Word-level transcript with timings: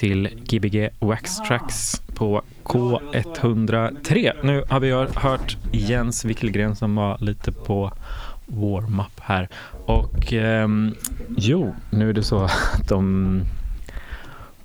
till 0.00 0.28
Gbg 0.44 0.88
Wax 0.98 1.36
Tracks 1.36 2.02
på 2.14 2.42
K103. 2.64 4.32
Nu 4.42 4.64
har 4.68 4.80
vi 4.80 4.90
hört 5.14 5.56
Jens 5.72 6.24
Wickelgren 6.24 6.76
som 6.76 6.94
var 6.94 7.18
lite 7.18 7.52
på 7.52 7.92
warm-up 8.46 9.20
här. 9.20 9.48
Och 9.86 10.32
eh, 10.32 10.68
jo, 11.36 11.74
nu 11.90 12.08
är 12.08 12.12
det 12.12 12.22
så 12.22 12.38
att 12.44 12.88
de 12.88 13.42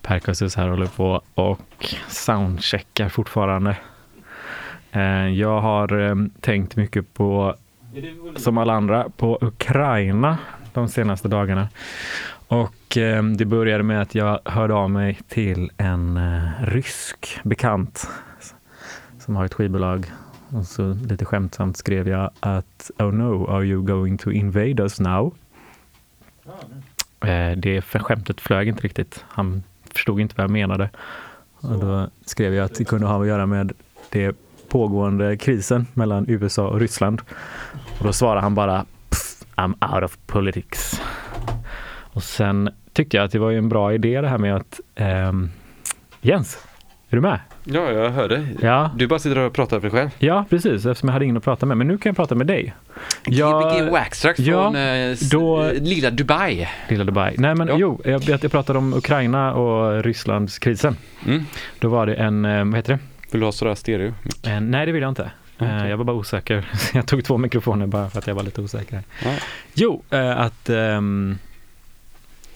Percussus 0.01 0.55
här 0.55 0.67
håller 0.67 0.87
på 0.87 1.21
och 1.33 1.95
soundcheckar 2.07 3.09
fortfarande. 3.09 3.77
Eh, 4.91 5.27
jag 5.27 5.61
har 5.61 5.99
eh, 5.99 6.15
tänkt 6.41 6.75
mycket 6.75 7.13
på, 7.13 7.55
som 8.35 8.57
alla 8.57 8.73
andra, 8.73 9.09
på 9.17 9.37
Ukraina 9.41 10.37
de 10.73 10.87
senaste 10.87 11.27
dagarna. 11.27 11.67
Och 12.95 13.01
eh, 13.01 13.23
det 13.23 13.45
började 13.45 13.83
med 13.83 14.01
att 14.01 14.15
jag 14.15 14.39
hörde 14.45 14.73
av 14.73 14.89
mig 14.89 15.19
till 15.27 15.71
en 15.77 16.17
eh, 16.17 16.49
rysk 16.61 17.39
bekant 17.43 18.09
som 19.19 19.35
har 19.35 19.45
ett 19.45 19.53
skivbolag. 19.53 20.11
Och 20.49 20.65
så 20.65 20.93
lite 20.93 21.25
skämtsamt 21.25 21.77
skrev 21.77 22.07
jag 22.07 22.31
att 22.39 22.91
Oh 22.99 23.11
no, 23.11 23.49
are 23.49 23.65
you 23.65 23.81
going 23.81 24.17
to 24.17 24.31
invade 24.31 24.83
us 24.83 24.99
now? 24.99 25.35
Eh, 27.19 27.57
det 27.57 27.81
för 27.81 27.99
skämtet 27.99 28.41
flög 28.41 28.67
inte 28.67 28.81
riktigt. 28.81 29.25
Han 29.27 29.63
förstod 29.93 30.19
inte 30.19 30.35
vad 30.37 30.43
jag 30.43 30.51
menade. 30.51 30.89
Och 31.55 31.79
då 31.79 32.09
skrev 32.25 32.53
jag 32.53 32.65
att 32.65 32.75
det 32.75 32.85
kunde 32.85 33.07
ha 33.07 33.21
att 33.21 33.27
göra 33.27 33.45
med 33.45 33.73
det 34.09 34.35
pågående 34.69 35.37
krisen 35.37 35.87
mellan 35.93 36.25
USA 36.27 36.67
och 36.67 36.79
Ryssland. 36.79 37.21
Och 37.99 38.05
då 38.05 38.13
svarade 38.13 38.41
han 38.41 38.55
bara 38.55 38.85
I'm 39.55 39.93
out 39.95 40.03
of 40.03 40.17
politics. 40.27 41.01
Och 42.13 42.23
sen 42.23 42.69
tyckte 42.95 43.17
jag 43.17 43.23
att 43.23 43.31
det 43.31 43.39
var 43.39 43.51
en 43.51 43.69
bra 43.69 43.93
idé 43.93 44.21
det 44.21 44.27
här 44.27 44.37
med 44.37 44.55
att 44.55 44.79
um, 45.29 45.51
Jens, 46.21 46.57
är 47.09 47.15
du 47.15 47.21
med? 47.21 47.39
Ja, 47.63 47.91
jag 47.91 48.09
hör 48.09 48.29
dig. 48.29 48.45
Ja. 48.61 48.91
Du 48.95 49.07
bara 49.07 49.19
sitter 49.19 49.37
och 49.39 49.53
pratar 49.53 49.79
för 49.79 49.89
dig 49.89 49.99
själv. 49.99 50.09
Ja, 50.19 50.45
precis, 50.49 50.85
eftersom 50.85 51.09
jag 51.09 51.13
hade 51.13 51.25
ingen 51.25 51.37
att 51.37 51.43
prata 51.43 51.65
med. 51.65 51.77
Men 51.77 51.87
nu 51.87 51.97
kan 51.97 52.09
jag 52.09 52.15
prata 52.15 52.35
med 52.35 52.47
dig. 52.47 52.73
Jag, 53.25 53.81
Gbg 53.81 53.91
Waxtrax 53.91 54.39
ja, 54.39 54.63
från 54.63 54.75
eh, 54.75 55.15
då- 55.31 55.71
lilla 55.73 56.11
Dubai. 56.11 56.67
Lilla 56.89 57.03
Dubai. 57.03 57.35
Nej, 57.37 57.55
men 57.55 57.67
Ja. 57.67 57.75
jo, 57.79 58.01
jag, 58.05 58.21
jag 58.23 58.51
pratade 58.51 58.79
om 58.79 58.93
Ukraina 58.93 59.53
och 59.53 60.03
Rysslands 60.03 60.59
krisen. 60.59 60.95
Mm. 61.25 61.45
Då 61.79 61.89
var 61.89 62.05
det 62.05 62.13
en, 62.15 62.45
eh, 62.45 62.65
vad 62.65 62.75
heter 62.75 62.93
det? 62.93 62.99
Vill 63.31 63.39
du 63.39 63.45
ha 63.47 63.51
sådär 63.51 63.75
stereo? 63.75 64.13
Eh, 64.47 64.59
nej, 64.61 64.85
det 64.85 64.91
vill 64.91 65.01
jag 65.01 65.11
inte. 65.11 65.31
Okej. 65.59 65.89
Jag 65.89 65.97
var 65.97 66.03
bara 66.05 66.15
osäker. 66.15 66.65
Jag 66.93 67.07
tog 67.07 67.23
två 67.25 67.37
mikrofoner 67.37 67.87
bara 67.87 68.09
för 68.09 68.19
att 68.19 68.27
jag 68.27 68.35
var 68.35 68.43
lite 68.43 68.61
osäker. 68.61 69.01
Ja. 69.23 69.31
Jo, 69.73 70.03
att 70.37 70.69
ehm, 70.69 71.37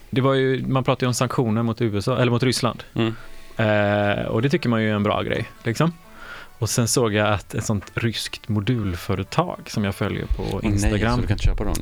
det 0.09 0.21
var 0.21 0.33
ju, 0.33 0.67
man 0.67 0.83
pratade 0.83 1.05
ju 1.05 1.07
om 1.07 1.13
sanktioner 1.13 1.63
mot 1.63 1.81
USA, 1.81 2.17
eller 2.17 2.31
mot 2.31 2.43
Ryssland. 2.43 2.83
Mm. 2.93 3.15
Eh, 3.57 4.25
och 4.25 4.41
det 4.41 4.49
tycker 4.49 4.69
man 4.69 4.81
ju 4.83 4.89
är 4.89 4.93
en 4.95 5.03
bra 5.03 5.21
grej, 5.21 5.49
liksom. 5.63 5.93
Och 6.59 6.69
sen 6.69 6.87
såg 6.87 7.13
jag 7.13 7.27
att 7.33 7.53
ett 7.53 7.65
sånt 7.65 7.91
ryskt 7.93 8.49
modulföretag 8.49 9.59
som 9.67 9.83
jag 9.83 9.95
följer 9.95 10.25
på 10.25 10.59
Nej, 10.63 10.71
Instagram, 10.71 11.21
dem? 11.57 11.73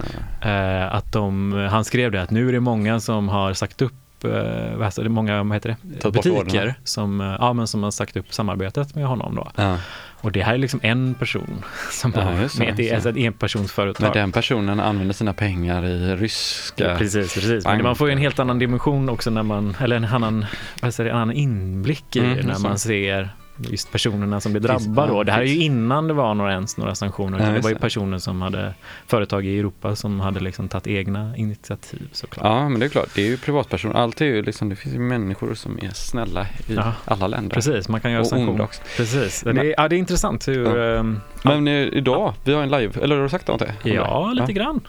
eller? 0.42 0.84
eh, 0.86 0.96
att 0.96 1.12
de, 1.13 1.52
han 1.72 1.86
skrev 1.86 2.12
det 2.12 2.22
att 2.22 2.32
nu 2.32 2.50
är 2.50 2.54
det 2.54 2.60
många 2.60 3.00
som 3.00 3.30
har 3.30 3.54
sagt 3.54 3.82
upp 3.82 3.94
eh, 4.24 4.84
heter 4.84 5.04
det, 5.04 5.10
många 5.10 5.44
vad 5.44 5.56
heter 5.56 5.78
det? 5.82 6.00
Tagit 6.00 6.24
butiker 6.24 6.76
som, 6.84 7.22
eh, 7.22 7.36
ja, 7.40 7.54
men 7.54 7.68
som 7.68 7.84
har 7.84 7.92
sagt 7.92 8.18
upp 8.18 8.34
samarbetet 8.34 8.96
med 8.96 9.06
honom 9.06 9.36
då. 9.36 9.52
Ja. 9.56 9.78
Och 10.21 10.32
det 10.32 10.43
här 10.43 10.53
är 10.53 10.58
liksom 10.58 10.80
en 10.84 11.13
person 11.13 11.63
som 11.91 12.12
Ja, 12.15 12.21
har 12.21 12.60
med, 12.60 12.73
det 12.75 12.91
alltså 12.93 13.10
ett 13.10 13.17
enpersonsföretag. 13.17 14.03
Men 14.03 14.12
den 14.13 14.32
personen 14.32 14.80
använder 14.80 15.13
sina 15.13 15.34
pengar 15.34 15.86
i 15.86 16.15
ryska... 16.15 16.89
Ja, 16.91 16.97
precis, 16.97 17.34
precis. 17.34 17.65
Men 17.65 17.84
man 17.84 17.95
får 17.95 18.08
ju 18.08 18.12
en 18.12 18.17
helt 18.17 18.39
annan 18.39 18.60
dimension 18.60 19.10
också 19.10 19.30
när 19.30 19.43
man, 19.43 19.77
eller 19.82 19.95
en 19.95 20.06
annan, 20.06 20.45
vad 20.82 20.93
säger, 20.93 21.10
en 21.10 21.15
annan 21.17 21.36
inblick 21.36 22.15
i 22.15 22.19
Mm, 22.19 22.36
det 22.38 22.43
när 22.43 22.53
så. 22.53 22.62
man 22.62 22.80
ser 22.80 23.30
just 23.60 23.91
personerna 23.91 24.41
som 24.41 24.52
blir 24.52 24.62
drabbade. 24.62 25.12
då. 25.12 25.24
Det 25.24 25.32
här 25.32 25.41
är 25.41 25.46
ju 25.46 25.63
innan 25.63 26.08
det 26.08 26.13
var 26.13 26.34
några, 26.34 26.52
ens 26.52 26.78
några 26.78 26.96
sanktioner. 26.96 27.39
Ja, 27.48 27.52
det 27.52 27.60
var 27.60 27.70
ju 27.70 27.76
personer 27.76 28.17
som 28.17 28.41
hade, 28.41 28.74
företag 29.08 29.46
i 29.46 29.60
Europa 29.60 29.96
som 29.96 30.20
hade 30.20 30.39
liksom 30.39 30.67
tagit 30.67 30.88
egna 30.88 31.38
initiativ 31.38 32.10
såklart. 32.12 32.46
Ja, 32.46 32.70
men 32.70 32.80
det 32.80 32.86
är 32.86 32.89
klart. 32.89 33.10
Det 33.15 33.22
är 33.22 33.26
ju 33.28 33.38
privatpersoner. 33.38 33.96
Allt 33.96 34.22
är 34.22 34.26
ju 34.26 34.41
liksom, 34.41 34.70
det 34.70 34.76
finns 34.76 34.96
ju 34.96 35.00
människor 35.00 35.54
som 35.54 35.80
är 35.82 35.89
snälla 35.93 36.41
i 36.67 36.74
Ja. 36.76 36.93
alla 37.06 37.28
länder. 37.28 37.54
Precis, 37.56 37.89
man 37.89 38.02
kan 38.02 38.12
göra 38.12 38.26
sanktioner. 38.26 38.63
också. 38.63 38.82
Precis, 38.98 39.41
det 39.41 39.50
är, 39.50 39.74
ja, 39.78 39.88
det 39.88 39.96
är 39.96 40.00
intressant 40.00 40.48
hur, 40.48 40.78
Ja. 40.78 41.00
ehm, 41.00 41.20
Men 41.43 41.67
eh, 41.67 41.74
idag, 41.74 42.34
vi 42.43 42.54
har 42.54 42.63
en 42.63 42.70
live, 42.70 43.02
eller 43.02 43.15
har 43.15 43.24
du 43.24 43.30
sagt 43.30 43.48
något? 43.48 43.62
ja, 43.84 44.32
lite 44.34 44.54
grann. 44.54 44.82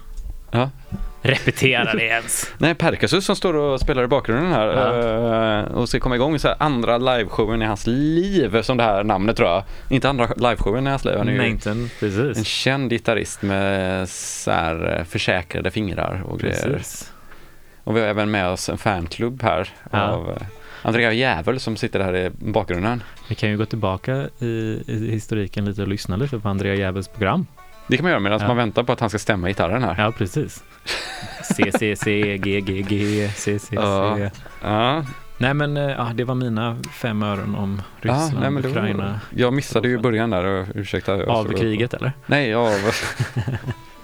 Ja. 0.50 0.70
Repetera 1.22 1.94
det 1.94 2.02
ens. 2.04 2.50
Nej, 2.58 2.74
Perkasus 2.74 3.24
som 3.24 3.36
står 3.36 3.54
och 3.56 3.80
spelar 3.80 4.04
i 4.04 4.06
bakgrunden 4.06 4.52
här 4.52 5.58
eh, 5.58 5.64
och 5.64 5.88
ska 5.88 6.00
komma 6.00 6.14
igång 6.14 6.38
så 6.38 6.48
här 6.48 6.56
andra 6.58 6.98
liveshowen 6.98 7.62
i 7.62 7.64
hans 7.64 7.86
liv, 7.86 8.62
som 8.62 8.76
det 8.76 8.82
här 8.82 9.04
namnet 9.04 9.36
tror 9.36 9.48
jag. 9.48 9.62
Inte 9.90 10.08
andra 10.08 10.26
liveshowen 10.36 10.86
i 10.86 10.90
hans 10.90 11.04
liv, 11.04 11.14
han 11.18 11.28
är 11.28 11.36
Nej, 11.36 11.50
inte 11.50 11.70
en- 11.70 11.82
en 11.82 11.90
precis. 12.00 12.46
känd 12.46 12.90
gitarrist 12.90 13.42
med 13.42 14.08
så 14.08 14.50
här 14.50 14.96
eh, 14.98 15.04
försäkrade 15.04 15.70
fingrar 15.70 16.22
och 16.26 16.38
grejer. 16.40 16.62
precis. 16.72 17.12
Och 17.84 17.96
vi 17.96 18.00
har 18.00 18.06
även 18.08 18.30
med 18.30 18.48
oss 18.48 18.68
en 18.68 18.78
fanklubb 18.78 19.42
här 19.42 19.68
Ja. 19.90 20.02
av 20.02 20.30
eh, 20.30 20.36
Andrea 20.82 21.12
Jävel 21.12 21.60
som 21.60 21.76
sitter 21.76 22.00
här 22.00 22.16
i 22.16 22.30
bakgrunden. 22.30 23.02
Vi 23.28 23.34
kan 23.34 23.50
ju 23.50 23.56
gå 23.58 23.64
tillbaka 23.64 24.28
i, 24.38 24.82
i 24.86 25.08
historiken 25.10 25.64
lite 25.64 25.82
och 25.82 25.88
lyssna 25.88 26.16
lite 26.16 26.38
på 26.38 26.48
Andrea 26.48 26.74
Jävels 26.74 27.08
program. 27.08 27.46
Det 27.88 27.96
kan 27.96 28.04
man 28.04 28.10
göra 28.10 28.20
medan 28.20 28.40
Ja. 28.40 28.46
man 28.46 28.56
väntar 28.56 28.82
på 28.82 28.92
att 28.92 29.00
han 29.00 29.08
ska 29.08 29.18
stämma 29.18 29.48
gitarren 29.48 29.82
här. 29.84 29.94
Ja, 29.98 30.12
precis. 30.18 30.64
C, 31.42 31.72
C, 31.78 31.96
C, 31.96 32.38
G, 32.38 32.60
G, 32.60 32.82
G, 32.82 33.28
C, 33.34 33.58
C, 33.58 33.66
C. 33.68 33.74
Ja. 33.74 34.30
Ja, 34.62 35.04
Nej, 35.40 35.54
men 35.54 35.76
eh, 35.76 35.82
ja, 35.82 36.10
det 36.14 36.24
var 36.24 36.34
mina 36.34 36.76
fem 36.92 37.22
öron 37.22 37.54
om 37.54 37.82
ja 38.02 38.10
Ryssland, 38.10 38.40
nej, 38.40 38.50
men 38.50 38.62
det 38.62 38.68
Ukraina. 38.68 39.06
var, 39.06 39.18
jag 39.30 39.52
missade 39.52 39.88
ju 39.88 39.98
början 39.98 40.30
där, 40.30 40.44
och, 40.44 40.66
ursäkta. 40.74 41.24
Av 41.24 41.52
kriget 41.52 41.94
eller? 41.94 42.12
Nej, 42.26 42.54
av, 42.54 42.70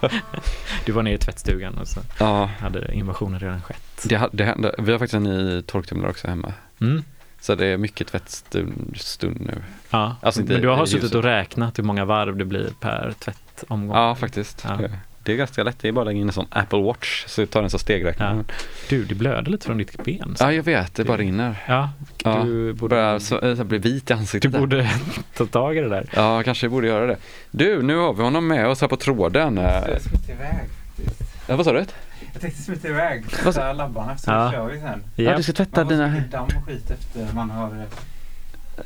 Du 0.85 0.93
var 0.93 1.03
nere 1.03 1.15
i 1.15 1.19
tvättstugan 1.19 1.79
och 1.79 1.89
så 1.89 2.01
ja, 2.19 2.51
hade 2.61 2.95
invasionen 2.95 3.41
redan 3.41 3.63
skett. 3.63 4.05
det, 4.05 4.29
det 4.33 4.45
hände. 4.45 4.75
Vi 4.79 4.93
har 4.93 4.99
faktiskt 4.99 5.15
en 5.15 5.23
ny 5.23 5.63
torktumlare 5.63 6.11
också 6.11 6.29
hemma. 6.29 6.53
Mm. 6.81 7.03
Så 7.41 7.55
det 7.55 7.67
är 7.67 7.77
mycket 7.77 8.07
tvättstund 8.07 8.97
stund 8.97 9.41
nu. 9.41 9.63
Ja, 9.91 10.17
Alltså 10.23 10.43
men 10.43 10.61
du 10.61 10.69
har 10.69 10.87
suttit 10.87 11.15
och 11.15 11.23
räknat 11.23 11.79
hur 11.79 11.85
många 11.85 12.05
varv 12.05 12.37
det 12.37 12.45
blir 12.45 12.71
per 12.81 13.15
tvättomgång. 13.19 13.97
Ja, 13.97 14.15
faktiskt. 14.15 14.65
Ja. 14.69 14.79
Det- 15.25 15.33
är 15.33 15.37
ganska 15.37 15.63
lätt, 15.63 15.79
det 15.79 15.89
är 15.89 15.93
bara 15.93 16.01
att 16.01 16.07
lägga 16.07 16.21
in 16.21 16.27
en 16.27 16.33
sån 16.33 16.47
Apple 16.51 16.83
Watch 16.83 17.25
så 17.27 17.47
tar 17.47 17.61
den 17.61 17.71
så 17.71 17.79
stegräknare. 17.79 18.37
Ja. 18.49 18.55
Du, 18.89 19.05
det 19.05 19.15
blöder 19.15 19.51
lite 19.51 19.67
från 19.67 19.79
ditt 19.79 20.05
ben. 20.05 20.35
så- 20.37 20.45
Ja, 20.45 20.53
jag 20.53 20.63
vet, 20.63 20.95
det 20.95 21.05
bara 21.05 21.17
rinner. 21.17 21.57
Ja, 21.69 21.91
Ja, 22.25 22.43
du 22.45 22.73
borde, 22.73 22.95
Börjar 22.95 23.19
så, 23.19 23.65
bli 23.65 23.79
vit 23.79 24.11
i 24.11 24.15
du 24.15 24.15
ansiktet. 24.15 24.53
där. 24.53 24.59
borde 24.61 24.91
ta 25.37 25.47
tag 25.47 25.77
i 25.77 25.81
det 25.81 25.89
där. 25.89 26.07
Ja, 26.17 26.43
kanske 26.43 26.69
borde 26.69 26.87
göra 26.87 27.07
det. 27.07 27.17
Du, 27.51 27.83
nu 27.83 27.97
har 27.97 28.15
vi 28.15 28.23
honom 28.23 28.47
med 28.49 28.67
oss 28.69 28.81
här 28.81 28.89
på 28.89 28.97
tråden. 28.97 29.57
Jag 29.57 30.03
smiter 30.03 30.33
iväg. 30.33 30.69
Ja, 31.49 31.57
vad 31.57 31.65
sa 31.67 31.73
du? 31.73 31.85
Jag 32.33 32.41
tänkte 32.43 32.63
smita 32.63 32.89
iväg. 32.89 33.25
Vad- 33.45 33.55
Tvätta 33.55 33.73
labbarna 33.73 34.17
så 34.19 34.31
Ja. 34.31 34.53
kör 34.53 34.67
vi 34.71 34.81
sen. 34.81 35.03
Ja, 35.17 35.37
du 35.37 35.43
ska 35.43 35.53
tvätta 35.53 35.81
Man 35.85 35.89
får 35.89 35.97
så 35.97 36.03
dina 36.03 36.15
mycket 36.15 36.33
damm 36.33 36.45
och 36.57 36.67
skit 36.67 36.91
efter 36.91 37.35
man 37.35 37.51
har 37.51 37.85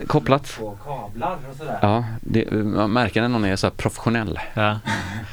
kopplat. 0.07 0.57
på 0.59 0.79
kablar 0.85 1.37
och 1.51 1.57
sådär. 1.57 1.79
Ja, 1.83 2.05
det, 2.21 2.51
man 2.51 2.93
märker 2.93 3.21
när 3.21 3.29
någon 3.29 3.45
är 3.45 3.57
så 3.57 3.67
här 3.67 3.75
professionell. 3.75 4.39
Ja. 4.55 4.71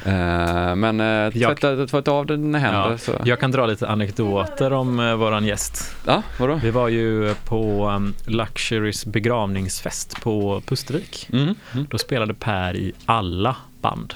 Eh, 0.04 0.74
men 0.74 0.98
Jag- 0.98 1.32
tvätta, 1.32 1.86
tvätta 1.86 2.10
av 2.10 2.26
dina 2.26 2.58
händer. 2.58 2.90
Ja, 2.90 2.98
så. 2.98 3.12
Jag 3.24 3.40
kan 3.40 3.50
dra 3.50 3.66
lite 3.66 3.88
anekdoter 3.88 4.72
om 4.72 5.00
uh, 5.00 5.14
våran 5.14 5.44
gäst. 5.44 5.96
ja, 6.06 6.22
vadå? 6.40 6.54
Vi 6.62 6.70
var 6.70 6.88
ju 6.88 7.34
på 7.34 7.88
um, 7.88 8.14
Luxurys 8.26 9.06
begravningsfest 9.06 10.20
på 10.20 10.62
Pustervik. 10.66 11.28
Mm. 11.32 11.54
Mm. 11.74 11.86
Då 11.90 11.98
spelade 11.98 12.34
Per 12.34 12.76
i 12.76 12.92
alla 13.06 13.56
band. 13.80 14.14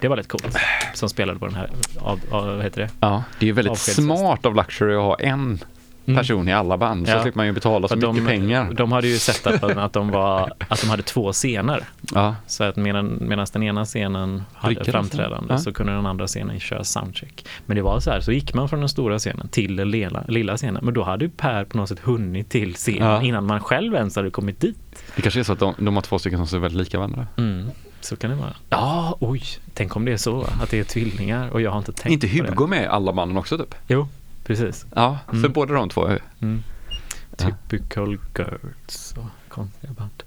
Det 0.00 0.08
var 0.08 0.16
lite 0.16 0.28
coolt. 0.28 0.56
Som 0.94 1.08
spelade 1.08 1.38
på 1.38 1.46
den 1.46 1.54
här, 1.54 1.70
av, 2.00 2.20
av, 2.30 2.46
vad 2.46 2.62
heter 2.62 2.80
det? 2.80 2.90
Ja, 3.00 3.22
det 3.38 3.48
är 3.48 3.52
väldigt 3.52 3.78
smart 3.78 4.46
av 4.46 4.54
Luxury 4.54 4.94
att 4.94 5.02
ha 5.02 5.14
en 5.14 5.58
Mm. 6.06 6.18
person 6.18 6.48
i 6.48 6.52
alla 6.52 6.76
band. 6.78 7.06
Så 7.06 7.12
Ja. 7.12 7.22
slipper 7.22 7.38
man 7.38 7.46
ju 7.46 7.52
betala 7.52 7.88
så 7.88 8.00
För 8.00 8.12
mycket 8.12 8.28
pengar. 8.28 8.72
De 8.72 8.92
hade 8.92 9.08
ju 9.08 9.16
sett 9.18 9.46
att, 9.46 9.62
att, 9.76 9.92
de 9.92 10.10
var, 10.10 10.52
att 10.68 10.80
de 10.80 10.86
hade 10.90 11.02
två 11.02 11.32
scener. 11.32 11.84
Ja, 12.14 12.34
Så 12.46 12.64
att 12.64 12.76
medan, 12.76 13.18
medan 13.20 13.46
den 13.52 13.62
ena 13.62 13.84
scenen 13.84 14.42
hade 14.54 14.74
Vilken 14.74 14.92
framträdande? 14.92 15.54
Ja. 15.54 15.58
så 15.58 15.72
kunde 15.72 15.92
den 15.92 16.06
andra 16.06 16.26
scenen 16.26 16.60
köra 16.60 16.84
soundcheck. 16.84 17.46
Men 17.66 17.76
det 17.76 17.82
var 17.82 18.00
så 18.00 18.10
här, 18.10 18.20
så 18.20 18.32
gick 18.32 18.54
man 18.54 18.68
från 18.68 18.80
den 18.80 18.88
stora 18.88 19.18
scenen 19.18 19.48
till 19.48 19.76
den 19.76 19.90
lilla, 19.90 20.24
lilla 20.28 20.56
scenen. 20.56 20.84
Men 20.84 20.94
då 20.94 21.02
hade 21.02 21.24
ju 21.24 21.30
Per 21.30 21.64
på 21.64 21.76
något 21.76 21.88
sätt 21.88 21.98
hunnit 22.02 22.48
till 22.48 22.74
scenen 22.74 23.22
innan 23.22 23.46
man 23.46 23.60
själv 23.60 23.94
ens 23.94 24.16
hade 24.16 24.30
kommit 24.30 24.60
dit. 24.60 24.76
det 25.16 25.22
kanske 25.22 25.40
är 25.40 25.44
så 25.44 25.52
att 25.52 25.58
de, 25.58 25.74
de 25.78 25.94
har 25.94 26.02
två 26.02 26.18
stycken 26.18 26.38
som 26.38 26.46
ser 26.46 26.58
väldigt 26.58 26.78
lika 26.78 26.98
varandra. 26.98 27.26
Mm, 27.36 27.66
så 28.00 28.16
kan 28.16 28.30
det 28.30 28.36
vara. 28.36 28.54
Ja, 28.70 29.16
oj, 29.20 29.42
tänk 29.74 29.96
om 29.96 30.04
det 30.04 30.12
är 30.12 30.16
så, 30.16 30.46
att 30.62 30.70
det 30.70 30.78
är 30.78 30.84
tvillingar 30.84 31.48
och 31.50 31.60
jag 31.60 31.70
har 31.70 31.78
inte 31.78 31.92
tänkt 31.92 32.24
inte 32.24 32.36
på 32.38 32.44
det. 32.44 32.50
Hugo 32.50 32.66
med 32.66 32.88
alla 32.88 33.12
banden 33.12 33.36
också 33.38 33.58
typ? 33.58 33.74
Jo, 33.88 34.08
precis. 34.46 34.86
Ja, 34.94 35.18
så 35.30 35.36
Mm. 35.36 35.52
båda 35.52 35.74
de 35.74 35.88
två. 35.88 36.06
Mm. 36.42 36.62
Ja. 37.38 37.44
Typical 37.68 38.18
Girls 38.38 39.14
och 39.16 39.24
konstiga 39.48 39.92
band. 39.92 40.22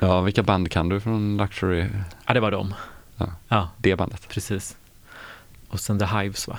Ja, 0.00 0.20
vilka 0.20 0.42
band 0.42 0.70
kan 0.70 0.88
du 0.88 1.00
från 1.00 1.36
Luxury? 1.36 1.86
Ja, 2.26 2.34
det 2.34 2.40
var 2.40 2.50
de. 2.50 2.74
Ja. 3.16 3.26
ja 3.48 3.68
Det 3.78 3.96
bandet. 3.96 4.28
precis. 4.28 4.76
Och 5.68 5.80
sen 5.80 5.98
The 5.98 6.04
Hives 6.04 6.48
va? 6.48 6.58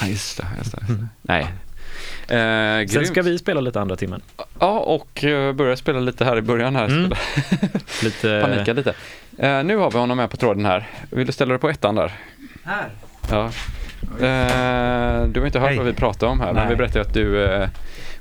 Ja, 0.00 0.06
just 0.06 0.36
det. 0.38 0.46
Just 0.58 0.72
det. 0.72 0.84
Mm. 0.88 1.08
Nej, 1.22 1.46
Eh, 2.28 2.28
Sen 2.28 2.86
grymt. 2.86 3.06
ska 3.08 3.22
vi 3.22 3.38
spela 3.38 3.60
lite 3.60 3.80
andra 3.80 3.96
timmen. 3.96 4.20
Ja, 4.60 4.78
och 4.78 5.24
eh, 5.24 5.52
börja 5.52 5.76
spela 5.76 6.00
lite 6.00 6.24
här 6.24 6.36
i 6.36 6.42
början 6.42 6.76
här. 6.76 6.84
Mm. 6.86 7.12
Lite... 8.02 8.40
Panika 8.44 8.72
lite. 8.72 8.94
Eh, 9.38 9.64
nu 9.64 9.76
har 9.76 9.90
vi 9.90 9.98
honom 9.98 10.16
med 10.16 10.30
på 10.30 10.36
tråden 10.36 10.64
här. 10.66 10.88
Vill 11.10 11.26
du 11.26 11.32
ställa 11.32 11.48
dig 11.52 11.58
på 11.58 11.68
ettan 11.70 11.94
där? 11.94 12.12
Här. 12.64 12.90
Ja. 13.30 13.50
Eh, 14.20 15.26
du 15.28 15.40
har 15.40 15.46
inte 15.46 15.58
hört 15.58 15.68
Hej. 15.68 15.76
vad 15.78 15.86
vi 15.86 15.92
pratar 15.92 16.26
om 16.26 16.40
här, 16.40 16.46
men 16.46 16.56
Nej. 16.56 16.66
vi 16.68 16.76
berättade 16.76 17.00
att 17.00 17.14
du 17.14 17.44
eh, 17.44 17.68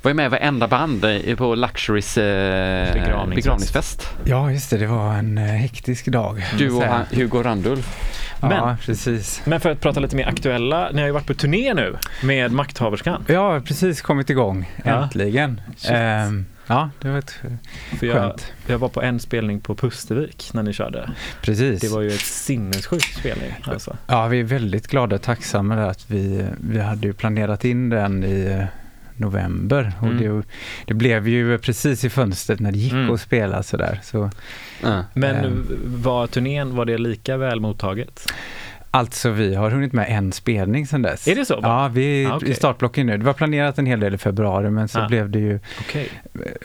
var 0.01 0.13
med 0.13 0.25
i 0.25 0.29
varenda 0.29 0.67
band 0.67 1.05
eh, 1.05 1.35
på 1.35 1.55
Luxurys 1.55 2.17
eh, 2.17 2.93
Begravningsfest. 2.93 3.35
begravningsfest. 3.35 4.09
Ja, 4.25 4.51
just 4.51 4.69
det. 4.69 4.77
Det 4.77 4.87
var 4.87 5.13
en 5.13 5.37
hektisk 5.37 6.05
dag. 6.07 6.43
Du 6.57 6.71
och 6.71 6.83
han, 6.83 7.05
Hugo 7.11 7.43
Randulf. 7.43 7.99
Ja, 8.41 8.47
Men- 8.49 8.77
precis. 8.77 9.41
Men 9.45 9.59
för 9.59 9.69
att 9.71 9.81
prata 9.81 9.99
lite 9.99 10.15
mer 10.15 10.27
aktuella, 10.27 10.89
ni 10.93 10.99
har 11.01 11.07
ju 11.07 11.13
varit 11.13 11.27
på 11.27 11.33
turné 11.33 11.73
nu 11.73 11.95
med 12.23 12.51
Makthaverskan. 12.51 13.23
Ja, 13.27 13.61
precis 13.65 14.01
kommit 14.01 14.29
igång. 14.29 14.69
Ja. 14.85 15.03
Äntligen. 15.03 15.61
Shit. 15.77 15.91
Ja, 16.67 16.89
det 17.01 17.09
var 17.09 17.17
ett 17.17 17.31
För 17.99 18.05
jag, 18.07 18.15
skönt. 18.15 18.51
jag 18.67 18.77
var 18.77 18.89
på 18.89 19.01
en 19.01 19.19
spelning 19.19 19.59
på 19.59 19.75
Pustervik 19.75 20.49
när 20.53 20.63
ni 20.63 20.73
körde. 20.73 21.09
Precis. 21.41 21.81
Det 21.81 21.87
var 21.87 22.01
ju 22.01 22.07
ett 22.07 22.19
sinnessjukt 22.21 23.17
spelning. 23.19 23.51
Alltså. 23.63 23.97
Ja, 24.07 24.27
vi 24.27 24.39
är 24.39 24.43
väldigt 24.43 24.87
glada 24.87 25.15
och 25.15 25.21
tacksamma 25.21 25.75
där 25.75 25.87
att 25.89 26.11
vi, 26.11 26.45
vi 26.61 26.79
hade 26.79 27.07
ju 27.07 27.13
planerat 27.13 27.65
in 27.65 27.89
den 27.89 28.23
i 28.23 28.45
eh, 28.59 28.65
november 29.15 29.91
och 30.01 30.07
Mm. 30.07 30.17
det, 30.41 30.43
det 30.85 30.93
blev 30.93 31.27
ju 31.27 31.57
precis 31.57 32.03
i 32.03 32.09
fönstret 32.09 32.59
när 32.59 32.71
det 32.71 32.77
gick 32.77 32.93
Mm. 32.93 33.09
att 33.13 33.21
spela 33.21 33.63
sådär. 33.63 33.99
Så, 34.03 34.29
Ja. 34.83 35.03
Men 35.13 35.35
Ehm. 35.35 35.67
var 35.85 36.27
turnén, 36.27 36.75
var 36.75 36.85
det 36.85 36.97
lika 36.97 37.37
väl 37.37 37.59
mottaget? 37.59 38.33
Alltså 38.95 39.29
vi 39.29 39.55
har 39.55 39.71
hunnit 39.71 39.93
med 39.93 40.05
en 40.09 40.31
spelning 40.31 40.87
sedan 40.87 41.01
dess. 41.01 41.27
Är 41.27 41.35
det 41.35 41.45
så? 41.45 41.59
Ja, 41.61 41.87
vi 41.87 42.23
är 42.23 42.31
Ah, 42.31 42.35
okej. 42.35 42.49
i 42.49 42.53
startblocken 42.55 43.05
nu. 43.07 43.17
Det 43.17 43.25
var 43.25 43.33
planerat 43.33 43.77
en 43.79 43.85
hel 43.85 43.99
del 43.99 44.13
i 44.13 44.17
februari 44.17 44.69
men 44.69 44.87
så 44.87 44.99
Ah. 44.99 45.07
blev 45.07 45.29
det 45.29 45.39
ju 45.39 45.59
Okej. 45.79 46.09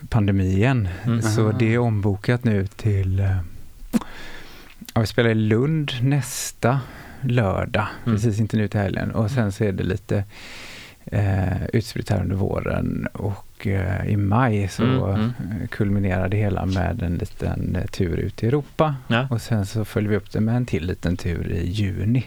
pandemi 0.09 0.53
igen. 0.53 0.89
Mm. 1.07 1.23
Så 1.23 1.53
det 1.53 1.75
är 1.75 1.79
ombokat 1.79 2.45
nu 2.45 2.67
till, 2.67 3.21
eh, 3.21 3.37
ja, 4.95 5.01
vi 5.01 5.07
spelar 5.07 5.31
i 5.31 5.35
Lund 5.35 5.93
nästa 6.03 6.81
lördag, 7.21 7.87
Mm. 8.07 8.17
precis 8.17 8.41
inte 8.41 8.57
nu 8.57 8.69
till 8.69 8.81
helgen. 8.81 9.11
Och 9.11 9.31
sen 9.31 9.53
så 9.53 9.65
är 9.65 9.73
det 9.73 9.85
lite 9.85 10.25
eh, 11.13 11.67
utspritt 11.73 12.11
här 12.11 12.21
under 12.21 12.37
våren 12.37 13.07
och 13.13 13.48
eh, 13.67 14.07
i 14.13 14.17
maj 14.17 14.69
så 14.69 14.83
Mm, 14.83 15.03
mm. 15.15 15.33
eh, 15.63 15.69
kulminerar 15.69 16.29
det 16.29 16.37
hela 16.37 16.67
med 16.67 17.03
en 17.03 17.15
liten 17.15 17.77
eh, 17.77 17.87
tur 17.87 18.17
ut 18.17 18.43
i 18.43 18.47
Europa. 18.47 18.95
Ja. 19.09 19.27
Och 19.31 19.41
sen 19.43 19.67
så 19.67 19.85
följer 19.85 20.11
vi 20.11 20.17
upp 20.17 20.31
det 20.33 20.41
med 20.41 20.57
en 20.57 20.67
till 20.67 20.87
liten 20.87 21.17
tur 21.17 21.53
i 21.53 21.69
juni. 21.71 22.25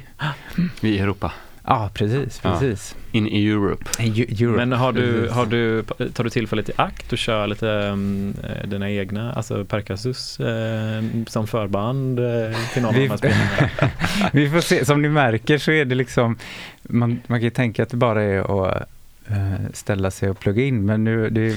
I 0.81 0.99
Europa. 0.99 1.31
Ja, 1.65 1.89
precis, 1.93 2.41
Ja. 2.43 2.51
precis. 2.59 2.95
In 3.11 3.27
i 3.27 3.47
Europe. 3.47 3.85
Europe, 3.99 4.57
Men 4.57 4.71
har 4.71 4.91
du, 4.93 5.29
har 5.29 5.45
du, 5.45 5.83
tar 6.13 6.23
du 6.23 6.29
tillfället 6.29 6.69
i 6.69 6.71
akt 6.75 7.11
och 7.13 7.17
kör 7.17 7.47
lite 7.47 7.67
um, 7.67 8.33
dina 8.65 8.89
egna, 8.91 9.33
alltså 9.33 9.65
Perkasus 9.65 10.39
eh, 10.39 11.03
som 11.27 11.47
förband 11.47 12.19
eh, 12.19 12.57
till 12.73 12.81
någon 12.81 12.89
av 12.89 12.95
Vi- 12.95 13.01
de 13.03 13.09
här 13.09 13.17
spelningarna? 13.17 13.69
Vi 14.33 14.49
får 14.49 14.59
se, 14.61 14.85
som 14.85 15.01
ni 15.01 15.09
märker 15.09 15.57
så 15.57 15.71
är 15.71 15.85
det 15.85 15.95
liksom, 15.95 16.37
man, 16.83 17.21
man 17.27 17.39
kan 17.39 17.43
ju 17.43 17.49
tänka 17.49 17.83
att 17.83 17.89
det 17.89 17.97
bara 17.97 18.23
är 18.23 18.39
att 18.67 18.89
ställa 19.73 20.11
sig 20.11 20.29
och 20.29 20.39
plugga 20.39 20.63
in, 20.63 20.85
men 20.85 21.03
nu, 21.03 21.29
det, 21.29 21.55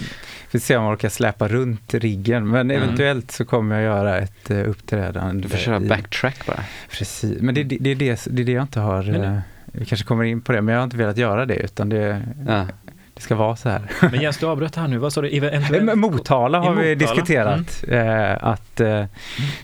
vi 0.50 0.60
se 0.60 0.76
om 0.76 0.84
man 0.84 0.94
orkar 0.94 1.08
släpa 1.08 1.48
runt 1.48 1.94
riggen, 1.94 2.48
men 2.48 2.70
Mm. 2.70 2.82
eventuellt 2.82 3.30
så 3.30 3.44
kommer 3.44 3.74
jag 3.74 3.84
göra 3.84 4.18
ett 4.18 4.50
uh, 4.50 4.68
uppträdande. 4.68 5.42
Du 5.42 5.48
får 5.48 5.58
köra 5.58 5.80
backtrack 5.80 6.46
bara. 6.46 6.60
Precis, 6.90 7.40
men 7.42 7.54
det, 7.54 7.62
det, 7.62 7.76
det, 7.80 7.90
är 7.90 7.94
det, 7.94 8.26
det 8.30 8.42
är 8.42 8.46
det 8.46 8.52
jag 8.52 8.64
inte 8.64 8.80
har, 8.80 9.24
eh, 9.24 9.38
vi 9.66 9.84
kanske 9.84 10.06
kommer 10.06 10.24
in 10.24 10.40
på 10.40 10.52
det, 10.52 10.62
men 10.62 10.72
jag 10.72 10.80
har 10.80 10.84
inte 10.84 10.96
velat 10.96 11.16
göra 11.18 11.46
det, 11.46 11.56
utan 11.56 11.88
det, 11.88 12.22
Ja. 12.46 12.66
Det 13.14 13.20
ska 13.22 13.34
vara 13.34 13.56
så 13.56 13.68
här. 13.68 13.82
Men 14.10 14.20
Jens, 14.20 14.38
du 14.38 14.46
avbröt 14.46 14.76
här 14.76 14.88
nu, 14.88 14.98
vad 14.98 15.12
sa 15.12 15.20
du? 15.22 15.28
Eventuellt- 15.28 15.94
Motala 15.98 16.58
har 16.60 16.74
vi 16.74 16.94
diskuterat, 16.94 17.84
eh, 17.88 18.44
att 18.44 18.80
eh, 18.80 19.04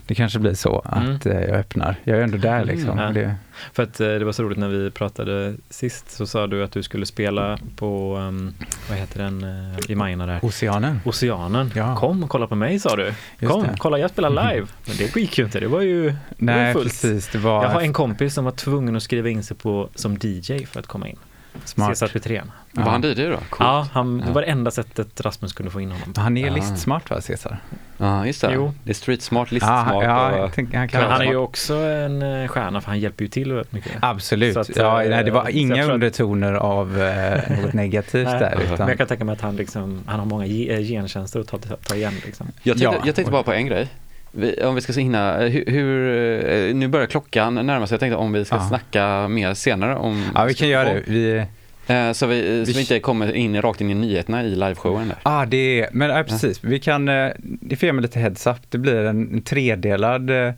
det 0.07 0.15
kanske 0.15 0.39
blir 0.39 0.53
så 0.53 0.79
att 0.85 1.25
eh, 1.25 1.33
jag 1.33 1.49
öppnar. 1.59 1.95
Jag 2.03 2.17
är 2.19 2.21
ändå 2.23 2.37
där 2.37 2.65
liksom. 2.65 2.99
Mm. 2.99 3.13
det, 3.13 3.35
För 3.73 3.83
att 3.83 3.99
eh, 3.99 4.07
det 4.07 4.25
var 4.25 4.31
så 4.31 4.43
roligt 4.43 4.57
när 4.57 4.67
vi 4.67 4.91
pratade 4.91 5.55
sist 5.69 6.11
så 6.11 6.27
sa 6.27 6.47
du 6.47 6.63
att 6.63 6.71
du 6.71 6.83
skulle 6.83 7.05
spela 7.05 7.57
på, 7.75 8.17
um, 8.17 8.53
vad 8.89 8.97
heter 8.97 9.23
den, 9.23 9.43
eh, 9.43 9.91
i 9.91 9.95
Majorna 9.95 10.25
där? 10.25 10.39
Oceanen. 10.41 10.99
Oceanen. 11.05 11.71
Ja. 11.75 11.95
Kom 11.95 12.23
och 12.23 12.29
kolla 12.29 12.47
på 12.47 12.55
mig 12.55 12.79
sa 12.79 12.95
du. 12.95 13.13
Just 13.39 13.53
Kom, 13.53 13.63
det. 13.63 13.75
kolla 13.77 13.97
jag 13.97 14.09
spelar 14.11 14.29
live. 14.29 14.67
Men 14.85 14.97
det 14.97 15.15
gick 15.15 15.37
ju 15.37 15.45
inte, 15.45 15.59
det 15.59 15.67
var 15.67 15.81
ju 15.81 16.13
Nej, 16.37 16.73
fullt. 16.73 16.85
precis. 16.87 17.27
Det 17.31 17.37
var 17.37 17.63
Jag 17.63 17.69
har 17.69 17.81
en 17.81 17.93
kompis 17.93 18.33
som 18.33 18.45
var 18.45 18.51
tvungen 18.51 18.95
att 18.95 19.03
skriva 19.03 19.29
in 19.29 19.43
sig 19.43 19.57
på 19.57 19.89
som 19.95 20.17
DJ 20.21 20.65
för 20.65 20.79
att 20.79 20.87
komma 20.87 21.07
in. 21.07 21.17
smart. 21.65 21.89
Cesar 21.97 22.07
Petrén. 22.07 22.51
Var 22.73 22.83
han 22.91 23.01
DJ 23.01 23.13
då? 23.13 23.35
Coolt. 23.37 23.45
Ja, 23.59 23.87
han, 23.93 24.17
det 24.25 24.31
var 24.31 24.41
det 24.41 24.47
enda 24.47 24.71
sättet 24.71 25.21
Rasmus 25.21 25.53
kunde 25.53 25.71
få 25.71 25.81
in 25.81 25.91
honom. 25.91 26.13
Han 26.17 26.37
är 26.37 26.51
Ah. 26.51 26.53
listsmart 26.55 27.09
va, 27.09 27.21
Cesar? 27.21 27.57
Ja, 27.97 28.25
just 28.25 28.41
det. 28.41 28.51
Jo. 28.53 28.73
Det 28.83 28.89
är 28.89 28.93
street 28.93 29.21
smart, 29.21 29.51
listsmart 29.51 30.03
ja, 30.03 30.29
och... 30.31 30.55
han 30.55 30.67
Men 30.91 31.11
han 31.11 31.21
är 31.21 31.25
ju 31.25 31.35
också 31.35 31.73
en 31.75 32.21
eh, 32.21 32.47
stjärna 32.47 32.81
för 32.81 32.87
han 32.87 32.99
hjälper 32.99 33.23
ju 33.23 33.27
till 33.29 33.53
väldigt 33.53 33.71
mycket. 33.73 33.91
Absolut. 34.01 34.57
Att, 34.57 34.75
ja, 34.75 35.03
eh, 35.03 35.09
nej, 35.09 35.23
det 35.23 35.31
var 35.31 35.49
inga 35.49 35.83
att- 35.83 35.89
undertoner 35.89 36.53
av 36.53 37.01
eh, 37.01 37.59
något 37.63 37.73
negativt 37.73 38.25
där. 38.29 38.59
Utan, 38.63 38.77
Men 38.77 38.87
jag 38.87 38.97
kan 38.97 39.07
tänka 39.07 39.23
mig 39.25 39.33
att 39.33 39.41
han, 39.41 39.55
liksom, 39.55 40.03
han 40.05 40.19
har 40.19 40.25
många 40.25 40.45
eh, 40.45 40.79
gentjänster 40.79 41.39
att 41.39 41.47
ta, 41.47 41.57
ta 41.57 41.95
igen. 41.95 42.13
Liksom. 42.25 42.47
Jag 42.63 42.77
tänkte, 42.77 42.97
Ja. 42.97 43.03
jag 43.05 43.15
tänkte 43.15 43.31
bara 43.31 43.43
på 43.43 43.53
en 43.53 43.65
grej. 43.67 43.87
Vi, 44.31 44.63
om 44.63 44.75
vi 44.75 44.81
ska 44.81 44.93
hinna, 44.93 45.37
hur, 45.37 45.65
hur, 45.67 46.73
nu 46.73 46.87
börjar 46.87 47.07
klockan 47.07 47.55
närma 47.55 47.87
sig. 47.87 47.93
Jag 47.95 47.99
tänkte 47.99 48.15
om 48.17 48.33
vi 48.33 48.45
ska 48.45 48.55
Ja. 48.55 48.67
snacka 48.67 49.27
mer 49.27 49.53
senare 49.53 49.95
om... 49.95 50.25
ja, 50.35 50.43
vi 50.45 50.53
kan 50.53 50.67
göra 50.67 50.83
det. 50.93 51.03
Vi, 51.07 51.45
Eh, 51.87 52.11
så 52.11 52.25
vi, 52.25 52.65
så 52.65 52.71
Vi- 52.73 52.79
inte 52.79 52.99
kommer 52.99 53.33
in 53.33 53.61
rakt 53.61 53.81
in 53.81 53.89
i 53.91 53.93
nyheterna 53.93 54.43
i 54.43 54.49
liveshowen 54.55 55.07
där. 55.07 55.17
ah, 55.23 55.45
det 55.45 55.79
är, 55.81 55.89
men 55.91 56.09
ja, 56.09 56.23
precis. 56.23 56.63
Vi 56.63 56.79
kan, 56.79 57.09
eh, 57.09 57.29
det 57.43 57.75
får 57.75 57.85
ge 57.85 57.93
mig 57.93 58.01
lite 58.01 58.19
heads 58.19 58.47
up. 58.47 58.55
Det 58.69 58.77
blir 58.77 58.95
en, 59.05 59.33
en 59.33 59.41
tredelad 59.41 60.29
eh, 60.29 60.53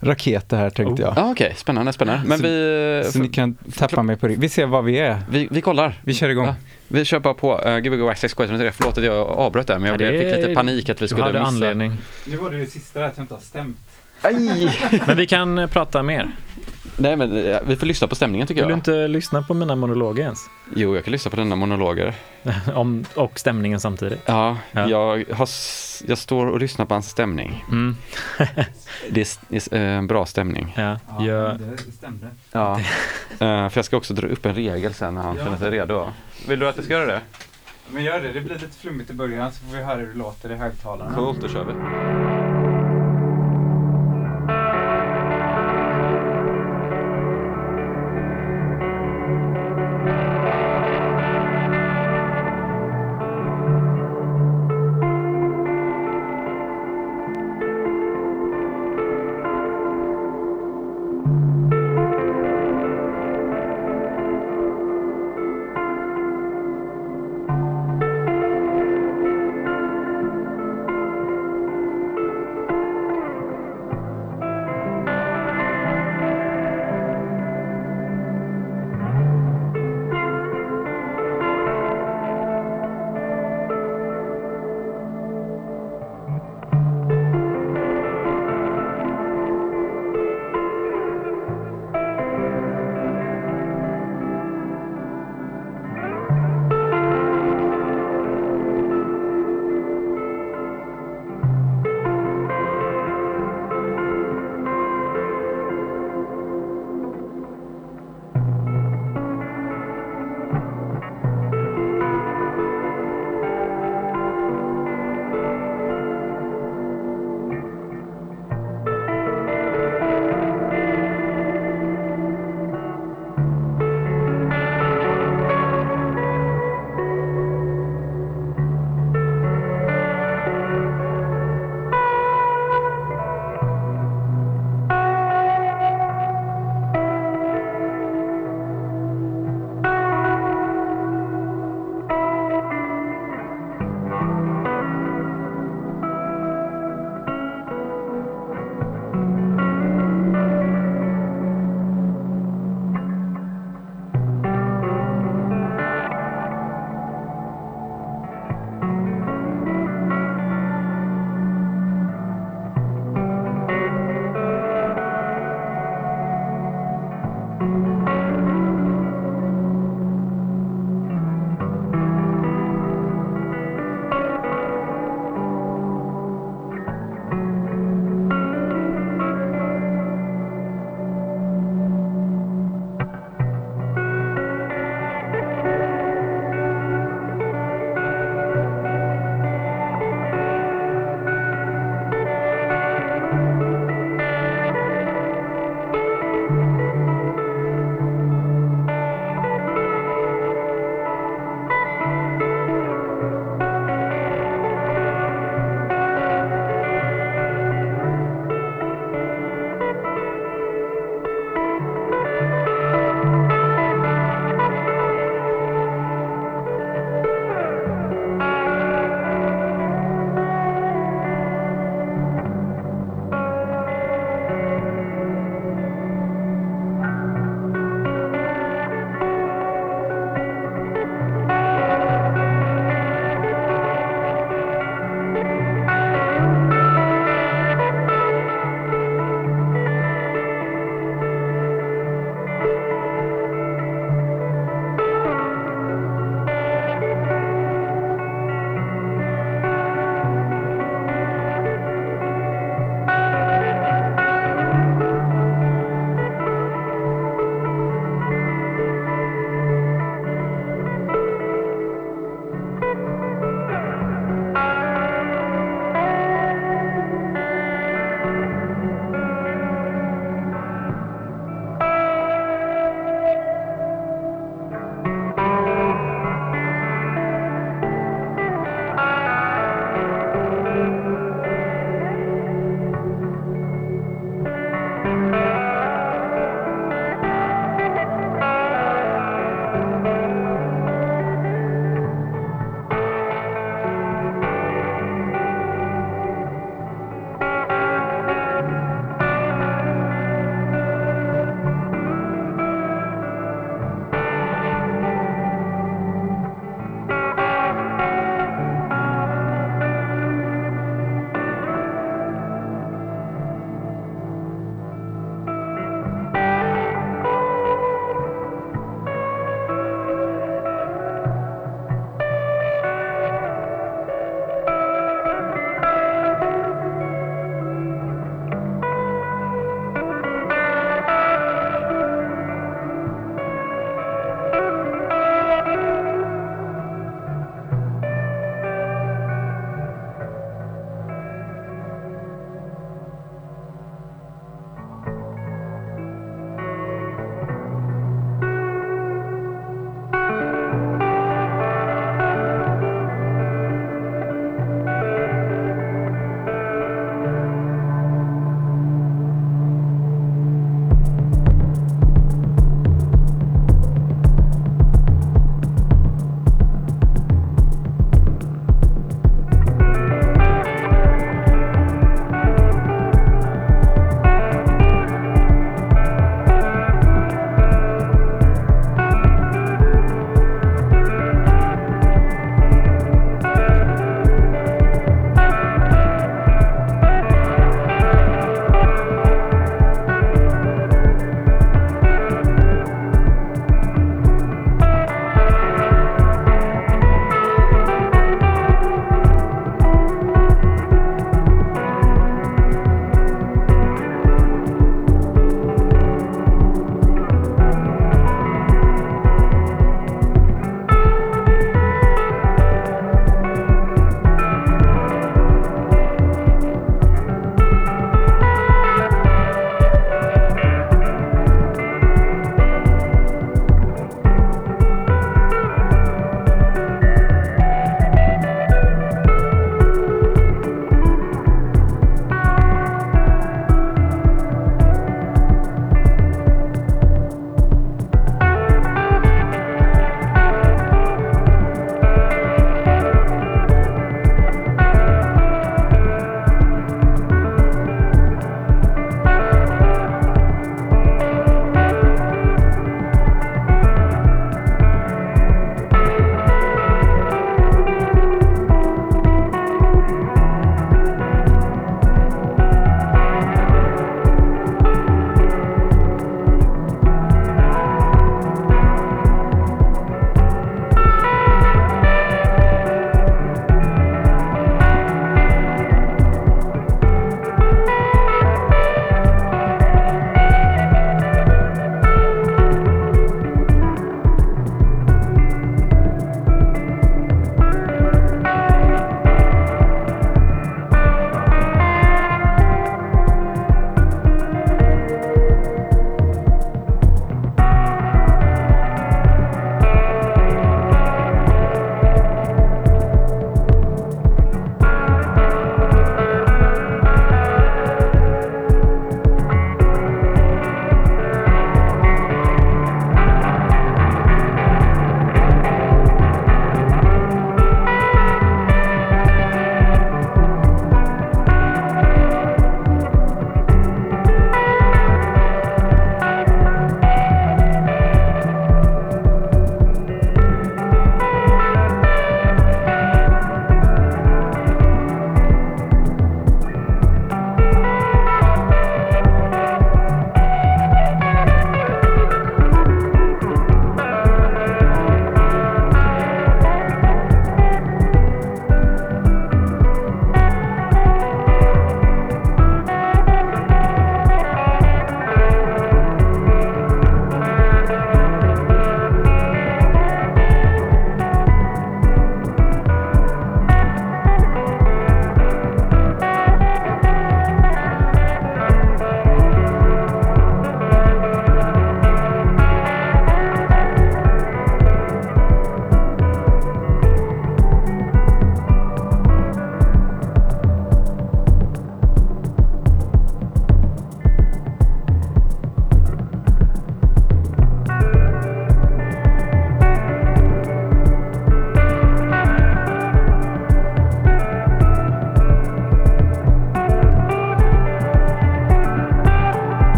raket 0.00 0.48
det 0.48 0.56
här 0.56 0.70
tänkte 0.70 1.02
Oh. 1.02 1.08
jag. 1.08 1.14
Ja, 1.24 1.30
okej, 1.30 1.52
spännande, 1.56 1.92
spännande. 1.92 2.28
Men 2.28 2.38
Så- 2.38 2.44
vi, 2.44 3.02
Så 3.12 3.18
ni 3.18 3.28
kan 3.28 3.54
tappa 3.54 4.02
mig 4.02 4.16
på 4.16 4.28
det. 4.28 4.34
Vi 4.36 4.48
ser 4.48 4.66
var 4.66 4.82
vi 4.82 4.98
är. 4.98 5.18
vi, 5.30 5.48
vi 5.50 5.60
kollar. 5.60 6.00
Vi 6.04 6.14
kör 6.14 6.28
igång. 6.28 6.46
Ja. 6.46 6.54
Vi 6.88 7.04
kör 7.04 7.18
bara 7.18 7.34
på. 7.34 7.60
Uh, 7.68 7.78
Gbg 7.78 8.08
Access 8.08 8.34
Question 8.34 8.72
Förlåt 8.72 8.98
att 8.98 9.04
jag 9.04 9.16
avbröt 9.28 9.66
där, 9.66 9.78
men 9.78 9.90
jag 9.92 10.00
Ja, 10.02 10.10
det 10.12 10.18
fick 10.18 10.36
lite 10.36 10.54
panik 10.54 10.88
att 10.88 11.02
vi 11.02 11.08
skulle 11.08 11.26
missa. 11.26 11.42
anledning. 11.44 11.92
Nu 12.26 12.36
var 12.36 12.50
det 12.50 12.58
det 12.58 12.66
sista 12.66 13.00
där 13.00 13.06
att 13.06 13.16
jag 13.16 13.24
inte 13.24 13.34
har 13.34 13.40
stämt. 13.40 13.76
Aj! 14.22 14.34
Men 15.06 15.16
vi 15.16 15.26
kan 15.26 15.58
eh, 15.58 15.66
prata 15.66 16.02
mer. 16.02 16.30
Nej, 16.96 17.16
men 17.16 17.46
eh, 17.46 17.58
vi 17.66 17.76
får 17.76 17.86
lyssna 17.86 18.08
på 18.08 18.14
stämningen 18.14 18.46
tycker 18.46 18.60
Vill 18.62 18.68
du 18.68 18.72
jag. 18.72 18.78
inte 18.78 19.08
lyssna 19.08 19.42
på 19.42 19.54
mina 19.54 19.76
monologer 19.76 20.22
ens? 20.22 20.38
Jo, 20.76 20.94
jag 20.94 21.04
kan 21.04 21.12
lyssna 21.12 21.30
på 21.30 21.36
dina 21.36 21.56
monologer. 21.56 22.14
Om, 22.74 23.04
och 23.14 23.38
stämningen 23.38 23.80
samtidigt. 23.80 24.20
Ja, 24.26 24.56
Ja. 24.72 24.88
Jag, 24.88 25.24
har, 25.34 25.48
jag 26.06 26.18
står 26.18 26.46
och 26.46 26.60
lyssnar 26.60 26.86
på 26.86 26.94
hans 26.94 27.10
stämning. 27.10 27.64
Mm. 27.70 27.96
Det 28.38 28.44
är, 29.20 29.26
det 29.48 29.54
är 29.56 29.56
s- 29.56 29.68
eh, 29.68 29.80
en 29.82 30.06
bra 30.06 30.26
stämning. 30.26 30.74
Ja, 30.76 30.98
Ja, 31.18 31.24
jag, 31.24 31.58
det 31.58 31.92
stämde. 31.92 32.26
Ja. 32.52 32.80
Eh, 33.40 33.68
för 33.68 33.78
jag 33.78 33.84
ska 33.84 33.96
också 33.96 34.14
dra 34.14 34.26
upp 34.28 34.46
en 34.46 34.54
regel 34.54 34.94
sen 34.94 35.14
när 35.14 35.22
han 35.22 35.36
Ja. 35.36 35.44
känner 35.44 35.56
sig 35.58 35.70
redo. 35.70 36.06
Vill 36.48 36.58
du 36.58 36.68
att 36.68 36.76
jag 36.76 36.84
ska 36.84 36.94
göra 36.94 37.06
det? 37.06 37.20
Men 37.90 38.04
gör 38.04 38.20
det, 38.20 38.32
det 38.32 38.40
blir 38.40 38.54
lite 38.54 38.76
flummigt 38.80 39.10
i 39.10 39.14
början 39.14 39.52
så 39.52 39.64
får 39.66 39.76
vi 39.76 39.82
höra 39.82 39.96
hur 39.96 40.06
det 40.06 40.14
låter 40.18 40.52
i 40.52 40.54
högtalarna. 40.56 41.14
Coolt, 41.14 41.40
då 41.40 41.48
kör 41.48 41.64
vi. 41.64 41.72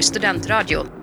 Göteborgs 0.00 0.06
studentradio. 0.06 0.99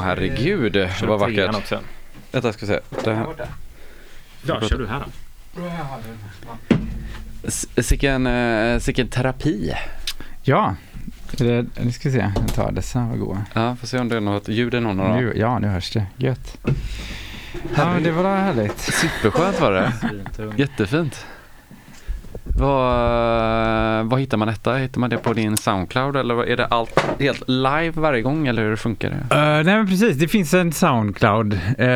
Åh 0.00 0.04
herregud, 0.06 0.72
Kör 0.72 1.06
vad 1.06 1.20
vackert. 1.20 1.54
också? 1.54 1.80
Vänta, 2.32 2.52
ska 2.52 2.66
vi 2.66 2.72
se. 2.72 2.80
Det 3.04 3.14
här. 3.14 3.26
Ja, 4.46 4.60
kör 4.60 4.78
du 4.78 4.86
här 4.86 5.04
då. 5.54 5.62
Sicken, 7.82 8.26
eh, 8.26 8.78
sicken 8.78 9.08
terapi. 9.08 9.72
Ja, 10.42 10.74
det, 11.32 11.66
nu 11.80 11.92
ska 11.92 12.08
vi 12.08 12.14
se. 12.14 12.32
Jag 12.36 12.54
tar 12.54 12.72
dessa, 12.72 13.06
vad 13.06 13.18
goda. 13.18 13.44
Ja, 13.54 13.76
får 13.76 13.86
se 13.86 13.98
om 13.98 14.08
det 14.08 14.16
är 14.16 14.20
något 14.20 14.48
ljud 14.48 14.74
i 14.74 14.80
någon 14.80 15.00
av 15.00 15.08
dem. 15.08 15.32
Ja, 15.36 15.58
nu 15.58 15.68
hörs 15.68 15.90
det. 15.92 16.06
Gött. 16.16 16.58
Ja, 17.76 17.96
det 18.04 18.10
var 18.10 18.36
härligt. 18.36 18.78
Superskönt 18.80 19.60
var 19.60 19.72
det. 19.72 19.92
Jättefint. 20.56 21.26
Vad 22.44 22.99
hittar 24.20 24.36
man 24.36 24.48
detta? 24.48 24.74
Hittar 24.76 25.00
man 25.00 25.10
det 25.10 25.16
på 25.18 25.32
din 25.32 25.56
Soundcloud 25.56 26.16
eller 26.16 26.44
är 26.46 26.56
det 26.56 26.66
allt 26.66 27.00
helt 27.20 27.48
live 27.48 27.92
varje 27.94 28.22
gång 28.22 28.46
eller 28.46 28.62
hur 28.62 28.76
funkar 28.76 29.10
det? 29.10 29.16
Uh, 29.36 29.64
nej 29.64 29.76
men 29.76 29.86
precis, 29.86 30.16
det 30.16 30.28
finns 30.28 30.54
en 30.54 30.72
Soundcloud. 30.72 31.52
Uh, 31.78 31.88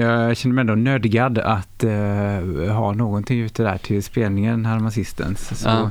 jag 0.00 0.36
känner 0.36 0.54
mig 0.54 0.60
ändå 0.62 0.74
nödgad 0.74 1.38
att 1.38 1.84
uh, 1.84 2.72
ha 2.72 2.92
någonting 2.92 3.40
ute 3.40 3.62
där 3.62 3.78
till 3.78 4.02
spelningen 4.02 4.66
Harmasistens. 4.66 5.60
Så 5.60 5.90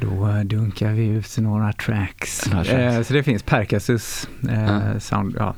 då 0.00 0.42
dunkar 0.44 0.92
vi 0.92 1.06
ut 1.06 1.38
några 1.38 1.72
tracks. 1.72 2.46
Några 2.50 2.64
tracks. 2.64 2.96
Eh, 2.96 3.02
så 3.02 3.12
det 3.12 3.22
finns 3.22 3.42
Percasus, 3.42 4.28
eh, 4.48 4.64
Ja. 4.94 5.00
sound, 5.00 5.36
ja, 5.38 5.54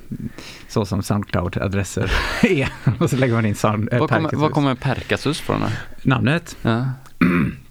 så 0.68 0.84
som 0.84 1.02
Soundcloud-adresser 1.02 2.10
är. 2.42 2.68
Och 2.98 3.10
så 3.10 3.16
lägger 3.16 3.34
man 3.34 3.46
in 3.46 3.54
sound, 3.54 3.88
eh, 3.92 3.98
Var 3.98 4.08
kommer, 4.08 4.20
Percasus. 4.20 4.40
var 4.40 4.48
kommer 4.48 4.74
Perkasus 4.74 5.40
från? 5.40 5.60
Namnet? 6.02 6.56
Ja. 6.62 6.84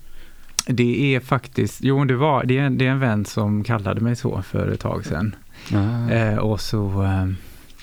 Det 0.72 1.16
är 1.16 1.20
faktiskt, 1.20 1.80
jo 1.84 2.06
det 2.06 2.16
var, 2.16 2.44
det 2.44 2.58
är, 2.58 2.62
en- 2.64 2.78
det 2.78 2.88
är 2.88 2.92
en 2.92 3.00
vän 3.00 3.26
som 3.26 3.64
kallade 3.64 4.02
mig 4.02 4.16
så 4.16 4.42
för 4.42 4.68
ett 4.72 4.80
tag 4.80 5.06
sedan. 5.06 5.36
Ja. 5.72 6.12
Eh, 6.16 6.38
och 6.38 6.62
så 6.62 7.04
eh, 7.04 7.26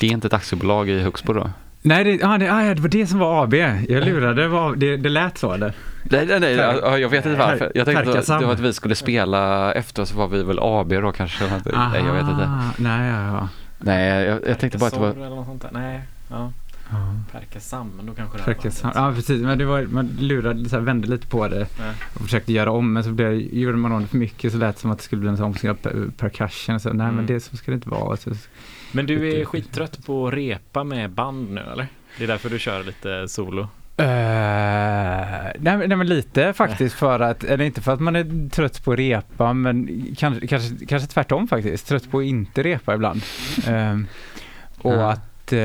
Det 0.00 0.06
är 0.06 0.10
inte 0.10 0.26
ett 0.26 0.32
aktiebolag 0.32 0.88
i 0.88 1.00
Högsbo 1.00 1.32
då? 1.32 1.50
Nej, 1.82 2.04
det, 2.04 2.24
ah, 2.24 2.38
det, 2.38 2.52
ah, 2.52 2.74
det 2.74 2.80
var 2.80 2.88
det 2.88 3.06
som 3.06 3.18
var 3.18 3.44
AB. 3.44 3.54
Jag 3.54 4.04
lurade, 4.04 4.42
det, 4.42 4.48
var, 4.48 4.76
det, 4.76 4.96
det 4.96 5.08
lät 5.08 5.38
så 5.38 5.52
eller? 5.52 5.72
Nej, 6.10 6.26
nej, 6.26 6.40
nej, 6.40 6.56
Per- 6.56 6.80
ja, 6.82 6.98
jag 6.98 7.08
vet 7.08 7.26
inte 7.26 7.38
varför. 7.38 7.72
Jag 7.74 7.84
tänkte 7.86 8.18
att 8.18 8.26
det 8.40 8.46
var 8.46 8.52
att 8.52 8.60
vi 8.60 8.72
skulle 8.72 8.94
spela 8.94 9.72
efter 9.72 10.04
så 10.04 10.16
var 10.16 10.28
vi 10.28 10.42
väl 10.42 10.58
AB 10.62 10.88
då 10.88 11.12
kanske. 11.12 11.44
Nej, 11.44 12.02
jag 12.06 12.12
vet 12.12 12.22
inte. 12.28 12.44
Aha, 12.44 12.70
Nej, 12.78 13.10
ja, 13.10 13.26
ja. 13.26 13.48
Nej, 13.78 14.24
jag, 14.24 14.38
jag 14.48 14.58
tänkte 14.58 14.78
bara 14.78 14.86
att 14.86 14.94
det 14.94 15.00
var... 15.00 15.10
Eller 15.10 15.28
något 15.30 15.46
sånt 15.46 15.62
där. 15.62 15.70
Nej, 15.72 16.00
ja. 16.30 16.52
Ja. 16.90 17.14
Perkasam, 17.32 17.92
men 17.96 18.06
då 18.06 18.14
kanske 18.14 18.38
det 18.38 18.42
här 18.44 18.84
var 18.84 19.08
Ja, 19.08 19.12
precis. 19.14 19.42
Men 19.42 19.58
det 19.58 19.64
var, 19.64 19.82
man 19.82 20.06
lurade, 20.20 20.68
så 20.68 20.76
här, 20.76 20.82
vände 20.82 21.08
lite 21.08 21.26
på 21.26 21.48
det 21.48 21.66
och 22.14 22.22
försökte 22.22 22.52
göra 22.52 22.70
om. 22.70 22.92
Men 22.92 23.04
så 23.04 23.10
blev, 23.10 23.32
gjorde 23.32 23.76
man 23.76 23.92
om 23.92 24.02
det 24.02 24.08
för 24.08 24.16
mycket 24.16 24.52
så 24.52 24.58
lät 24.58 24.74
det 24.76 24.80
som 24.80 24.90
att 24.90 24.98
det 24.98 25.04
skulle 25.04 25.20
bli 25.20 25.28
en 25.30 25.42
omskrivning 25.42 25.82
per, 25.82 26.08
percussion. 26.16 26.80
Så, 26.80 26.92
nej, 26.92 27.04
Mm. 27.04 27.16
men 27.16 27.26
det 27.26 27.40
så 27.40 27.56
ska 27.56 27.70
det 27.70 27.74
inte 27.74 27.88
vara. 27.88 28.16
Så, 28.16 28.30
Men 28.92 29.06
du 29.06 29.40
är 29.40 29.44
skittrött 29.44 30.06
på 30.06 30.28
att 30.28 30.34
repa 30.34 30.84
med 30.84 31.10
band 31.10 31.50
nu 31.50 31.60
eller? 31.60 31.86
Det 32.18 32.24
är 32.24 32.28
därför 32.28 32.50
du 32.50 32.58
kör 32.58 32.84
lite 32.84 33.28
solo? 33.28 33.68
Eh, 33.98 34.06
nej, 35.58 35.76
nej 35.88 35.96
men 35.96 36.06
lite 36.06 36.52
faktiskt 36.52 36.94
för 36.94 37.20
att, 37.20 37.44
eller 37.44 37.64
inte 37.64 37.80
för 37.80 37.92
att 37.92 38.00
man 38.00 38.16
är 38.16 38.48
trött 38.48 38.84
på 38.84 38.92
att 38.92 38.98
repa 38.98 39.52
men 39.52 40.06
kanske, 40.16 40.46
kanske, 40.46 40.86
kanske 40.86 41.08
tvärtom 41.08 41.48
faktiskt, 41.48 41.86
trött 41.88 42.10
på 42.10 42.18
att 42.18 42.24
inte 42.24 42.62
repa 42.62 42.94
ibland. 42.94 43.22
Ehm, 43.66 44.06
och 44.78 44.92
Ja. 44.94 45.10
att 45.10 45.52
eh, 45.52 45.58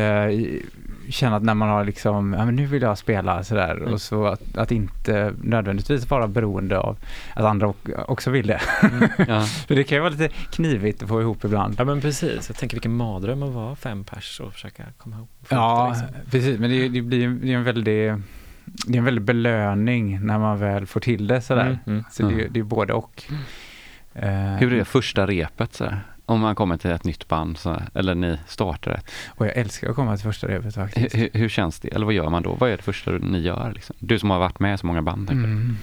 känna 1.12 1.36
att 1.36 1.44
när 1.44 1.54
man 1.54 1.70
har 1.70 1.86
liksom, 1.86 2.34
ja 2.34 2.46
men 2.46 2.56
nu 2.56 2.66
vill 2.66 2.82
jag 2.82 2.98
spela 2.98 3.44
sådär 3.44 3.76
Mm. 3.78 3.94
och 3.94 4.02
så 4.02 4.26
att, 4.26 4.58
att 4.58 4.72
inte 4.72 5.34
nödvändigtvis 5.42 6.10
vara 6.10 6.28
beroende 6.28 6.80
av 6.80 6.98
att 7.34 7.46
andra 7.46 7.74
också 8.08 8.30
vill 8.30 8.48
det. 8.48 8.62
Ja. 9.28 9.42
För 9.68 9.76
det 9.76 9.84
kan 9.84 9.96
ju 9.96 10.00
vara 10.00 10.10
lite 10.10 10.28
knivigt 10.52 11.04
att 11.04 11.10
få 11.10 11.22
ihop 11.22 11.44
ibland. 11.46 11.76
Ja 11.78 11.84
men 11.84 12.02
precis, 12.02 12.50
jag 12.50 12.58
tänker 12.58 12.76
vilken 12.76 12.96
mardröm 12.96 13.44
att 13.44 13.54
vara 13.54 13.76
fem 13.76 14.04
pers 14.04 14.40
och 14.40 14.54
försöka 14.54 14.84
komma 14.98 15.16
ihop. 15.16 15.30
Ja, 15.50 15.84
det, 15.96 16.00
liksom. 16.02 16.32
precis. 16.32 16.60
Men 16.60 16.70
det, 16.70 16.88
det 16.90 17.02
blir 17.02 17.20
ju 17.20 17.40
det 17.40 17.54
är 17.54 17.58
en 17.58 17.64
väldig 17.64 18.14
det 18.66 18.94
är 18.94 18.98
en 18.98 19.06
väldig 19.06 19.22
belöning 19.24 20.26
när 20.26 20.40
man 20.40 20.60
väl 20.60 20.86
får 20.86 21.00
till 21.00 21.28
det 21.28 21.42
sådär. 21.42 21.66
Mm, 21.66 21.78
mm. 21.88 22.04
Så 22.12 22.24
det, 22.24 22.30
är- 22.34 22.40
Mm. 22.40 22.54
det 22.54 22.60
är 22.60 22.64
både 22.64 22.94
och. 22.94 23.24
Eh, 24.14 24.30
Hur 24.56 24.74
är 24.74 24.84
första 24.84 25.28
repet 25.28 25.74
så 25.74 25.84
här? 25.86 26.00
Om 26.26 26.40
man 26.40 26.56
kommer 26.56 26.78
till 26.78 26.92
ett 26.92 27.04
nytt 27.04 27.28
band 27.28 27.58
så 27.58 27.82
eller 27.94 28.16
ni 28.16 28.38
startar 28.48 28.92
ett. 28.92 29.12
Och 29.28 29.46
jag 29.46 29.58
älskar 29.58 29.90
att 29.90 29.96
komma 29.96 30.18
till 30.18 30.24
första 30.24 30.48
repet 30.48 30.78
Hur, 30.78 30.82
faktiskt. 30.82 31.16
hur, 31.16 31.30
hur 31.34 31.50
känns 31.50 31.80
det? 31.80 31.88
Eller 31.88 32.06
vad 32.06 32.14
gör 32.16 32.30
man 32.30 32.44
då? 32.44 32.54
Vad 32.54 32.70
är 32.70 32.78
det 32.78 32.84
första 32.84 33.12
ni 33.12 33.40
gör? 33.40 33.72
Liksom? 33.76 33.96
Du 34.00 34.20
som 34.20 34.30
har 34.30 34.40
varit 34.40 34.60
med 34.60 34.76
i 34.76 34.78
så 34.78 34.86
många 34.88 35.02
band. 35.02 35.30
Mm. 35.30 35.78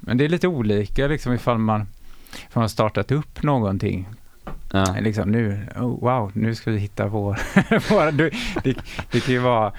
Men 0.00 0.16
det 0.16 0.24
är 0.24 0.28
lite 0.28 0.48
olika 0.48 1.06
liksom 1.06 1.32
ifall 1.32 1.58
man, 1.58 1.80
ifall 2.30 2.48
man 2.52 2.62
har 2.62 2.68
startat 2.68 3.12
upp 3.12 3.42
någonting. 3.42 4.08
Ja. 4.72 4.96
Liksom 5.00 5.30
nu, 5.30 5.66
oh, 5.76 6.00
wow, 6.00 6.30
nu 6.34 6.54
ska 6.54 6.70
vi 6.70 6.78
hitta 6.78 7.06
vår... 7.06 7.38
det, 8.12 8.30
det 9.10 9.20
kan 9.20 9.34
ju 9.34 9.40
vara 9.40 9.72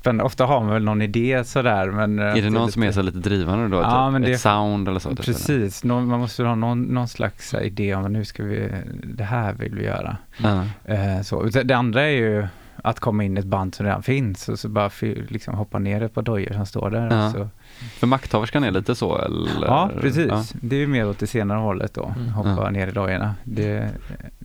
spännande. 0.00 0.24
Ofta 0.24 0.46
har 0.46 0.60
man 0.60 0.70
väl 0.72 0.84
någon 0.84 1.02
idé 1.02 1.44
sådär 1.44 1.90
men... 1.90 2.18
eh, 2.18 2.24
Är 2.24 2.42
det 2.42 2.50
någon 2.50 2.72
som 2.72 2.82
är 2.82 2.92
så 2.92 3.02
lite 3.02 3.18
drivande 3.18 3.68
då? 3.76 3.82
Ja, 3.82 4.06
typ? 4.06 4.12
men 4.12 4.22
det- 4.22 4.30
Ett 4.32 4.40
sound 4.40 4.88
eller 4.88 4.98
så? 4.98 5.08
typ? 5.16 5.24
Precis, 5.26 5.84
någon, 5.84 6.06
man 6.08 6.20
måste 6.20 6.44
ha 6.44 6.54
någon, 6.54 6.82
någon 6.82 7.08
slags 7.08 7.54
idé 7.54 7.94
om 7.94 8.12
nu 8.12 8.24
ska 8.24 8.42
vi, 8.44 8.68
det 9.04 9.24
här 9.24 9.52
vill 9.52 9.74
vi 9.74 9.84
göra. 9.84 10.16
Ja. 10.42 10.64
Eh, 10.94 11.22
så. 11.22 11.42
Det, 11.42 11.74
andra 11.74 12.02
är 12.02 12.10
ju 12.10 12.46
att 12.82 13.00
komma 13.00 13.24
in 13.24 13.36
i 13.36 13.40
ett 13.40 13.46
band 13.46 13.74
som 13.74 13.86
redan 13.86 14.02
finns 14.02 14.48
och 14.48 14.58
så 14.58 14.68
bara 14.68 14.90
liksom 15.28 15.54
hoppa 15.54 15.78
ner 15.78 16.02
ett 16.02 16.14
par 16.14 16.22
dojor 16.22 16.52
som 16.52 16.66
står 16.66 16.90
där. 16.90 17.08
Ja. 17.10 17.26
Och 17.26 17.32
så. 17.32 17.48
För 17.80 18.06
makthaverskan 18.06 18.64
är 18.64 18.70
lite 18.70 18.94
så 18.94 19.18
eller? 19.18 19.66
Ja, 19.66 19.90
precis. 20.00 20.26
Ja. 20.28 20.44
Det 20.52 20.76
är 20.76 20.80
ju 20.80 20.86
mer 20.86 21.08
åt 21.08 21.18
det 21.18 21.26
senare 21.26 21.58
hållet 21.58 21.94
då, 21.94 22.12
Mm. 22.16 22.28
hoppa 22.28 22.50
Ja. 22.64 22.70
ner 22.70 22.88
i 22.88 22.90
dojorna. 22.90 23.34
Det 23.44 23.88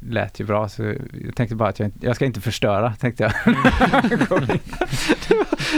lät 0.09 0.39
ju 0.39 0.45
bra 0.45 0.69
så 0.69 0.83
jag 1.25 1.36
tänkte 1.36 1.55
bara 1.55 1.69
att 1.69 1.79
jag, 1.79 1.91
jag 2.01 2.15
ska 2.15 2.25
inte 2.25 2.41
förstöra, 2.41 2.93
tänkte 2.93 3.23
jag. 3.23 3.33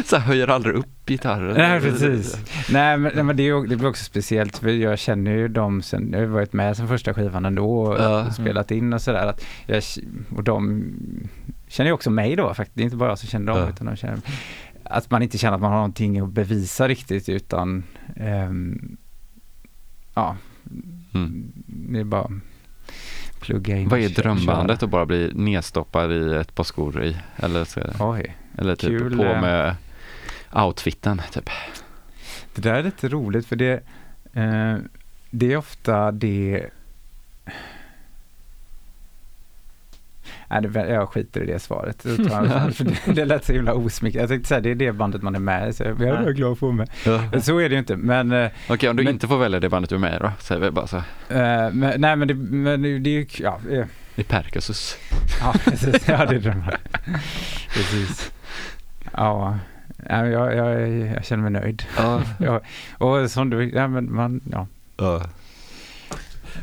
Så 0.05 0.15
här, 0.17 0.23
höjer 0.27 0.47
aldrig 0.47 0.75
upp 0.75 1.05
gitarren? 1.05 1.53
Nej, 1.57 1.81
precis. 1.81 2.37
Nej, 2.71 2.97
men, 2.97 3.11
nej, 3.15 3.23
men 3.23 3.37
det, 3.37 3.43
är, 3.43 3.45
ju- 3.45 3.67
det 3.67 3.75
blir 3.75 3.89
också 3.89 4.03
speciellt 4.03 4.57
för 4.57 4.69
jag 4.69 4.99
känner 4.99 5.31
ju 5.31 5.47
dem 5.47 5.81
sen, 5.81 6.09
jag 6.11 6.19
har 6.19 6.25
varit 6.25 6.53
med 6.53 6.77
sen 6.77 6.87
första 6.87 7.13
skivan 7.13 7.45
ändå 7.45 7.81
och 7.81 7.99
Ja. 8.03 8.31
spelat 8.31 8.71
in 8.71 8.93
och 8.93 9.01
sådär. 9.01 9.27
att 9.27 9.45
jag- 9.65 9.83
Och 10.35 10.43
de 10.43 10.83
känner 11.67 11.89
ju 11.89 11.93
också 11.93 12.09
mig 12.09 12.35
då 12.35 12.53
faktiskt, 12.53 12.75
det 12.77 12.81
är 12.81 12.85
inte 12.85 12.95
bara 12.97 13.09
jag 13.09 13.19
som 13.19 13.29
känner 13.29 13.45
dem 13.53 13.57
Ja. 13.57 13.69
utan 13.69 13.87
de 13.87 13.95
känner 13.95 14.17
att 14.89 15.11
man 15.11 15.23
inte 15.23 15.37
känner 15.37 15.55
att 15.55 15.61
man 15.61 15.71
har 15.71 15.77
någonting 15.77 16.19
att 16.19 16.29
bevisa 16.29 16.87
riktigt 16.87 17.29
utan 17.29 17.83
ehm, 18.15 18.97
ja, 20.13 20.35
Mm. 21.13 21.51
det 21.65 21.99
är 21.99 22.03
bara 22.03 22.31
plugga 23.39 23.77
in 23.77 23.89
Vad 23.89 23.99
är 23.99 24.09
drömbandet 24.09 24.83
att 24.83 24.89
bara 24.89 25.05
bli 25.05 25.31
nedstoppad 25.35 26.11
i 26.11 26.35
ett 26.35 26.55
par 26.55 26.63
skor 26.63 27.03
i? 27.03 27.17
Eller, 27.35 27.65
så, 27.65 27.81
Oj, 27.99 28.35
eller 28.57 28.75
typ 28.75 28.89
Kul, 28.99 29.17
på 29.17 29.23
eh. 29.23 29.41
med 29.41 29.75
outfiten 30.53 31.21
typ? 31.31 31.49
det 32.55 32.61
där 32.61 32.73
är 32.73 32.83
lite 32.83 33.09
roligt 33.09 33.45
för 33.47 33.55
det, 33.55 33.73
eh, 34.33 34.77
det 35.31 35.53
är 35.53 35.57
ofta 35.57 36.11
det 36.11 36.65
Nej, 40.49 40.61
det, 40.61 40.87
jag 40.89 41.09
skiter 41.09 41.41
i 41.43 41.45
det 41.45 41.59
svaret. 41.59 42.01
För 42.75 42.83
det, 42.83 43.13
det 43.15 43.25
lät 43.25 43.45
så 43.45 43.53
himla 43.53 43.73
osmickrande. 43.73 44.21
Jag 44.23 44.29
tänkte 44.29 44.47
säga, 44.47 44.61
det 44.61 44.71
är 44.71 44.75
det 44.75 44.91
bandet 44.91 45.21
man 45.21 45.35
är 45.35 45.39
med 45.39 45.69
i, 45.69 45.73
så 45.73 45.83
jag 45.83 46.01
är 46.01 46.31
glad 46.31 46.51
att 46.51 46.59
få 46.59 46.71
med. 46.71 46.89
Så 47.43 47.57
är 47.59 47.69
det 47.69 47.73
ju 47.75 47.79
inte, 47.79 47.95
men, 47.97 48.31
eh, 48.31 48.49
Okej, 48.69 48.89
om 48.89 48.95
du 48.95 49.03
Men- 49.03 49.13
inte 49.13 49.27
får 49.27 49.37
välja 49.37 49.59
det 49.59 49.69
bandet 49.69 49.89
du 49.89 49.95
är 49.95 49.99
med 49.99 50.15
i 50.15 50.19
då? 50.19 50.31
Säger 50.39 50.61
vi 50.61 50.71
bara 50.71 50.87
så. 50.87 50.97
eh, 50.97 51.03
men 51.71 52.01
nej 52.01 52.15
men 52.15 52.27
det, 52.27 52.33
men 52.33 52.81
det 52.81 52.99
det 52.99 53.09
är 53.09 53.13
ju, 53.13 53.25
ja, 53.39 53.59
eh, 53.71 53.85
I 54.15 54.23
Perkasus. 54.23 54.97
ja 55.41 55.53
precis, 55.65 56.07
ja 56.07 56.25
det 56.25 56.35
är. 56.35 56.77
Precis. 57.73 58.31
Ja, 59.13 59.57
jag, 60.09 60.27
jag, 60.31 60.89
jag 60.89 61.25
känner 61.25 61.49
mig 61.49 61.61
nöjd. 61.61 61.83
Ja. 61.97 62.21
Ja, 62.39 62.61
och 62.97 63.31
som 63.31 63.49
du, 63.49 63.69
ja 63.69 63.87
men 63.87 64.15
man, 64.15 64.41
ja. 64.51 64.67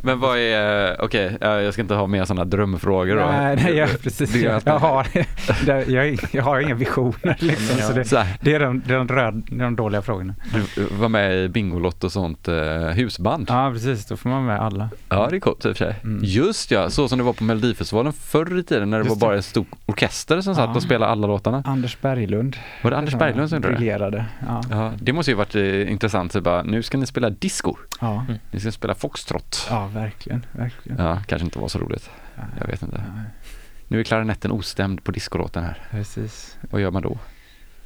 Men 0.04 0.20
vad 0.20 0.38
är, 0.38 1.00
okej, 1.00 1.36
ja, 1.40 1.60
jag 1.60 1.72
ska 1.72 1.82
inte 1.82 1.94
ha 1.94 2.06
mer 2.06 2.24
sådana 2.24 2.44
drömfrågor 2.44 3.16
då. 3.16 3.26
Nej, 3.26 3.56
nej 3.56 3.74
jag, 3.74 4.02
precis. 4.02 4.34
Jag, 4.34 4.62
jag, 4.64 4.78
har, 4.78 5.06
jag, 5.66 6.18
jag 6.32 6.42
har 6.42 6.60
inga 6.60 6.74
visioner 6.74 7.36
liksom. 7.40 7.76
Så 7.78 7.92
det, 7.92 8.04
Så 8.04 8.22
det, 8.40 8.54
är 8.54 8.60
de, 8.60 8.82
de 8.86 9.08
röd, 9.08 9.42
de 9.50 9.76
dåliga 9.76 10.02
frågorna. 10.02 10.34
du 10.74 10.84
var 10.84 11.08
med 11.08 11.36
i 11.44 11.48
Bingolotto 11.48 12.06
och 12.06 12.12
sånt 12.12 12.48
eh, 12.48 12.54
husband. 12.94 13.46
Ja, 13.48 13.70
precis. 13.72 14.06
Då 14.06 14.16
får 14.16 14.30
man 14.30 14.46
med 14.46 14.60
alla. 14.60 14.88
Ja, 15.08 15.26
det 15.30 15.36
är 15.36 15.40
coolt 15.40 15.64
i 15.64 15.68
och 15.72 15.76
för 15.76 15.84
sig. 15.84 15.94
Mm. 16.04 16.20
Just 16.24 16.70
ja, 16.70 16.90
så 16.90 17.08
som 17.08 17.18
det 17.18 17.24
var 17.24 17.32
på 17.32 17.44
Melodifestivalen 17.44 18.12
förr 18.12 18.58
i 18.58 18.62
tiden 18.62 18.90
när 18.90 18.98
det 18.98 19.04
Just 19.04 19.20
var 19.22 19.28
bara 19.28 19.36
en 19.36 19.42
stor 19.42 19.64
orkester 19.86 20.40
som 20.40 20.54
satt 20.54 20.68
Ja. 20.70 20.74
och 20.76 20.82
spelade 20.82 21.12
alla 21.12 21.26
låtarna. 21.26 21.62
Anders 21.66 22.00
Berglund. 22.00 22.56
Var 22.82 22.90
det 22.90 22.96
Anders 22.96 23.14
Berglund 23.14 23.48
som 23.50 23.62
gjorde 23.62 23.76
det? 24.10 24.24
Ja. 24.46 24.60
Ja, 24.70 24.92
det 25.00 25.12
måste 25.12 25.30
ju 25.30 25.36
varit 25.36 25.54
eh, 25.54 25.90
intressant, 25.92 26.32
så 26.32 26.40
bara, 26.40 26.62
nu 26.62 26.82
ska 26.82 26.98
ni 26.98 27.06
spela 27.06 27.30
disco, 27.30 27.76
Ja. 28.00 28.26
ni 28.50 28.60
ska 28.60 28.72
spela 28.72 28.94
foxtrot. 28.94 29.66
ja, 29.70 29.90
verkligen. 29.94 30.46
verkligen. 30.52 30.98
Ja, 31.04 31.22
kanske 31.26 31.44
inte 31.44 31.58
var 31.58 31.68
så 31.68 31.78
roligt. 31.78 32.10
Jag 32.60 32.66
vet 32.66 32.82
inte. 32.82 33.02
Ja, 33.06 33.22
Nu 33.88 34.00
är 34.00 34.04
klarinetten 34.04 34.50
ostämd 34.52 35.04
på 35.04 35.12
discolåten 35.12 35.64
här. 35.64 35.82
precis. 35.90 36.58
Vad 36.70 36.80
gör 36.80 36.90
man 36.90 37.02
då? 37.02 37.18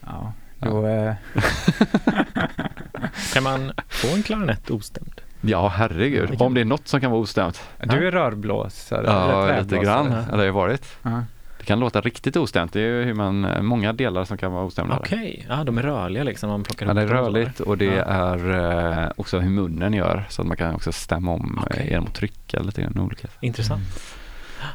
Ja. 0.06 0.32
Då, 0.58 0.86
eh, 0.86 1.14
Kan 3.32 3.42
man 3.42 3.72
få 3.88 4.14
en 4.16 4.22
klarinett 4.22 4.70
ostämd? 4.70 5.20
Ja, 5.40 5.68
herregud. 5.68 6.42
Om 6.42 6.54
det 6.54 6.60
är 6.60 6.64
något 6.64 6.88
som 6.88 7.00
kan 7.00 7.10
vara 7.10 7.20
ostämt. 7.20 7.62
du 7.82 8.06
är 8.08 8.10
rörblåsare. 8.12 9.06
Ja, 9.06 9.60
lite 9.60 9.78
grann. 9.78 10.06
Eller 10.12 10.36
har 10.38 10.44
jag 10.44 10.52
varit. 10.52 10.96
Ja. 11.02 11.10
Det 11.10 11.24
kan 11.68 11.80
låta 11.80 12.00
riktigt 12.00 12.36
ostämt. 12.36 12.72
Det 12.72 12.80
är 12.80 12.84
ju 12.86 13.04
hur 13.04 13.14
man, 13.14 13.44
eh, 13.44 13.62
många 13.62 13.92
delar 13.92 14.24
som 14.24 14.38
kan 14.38 14.52
vara 14.52 14.64
ostämda. 14.64 14.96
Okej, 14.98 15.46
ja 15.48 15.64
de 15.64 15.78
är 15.78 15.82
rörliga 15.82 16.24
liksom. 16.24 16.50
Man 16.50 16.62
plockar 16.62 16.86
Ja, 16.86 16.94
det 16.94 17.02
är 17.02 17.06
rörligt 17.06 17.60
och 17.60 17.78
det 17.78 17.84
Ja. 17.84 18.04
är 18.04 19.04
eh, 19.04 19.10
också 19.16 19.38
hur 19.38 19.50
munnen 19.50 19.92
gör 19.92 20.26
så 20.28 20.42
att 20.42 20.48
man 20.48 20.56
kan 20.56 20.74
också 20.74 20.92
stämma 20.92 21.32
om 21.32 21.58
Okej. 21.62 21.76
okay. 21.76 21.90
genom 21.90 22.06
att 22.06 22.14
trycka 22.14 22.60
lite 22.60 22.82
grann 22.82 22.98
olika. 22.98 23.28
Intressant. 23.40 23.82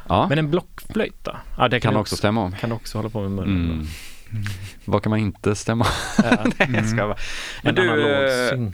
Ja, 0.08 0.26
Men 0.28 0.38
en 0.38 0.50
blockflöjt 0.50 1.24
då? 1.24 1.36
Ja, 1.58 1.68
det 1.68 1.80
kan 1.80 1.94
du 1.94 2.00
också 2.00 2.16
stämma 2.16 2.42
om. 2.42 2.52
Kan 2.52 2.70
du 2.70 2.76
också 2.76 2.98
hålla 2.98 3.08
på 3.08 3.20
med 3.20 3.30
munnen? 3.30 3.70
Mm. 3.70 3.86
Vad 4.84 5.02
kan 5.02 5.10
man 5.10 5.18
inte 5.18 5.54
stämma 5.54 5.86
Ja. 6.22 6.36
Nej, 6.58 6.70
jag 6.74 6.88
ska 6.88 6.96
bara. 6.96 7.12
En 7.12 7.16
Men 7.62 7.74
du, 7.74 7.90
analog 7.90 8.68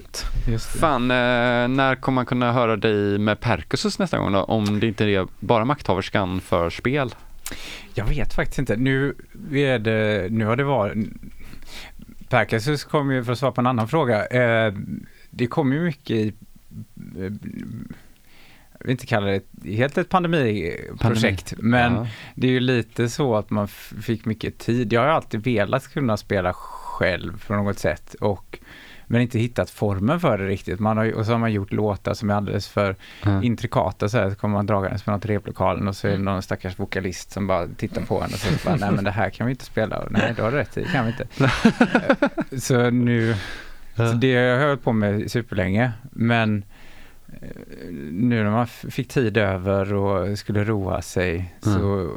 eh. 0.54 0.58
Fan, 0.58 1.10
eh, 1.10 1.68
när 1.68 1.94
kommer 1.94 2.14
man 2.14 2.26
kunna 2.26 2.52
höra 2.52 2.76
dig 2.76 3.18
med 3.18 3.40
Percussus 3.40 3.98
nästa 3.98 4.18
gång 4.18 4.32
då? 4.32 4.42
Om 4.42 4.80
det 4.80 4.86
inte 4.86 5.04
är 5.04 5.26
bara 5.40 5.64
makthaverskan 5.64 6.40
för 6.40 6.70
spel? 6.70 7.14
Jag 7.94 8.04
vet 8.04 8.34
faktiskt 8.34 8.58
inte. 8.58 8.76
Nu, 8.76 9.14
är 9.52 9.78
det, 9.78 10.28
nu 10.30 10.44
har 10.44 10.56
det 10.56 10.64
varit... 10.64 11.08
Perkasus 12.28 12.84
kom 12.84 13.10
ju, 13.12 13.24
för 13.24 13.32
att 13.32 13.38
svara 13.38 13.52
på 13.52 13.60
en 13.60 13.66
annan 13.66 13.88
fråga, 13.88 14.26
eh, 14.26 14.74
det 15.30 15.46
kom 15.46 15.72
ju 15.72 15.80
mycket 15.80 16.16
i 16.16 16.28
eh, 17.18 17.32
jag 18.80 18.86
vill 18.86 18.90
inte 18.90 19.06
kalla 19.06 19.26
det 19.26 19.42
helt 19.64 19.98
ett 19.98 20.08
pandemiprojekt, 20.08 21.54
men 21.58 21.94
Ja. 21.94 22.06
det 22.34 22.46
är 22.46 22.50
ju 22.50 22.60
lite 22.60 23.08
så 23.08 23.36
att 23.36 23.50
man 23.50 23.68
fick 23.68 24.24
mycket 24.24 24.58
tid. 24.58 24.92
Jag 24.92 25.00
har 25.00 25.08
alltid 25.08 25.44
velat 25.44 25.88
kunna 25.92 26.16
spela 26.16 26.52
själv 26.52 27.44
på 27.46 27.54
något 27.54 27.78
sätt 27.78 28.14
och 28.14 28.58
men 29.12 29.20
inte 29.22 29.38
hittat 29.38 29.70
formen 29.70 30.20
för 30.20 30.38
det 30.38 30.46
riktigt. 30.46 30.80
Man 30.80 30.96
har, 30.96 31.12
och 31.12 31.26
så 31.26 31.32
har 31.32 31.38
man 31.38 31.52
gjort 31.52 31.72
låtar 31.72 32.14
som 32.14 32.30
är 32.30 32.34
alldeles 32.34 32.68
för 32.68 32.96
Ja. 33.24 33.42
intrikata 33.42 34.08
så 34.08 34.18
här, 34.18 34.30
så 34.30 34.36
kommer 34.36 34.54
man 34.56 34.66
dragandes 34.66 35.06
med 35.06 35.14
något 35.14 35.26
replokalen 35.26 35.88
och 35.88 35.96
så 35.96 36.08
är 36.08 36.12
det 36.12 36.18
någon 36.18 36.42
stackars 36.42 36.78
vokalist 36.78 37.30
som 37.30 37.46
bara 37.46 37.66
tittar 37.76 38.02
på 38.02 38.16
en 38.22 38.24
och 38.24 38.30
så 38.30 38.68
bara, 38.68 38.76
nej 38.76 38.90
men 38.92 39.04
det 39.04 39.10
här 39.10 39.30
kan 39.30 39.46
vi 39.46 39.50
inte 39.50 39.64
spela. 39.64 39.98
Och, 39.98 40.12
nej, 40.12 40.32
du 40.36 40.42
har 40.42 40.50
rätt, 40.50 40.72
det 40.74 40.84
kan 40.84 41.04
vi 41.06 41.10
inte. 41.12 41.50
Så 42.60 42.90
nu, 42.90 43.34
så 43.96 44.02
det 44.02 44.34
har 44.36 44.42
jag 44.42 44.66
hållit 44.68 44.82
på 44.84 44.92
med 44.92 45.30
superlänge, 45.30 45.92
men 46.10 46.64
eh, 47.28 47.48
nu 48.12 48.44
när 48.44 48.50
man 48.50 48.66
fick 48.66 49.08
tid 49.08 49.36
över 49.36 49.94
och 49.94 50.38
skulle 50.38 50.64
roa 50.64 51.02
sig 51.02 51.54
så 51.62 52.10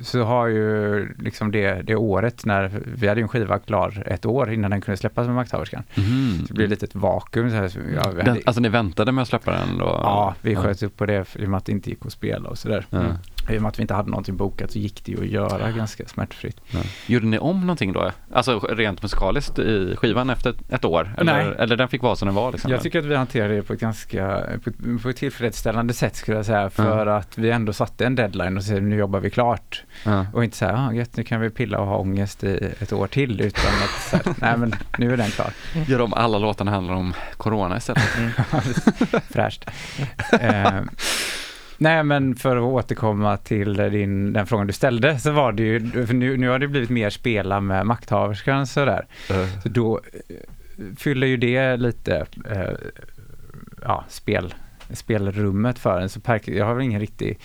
så 0.00 0.22
har 0.24 0.46
ju 0.46 1.08
liksom 1.18 1.50
det, 1.50 1.82
det 1.82 1.94
året 1.96 2.44
när 2.44 2.70
vi 2.94 3.08
hade 3.08 3.20
en 3.20 3.28
skiva 3.28 3.58
klar 3.58 4.02
ett 4.06 4.26
år 4.26 4.52
innan 4.52 4.70
den 4.70 4.80
kunde 4.80 4.96
släppas 4.98 5.26
med 5.26 5.34
Makthaverskan. 5.36 5.82
Mhm. 5.96 6.38
Så 6.40 6.46
det 6.46 6.54
blev 6.54 6.68
lite 6.70 6.86
ett 6.86 6.94
vakuum. 6.94 7.50
Så 7.50 7.56
här, 7.56 7.68
så, 7.68 7.78
ja, 7.94 8.08
vi 8.10 8.16
Den, 8.16 8.28
hade, 8.28 8.40
alltså 8.46 8.60
ni 8.60 8.68
väntade 8.68 9.12
med 9.12 9.22
att 9.22 9.28
släppa 9.28 9.50
den 9.50 9.78
då? 9.78 9.84
ja, 9.84 10.34
vi 10.42 10.56
sköt 10.56 10.82
upp 10.82 10.96
på 10.96 11.06
det 11.06 11.24
för- 11.24 11.40
i 11.40 11.44
och 11.46 11.50
med 11.50 11.58
att 11.58 11.64
det 11.64 11.72
inte 11.72 11.90
gick 11.90 12.06
att 12.06 12.12
spela 12.12 12.48
och 12.48 12.58
sådär. 12.58 12.86
Ja. 12.90 12.98
I 13.48 13.58
och 13.58 13.62
med 13.62 13.68
att 13.68 13.78
vi 13.78 13.82
inte 13.82 13.94
hade 13.94 14.10
någonting 14.10 14.36
bokat 14.36 14.70
så 14.70 14.78
gick 14.78 15.04
det 15.04 15.12
ju 15.12 15.20
att 15.20 15.26
göra 15.26 15.70
ganska 15.70 16.06
smärtfritt. 16.06 16.60
Ja. 16.70 16.78
Gjorde 17.06 17.26
ni 17.26 17.38
om 17.38 17.60
någonting 17.60 17.92
då? 17.92 18.10
Alltså 18.32 18.58
rent 18.58 19.02
musikaliskt 19.02 19.58
i 19.58 19.96
skivan 19.96 20.30
efter 20.30 20.54
ett, 20.68 20.84
år? 20.84 21.14
Eller, 21.18 21.44
Nej. 21.44 21.54
eller 21.58 21.76
den 21.76 21.88
fick 21.88 22.02
vara 22.02 22.16
som 22.16 22.26
den 22.26 22.34
var? 22.34 22.52
Liksom? 22.52 22.70
Jag 22.70 22.82
tycker 22.82 22.98
att 22.98 23.04
vi 23.04 23.16
hanterade 23.16 23.54
det 23.54 23.62
på 23.62 23.72
ett 23.72 23.80
ganska 23.80 24.42
på 24.64 24.70
ett, 24.70 25.02
på 25.02 25.08
ett 25.08 25.16
tillfredsställande 25.16 25.94
sätt 25.94 26.16
skulle 26.16 26.36
jag 26.36 26.46
säga 26.46 26.70
för 26.70 27.06
att 27.06 27.38
vi 27.38 27.50
ändå 27.50 27.72
satte 27.72 28.06
en 28.06 28.14
deadline 28.14 28.56
och 28.56 28.64
sa 28.64 28.74
nu 28.74 28.96
jobbar 28.96 29.20
vi 29.20 29.30
klart 29.30 29.82
ja. 30.04 30.26
och 30.32 30.44
inte 30.44 30.56
så 30.56 30.64
här, 30.64 30.88
ah, 30.88 30.92
gött, 30.92 31.16
nu 31.16 31.24
kan 31.24 31.40
vi 31.40 31.50
pilla 31.50 31.78
och 31.78 31.86
ha 31.86 31.96
ångest 31.96 32.44
i 32.44 32.74
ett 32.80 32.92
år 32.92 33.06
till 33.06 33.40
utan 33.40 33.72
att 33.84 34.26
här, 34.26 34.34
nej 34.40 34.56
men 34.56 34.74
nu 34.98 35.12
är 35.12 35.16
den 35.16 35.30
klar. 35.30 35.52
Gör 35.86 36.00
om 36.00 36.14
alla 36.14 36.38
låtarna 36.38 36.70
handlar 36.70 36.94
om 36.94 37.14
corona 37.36 37.76
istället? 37.76 38.02
Fräscht. 39.30 39.64
Eh, 40.40 40.80
nej 41.78 42.04
men 42.04 42.36
för 42.36 42.56
att 42.56 42.62
återkomma 42.62 43.36
till 43.36 43.74
din, 43.74 44.32
den 44.32 44.46
frågan 44.46 44.66
du 44.66 44.72
ställde 44.72 45.18
så 45.18 45.30
var 45.30 45.52
det 45.52 45.62
ju, 45.62 45.78
nu, 46.12 46.36
nu 46.36 46.48
har 46.48 46.58
det 46.58 46.68
blivit 46.68 46.90
mer 46.90 47.10
spela 47.10 47.60
med 47.60 47.86
makthaverskan 47.86 48.66
sådär. 48.66 49.06
Så 49.62 49.68
då 49.68 50.00
eh, 50.28 50.46
fyller 50.96 51.26
ju 51.26 51.36
det 51.36 51.76
lite 51.76 52.26
eh, 52.50 52.70
ja, 53.82 54.04
spel, 54.08 54.54
spelrummet 54.90 55.78
för 55.78 56.00
en. 56.00 56.08
Så 56.08 56.20
Perk, 56.20 56.48
jag 56.48 56.66
har 56.66 56.74
väl 56.74 56.84
ingen 56.84 57.00
riktig, 57.00 57.38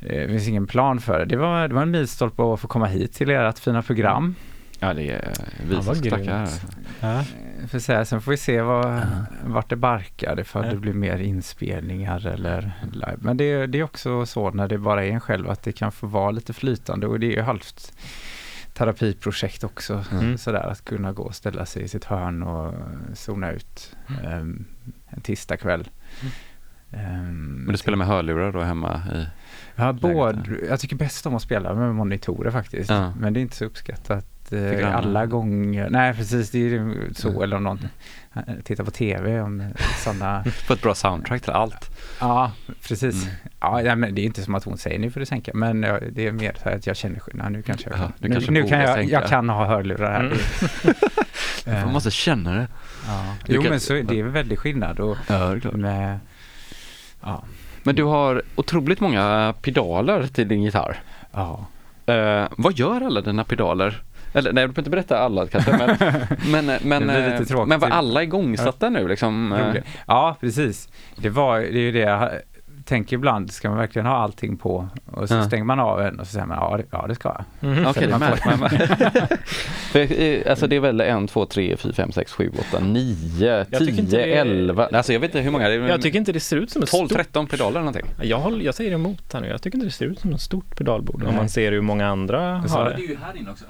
eh, 0.00 0.20
det 0.20 0.28
finns 0.28 0.48
ingen 0.48 0.66
plan 0.66 1.00
för 1.00 1.18
det. 1.18 1.24
Det 1.24 1.36
var, 1.36 1.68
det 1.68 1.74
var 1.74 1.82
en 1.82 1.90
milstolpe 1.90 2.42
att 2.42 2.60
få 2.60 2.68
komma 2.68 2.86
hit 2.86 3.12
till 3.12 3.30
ert 3.30 3.58
fina 3.58 3.82
program. 3.82 4.34
Ja, 4.82 4.94
det 4.94 5.10
är 5.10 5.32
vi 5.68 5.74
Ja, 5.74 5.82
som 5.82 5.86
vad 5.86 5.96
ska 5.96 6.10
tacka. 6.10 6.24
grymt. 6.24 6.62
Ja. 7.00 7.24
För 7.68 7.78
så 7.78 7.92
här, 7.92 8.04
sen 8.04 8.20
får 8.20 8.30
vi 8.30 8.36
se 8.36 8.60
vad, 8.62 9.02
vart 9.44 9.70
det 9.70 9.76
barkar, 9.76 10.40
ifall 10.40 10.68
det 10.70 10.76
blir 10.76 10.92
mer 10.92 11.18
inspelningar 11.18 12.26
eller 12.26 12.72
live. 12.92 13.16
Men 13.18 13.36
det, 13.36 13.66
det 13.66 13.78
är 13.78 13.82
också 13.82 14.26
så 14.26 14.50
när 14.50 14.68
det 14.68 14.78
bara 14.78 15.04
är 15.04 15.10
en 15.10 15.20
själv 15.20 15.50
att 15.50 15.62
det 15.62 15.72
kan 15.72 15.92
få 15.92 16.06
vara 16.06 16.30
lite 16.30 16.52
flytande 16.52 17.06
och 17.06 17.20
det 17.20 17.26
är 17.26 17.36
ju 17.36 17.42
halvt 17.42 17.92
terapiprojekt 18.74 19.64
också. 19.64 20.04
Mm. 20.12 20.38
Sådär 20.38 20.60
att 20.70 20.84
kunna 20.84 21.12
gå 21.12 21.22
och 21.22 21.34
ställa 21.34 21.66
sig 21.66 21.82
i 21.82 21.88
sitt 21.88 22.04
hörn 22.04 22.42
och 22.42 22.74
zona 23.14 23.50
ut 23.50 23.96
um, 24.24 24.64
en 25.08 25.20
tisdagkväll. 25.20 25.88
Um, 26.90 27.62
Men 27.64 27.72
du 27.72 27.78
spelar 27.78 27.98
med 27.98 28.06
hörlurar 28.06 28.52
då 28.52 28.60
hemma 28.60 29.02
i? 29.14 29.26
Ja, 29.76 29.92
både, 29.92 30.58
jag 30.68 30.80
tycker 30.80 30.96
bäst 30.96 31.26
om 31.26 31.34
att 31.34 31.42
spela 31.42 31.74
med 31.74 31.94
monitorer 31.94 32.50
faktiskt. 32.50 32.90
Ja. 32.90 33.12
Men 33.18 33.32
det 33.32 33.40
är 33.40 33.42
inte 33.42 33.56
så 33.56 33.64
uppskattat 33.64 34.26
eh, 34.52 34.96
alla 34.96 35.26
gånger. 35.26 35.90
Nej, 35.90 36.14
precis. 36.14 36.50
Det 36.50 36.58
är 36.58 36.62
ju 36.62 37.10
så. 37.14 37.28
Mm. 37.28 37.42
Eller 37.42 37.56
om 37.56 37.64
någon 37.64 37.80
tittar 38.64 38.84
på 38.84 38.90
tv 38.90 39.40
om 39.40 39.72
sådana. 40.04 40.44
Få 40.44 40.72
ett 40.74 40.82
bra 40.82 40.94
soundtrack 40.94 41.42
till 41.42 41.50
allt. 41.52 41.90
ja, 42.20 42.52
precis. 42.88 43.22
Mm. 43.60 43.86
Ja, 43.86 43.94
men 43.96 44.14
det 44.14 44.20
är 44.20 44.24
inte 44.24 44.42
som 44.42 44.54
att 44.54 44.64
hon 44.64 44.78
säger 44.78 44.98
nu 44.98 45.10
får 45.10 45.20
du 45.20 45.26
sänka. 45.26 45.50
Men 45.54 45.80
det 46.10 46.26
är 46.26 46.32
mer 46.32 46.56
så 46.62 46.68
här 46.68 46.76
att 46.76 46.86
jag 46.86 46.96
känner 46.96 47.18
skillnad. 47.20 47.52
Nu 47.52 47.62
kanske 47.62 47.90
jag 47.90 47.98
Ja, 47.98 48.10
nu 48.18 48.28
kanske 48.28 48.50
nu 48.50 48.62
kan 48.62 48.80
jag, 48.80 49.04
jag 49.04 49.26
kan 49.26 49.48
ha 49.48 49.64
hörlurar 49.66 50.12
här. 50.12 50.20
Mm. 51.66 51.80
Man 51.84 51.92
måste 51.92 52.10
känna 52.10 52.52
det. 52.54 52.66
ja. 53.06 53.34
Du 53.46 53.54
Jo, 53.54 53.62
kan- 53.62 53.70
men 53.70 53.80
så 53.80 53.92
det 53.92 54.18
är 54.20 54.22
väldigt 54.24 54.58
skillnad. 54.58 55.00
Och 55.00 55.16
Ja, 55.28 55.34
det 55.38 55.56
är 55.56 55.60
klart. 55.60 55.74
med, 55.74 56.18
ja, 57.22 57.44
Men 57.82 57.94
du 57.94 58.02
har 58.04 58.42
otroligt 58.54 59.00
många 59.00 59.54
pedaler 59.62 60.26
till 60.26 60.48
din 60.48 60.62
gitarr. 60.62 60.96
ja. 61.32 61.66
Eh, 62.06 62.44
vad 62.56 62.78
gör 62.78 63.00
alla 63.00 63.20
dina 63.20 63.44
pedaler? 63.44 64.02
Eller 64.32 64.52
nej, 64.52 64.62
du 64.62 64.68
behöver 64.68 64.80
inte 64.80 64.90
berätta 64.90 65.18
alla 65.18 65.46
kanske, 65.46 65.70
men, 66.46 66.66
men, 66.66 66.78
men, 66.82 67.06
Det 67.06 67.12
blir 67.14 67.22
lite 67.30 67.36
eh, 67.36 67.44
tråkigt. 67.44 67.68
men 67.68 67.80
var 67.80 67.88
alla 67.88 68.22
igångsatta 68.22 68.90
nu 68.90 69.08
liksom? 69.08 69.52
eh? 69.52 69.82
Ja, 70.06 70.36
precis. 70.40 70.88
Det, 71.16 71.28
var, 71.30 71.58
det 71.58 71.66
är 71.78 71.82
ju 71.82 71.92
det 71.92 71.98
jag 71.98 72.30
tänker 72.84 73.16
ibland, 73.16 73.52
ska 73.52 73.68
man 73.68 73.78
verkligen 73.78 74.06
ha 74.06 74.16
allting 74.16 74.56
på? 74.56 74.88
Och 75.06 75.28
så 75.28 75.34
Ja. 75.34 75.44
stänger 75.44 75.64
man 75.64 75.80
av 75.80 76.00
en 76.00 76.20
och 76.20 76.26
så 76.26 76.32
säger 76.32 76.46
man 76.46 76.58
ja, 76.60 76.76
det, 76.76 76.84
ja, 76.90 77.04
det 77.08 77.14
ska 77.14 77.28
jag. 77.60 77.70
Mhm. 77.70 77.86
Okej, 77.86 78.06
det 78.06 78.12
är. 78.14 79.36
För, 79.92 80.20
eh, 80.22 80.50
alltså 80.50 80.66
det 80.66 80.76
är 80.76 80.80
väl 80.80 81.00
en, 81.00 81.26
två, 81.28 81.46
tre, 81.46 81.76
fyra, 81.76 81.92
fem, 81.92 82.12
sex, 82.12 82.32
sju, 82.32 82.50
åtta, 82.58 82.80
nio, 82.84 83.64
tio, 83.64 84.02
det 84.02 84.22
är- 84.36 84.40
elva. 84.40 84.86
Alltså 84.92 85.12
jag 85.12 85.20
vet 85.20 85.28
inte 85.30 85.40
hur 85.40 85.50
många. 85.50 85.68
Det 85.68 85.74
är 85.74 85.78
Jag 85.88 86.02
tycker 86.02 86.18
inte 86.18 86.32
det 86.32 86.40
ser 86.40 86.56
ut 86.56 86.70
som 86.70 86.82
ett 86.82 86.90
12, 86.90 87.06
stort... 87.06 87.18
13 87.18 87.46
pedaler 87.46 87.70
eller 87.70 87.80
någonting. 87.80 88.06
Jag, 88.22 88.38
håller, 88.38 88.64
jag 88.64 88.74
säger 88.74 88.92
emot 88.92 89.32
här 89.32 89.40
nu. 89.40 89.48
Jag 89.48 89.62
tycker 89.62 89.76
inte 89.78 89.86
det 89.86 89.90
ser 89.92 90.06
ut 90.06 90.18
som 90.20 90.32
ett 90.32 90.40
stort 90.40 90.76
pedalbord. 90.76 91.22
Om 91.22 91.28
Nej. 91.28 91.36
man 91.36 91.48
ser 91.48 91.72
hur 91.72 91.80
många 91.80 92.06
andra 92.08 92.40
har 92.58 92.84
Det 92.90 92.96
det. 92.96 93.02
ju 93.02 93.16
här 93.22 93.36
inne 93.36 93.50
också. 93.50 93.64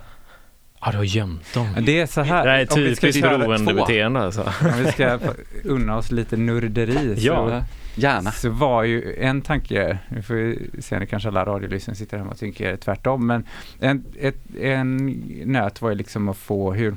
Ja, 0.84 0.90
du 0.90 0.96
har 0.96 1.04
gömt 1.04 1.54
dem. 1.54 1.66
Det 1.82 2.00
är 2.00 2.06
så 2.06 2.20
här. 2.20 2.44
Det 2.44 2.50
här 2.50 2.58
är 2.58 2.72
om 2.72 2.80
vi 2.82 2.96
ska 2.96 3.06
typiskt 3.06 3.22
beroendebeteende 3.22 4.20
alltså. 4.20 4.42
Om 4.42 4.84
vi 4.84 4.92
ska 4.92 5.18
unna 5.64 5.96
oss 5.96 6.10
lite 6.10 6.36
nörderi 6.36 7.14
Ja. 7.18 7.62
så, 7.94 8.00
Gärna. 8.00 8.32
så 8.32 8.50
var 8.50 8.82
ju 8.82 9.14
en 9.14 9.42
tanke, 9.42 9.98
nu 10.08 10.22
får 10.22 10.34
vi 10.34 10.70
se 10.78 10.98
när 10.98 11.06
kanske 11.06 11.28
alla 11.28 11.44
radiolyssnare 11.44 11.96
sitter 11.96 12.18
hemma 12.18 12.30
och 12.30 12.38
tänker 12.38 12.76
tvärtom, 12.76 13.26
men 13.26 13.46
en, 13.80 14.04
ett, 14.20 14.56
en 14.60 15.06
nöt 15.44 15.82
var 15.82 15.90
ju 15.90 15.96
liksom 15.96 16.28
att 16.28 16.36
få 16.36 16.72
hur, 16.72 16.96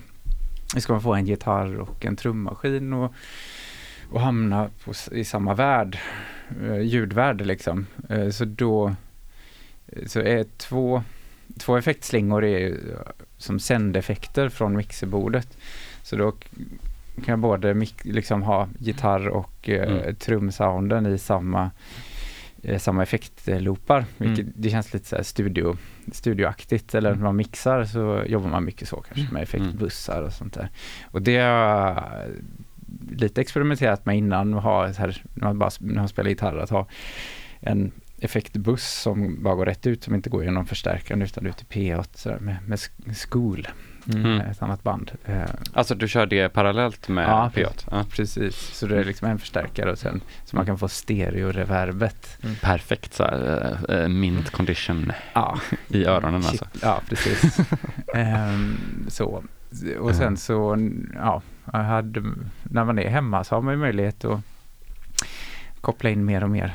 hur 0.73 0.81
ska 0.81 0.93
man 0.93 1.01
få 1.01 1.13
en 1.13 1.25
gitarr 1.25 1.75
och 1.79 2.05
en 2.05 2.15
trummaskin 2.15 2.93
och, 2.93 3.13
och 4.11 4.21
hamna 4.21 4.69
på, 4.85 4.93
i 5.11 5.23
samma 5.23 5.53
värld, 5.53 5.97
eh, 6.63 6.79
ljudvärld 6.81 7.41
liksom. 7.45 7.85
Eh, 8.09 8.29
så 8.29 8.45
då, 8.45 8.95
så 10.07 10.19
är 10.19 10.45
två, 10.57 11.03
två 11.59 11.77
effektslingor 11.77 12.43
är 12.43 12.59
ju 12.59 12.77
som 13.37 13.59
sändeffekter 13.59 14.49
från 14.49 14.77
mixerbordet. 14.77 15.57
Så 16.03 16.15
då 16.15 16.31
kan 16.31 17.31
jag 17.31 17.39
både 17.39 17.85
liksom 18.03 18.43
ha 18.43 18.67
gitarr 18.79 19.27
och 19.27 19.69
eh, 19.69 19.91
Mm. 20.03 20.15
trumsounden 20.15 21.05
i 21.05 21.17
samma, 21.17 21.71
eh, 22.63 22.79
samma 22.79 23.03
effektloopar. 23.03 24.05
Vilket, 24.17 24.39
Mm. 24.45 24.53
Det 24.55 24.69
känns 24.69 24.93
lite 24.93 25.07
så 25.07 25.15
här 25.15 25.23
studio, 25.23 25.77
studioaktigt. 26.11 26.95
Eller 26.95 27.15
när 27.15 27.23
man 27.23 27.35
mixar 27.35 27.85
så 27.85 28.23
jobbar 28.27 28.49
man 28.49 28.65
mycket 28.65 28.87
så 28.87 28.95
kanske 29.01 29.33
med 29.33 29.43
effektbussar 29.43 30.21
och 30.21 30.33
sånt 30.33 30.53
där. 30.53 30.69
Och 31.11 31.21
det 31.21 31.37
har 31.37 32.25
lite 33.11 33.41
experimenterat 33.41 34.05
med 34.05 34.17
innan. 34.17 34.53
att 34.53 34.63
Ha 34.63 34.85
här, 34.87 35.21
när 35.33 35.43
man 35.47 35.59
bara 35.59 35.69
när 35.79 35.95
man 35.95 36.07
spelar 36.07 36.29
gitarr, 36.29 36.57
att 36.57 36.69
ha 36.69 36.87
en 37.59 37.91
effektbuss 38.19 39.01
som 39.01 39.43
bara 39.43 39.55
går 39.55 39.65
rätt 39.65 39.87
ut, 39.87 40.03
som 40.03 40.15
inte 40.15 40.29
går 40.29 40.43
genom 40.43 40.65
förstärkaren 40.65 41.21
utan 41.21 41.45
ut 41.45 41.61
i 41.61 41.65
P8 41.65 42.05
så 42.13 42.29
där, 42.29 42.39
med, 42.39 42.55
med 42.67 42.77
sk- 42.77 43.13
skol. 43.13 43.67
Mm. 44.13 44.41
ett 44.41 44.61
annat 44.61 44.83
band. 44.83 45.11
Eh, 45.25 45.43
Alltså 45.73 45.95
du 45.95 46.07
kör 46.07 46.25
det 46.25 46.49
parallellt 46.49 47.07
med 47.07 47.27
Ja, 47.29 47.51
P8? 47.55 47.87
Ja. 47.91 48.05
precis, 48.11 48.55
så 48.55 48.87
det 48.87 48.99
är 48.99 49.03
liksom 49.03 49.27
en 49.27 49.39
förstärkare 49.39 49.91
och 49.91 49.97
sen 49.99 50.21
så 50.45 50.55
man 50.55 50.65
kan 50.65 50.77
få 50.77 50.87
stereo-reverbet. 50.87 52.37
Perfekt 52.61 53.13
så 53.13 53.23
här, 53.23 53.77
eh, 53.89 54.07
mint 54.07 54.49
condition 54.51 55.11
Ja, 55.33 55.59
i 55.87 56.05
öronen 56.05 56.35
alltså. 56.35 56.65
ja 56.81 57.01
precis. 57.09 57.57
Ehm, 58.15 58.77
så. 59.07 59.43
Och 59.99 60.15
sen 60.15 60.37
så, 60.37 60.77
ja, 61.15 61.41
hade, 61.65 62.23
när 62.63 62.83
man 62.85 62.99
är 62.99 63.09
hemma 63.09 63.43
så 63.43 63.55
har 63.55 63.61
man 63.61 63.73
ju 63.73 63.79
möjlighet 63.79 64.25
att 64.25 64.39
koppla 65.81 66.09
in 66.09 66.25
mer 66.25 66.43
och 66.43 66.49
mer 66.49 66.73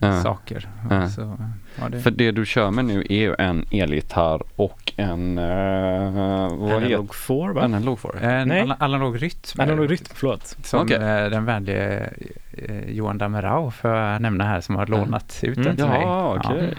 Ja. 0.00 0.22
saker. 0.22 0.68
Ja. 0.90 1.08
Så, 1.08 1.36
ja, 1.80 1.88
det, 1.88 2.00
För 2.00 2.10
det 2.10 2.30
du 2.30 2.46
kör 2.46 2.70
med 2.70 2.84
nu 2.84 3.00
är 3.08 3.14
ju 3.18 3.34
en 3.38 3.64
elgitarr 3.70 4.42
och 4.56 4.92
en, 4.96 5.38
uh, 5.38 6.58
vad 6.58 6.82
heter 6.82 6.86
Analog 6.86 7.14
4 7.14 7.52
va? 7.52 7.64
En 7.64 7.74
analog 7.74 7.98
får 7.98 8.16
det. 8.20 8.26
en 8.26 8.48
Nej. 8.48 8.62
ana- 8.62 8.76
analog 8.80 9.22
rytm. 9.22 9.60
Analog 9.60 9.90
rytm, 9.90 10.04
förlåt. 10.14 10.56
Som 10.62 10.80
Okej. 10.80 10.96
eh, 10.96 11.30
den 11.30 11.44
vänlige 11.44 12.10
eh, 12.52 12.90
Johan 12.90 13.18
Damerau 13.18 13.70
får 13.70 13.90
jag 13.90 14.22
nämna 14.22 14.44
här 14.44 14.60
som 14.60 14.74
har 14.76 14.86
lånat 14.86 15.40
ut 15.42 15.54
den 15.56 15.64
Mm. 15.64 15.76
till 15.76 15.86
mig. 15.86 16.00
Ja, 16.02 16.38
okej. 16.44 16.74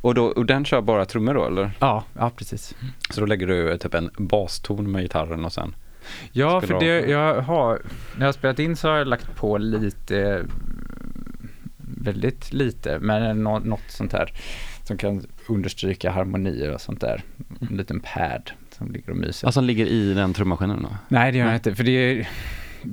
Och, 0.00 0.14
då, 0.14 0.24
och 0.24 0.46
den 0.46 0.64
kör 0.64 0.80
bara 0.80 1.04
trummor 1.04 1.34
då 1.34 1.46
eller? 1.46 1.70
Ja, 1.78 2.04
ja, 2.18 2.30
precis. 2.36 2.74
Så 3.10 3.20
då 3.20 3.26
lägger 3.26 3.46
du 3.46 3.78
typ 3.78 3.94
en 3.94 4.10
baston 4.18 4.92
med 4.92 5.02
gitarren 5.02 5.44
och 5.44 5.52
sen? 5.52 5.74
Ja, 6.32 6.60
för 6.60 6.80
det, 6.80 7.00
jag 7.10 7.40
har, 7.42 7.68
när 8.16 8.20
jag 8.20 8.26
har 8.28 8.32
spelat 8.32 8.58
in 8.58 8.76
så 8.76 8.88
har 8.88 8.96
jag 8.96 9.06
lagt 9.06 9.36
på 9.36 9.58
lite, 9.58 10.42
väldigt 12.02 12.52
lite, 12.52 12.98
men 12.98 13.42
nå, 13.44 13.58
något 13.58 13.84
sånt 13.88 14.12
här 14.12 14.32
som 14.84 14.96
kan 14.96 15.26
understryka 15.48 16.10
harmonier 16.10 16.74
och 16.74 16.80
sånt 16.80 17.00
där. 17.00 17.22
En 17.70 17.76
liten 17.76 18.00
pad 18.00 18.50
som 18.70 18.92
ligger 18.92 19.10
och 19.10 19.16
myser. 19.16 19.46
Alltså 19.46 19.60
ligger 19.60 19.86
i 19.86 20.14
den 20.14 20.34
trummaskinen 20.34 20.82
då? 20.82 20.88
Nej, 21.08 21.32
det 21.32 21.38
gör 21.38 21.44
jag 21.44 21.50
nej. 21.50 21.56
inte, 21.56 21.74
för 21.74 21.84
det 21.84 21.90
är, 21.90 22.28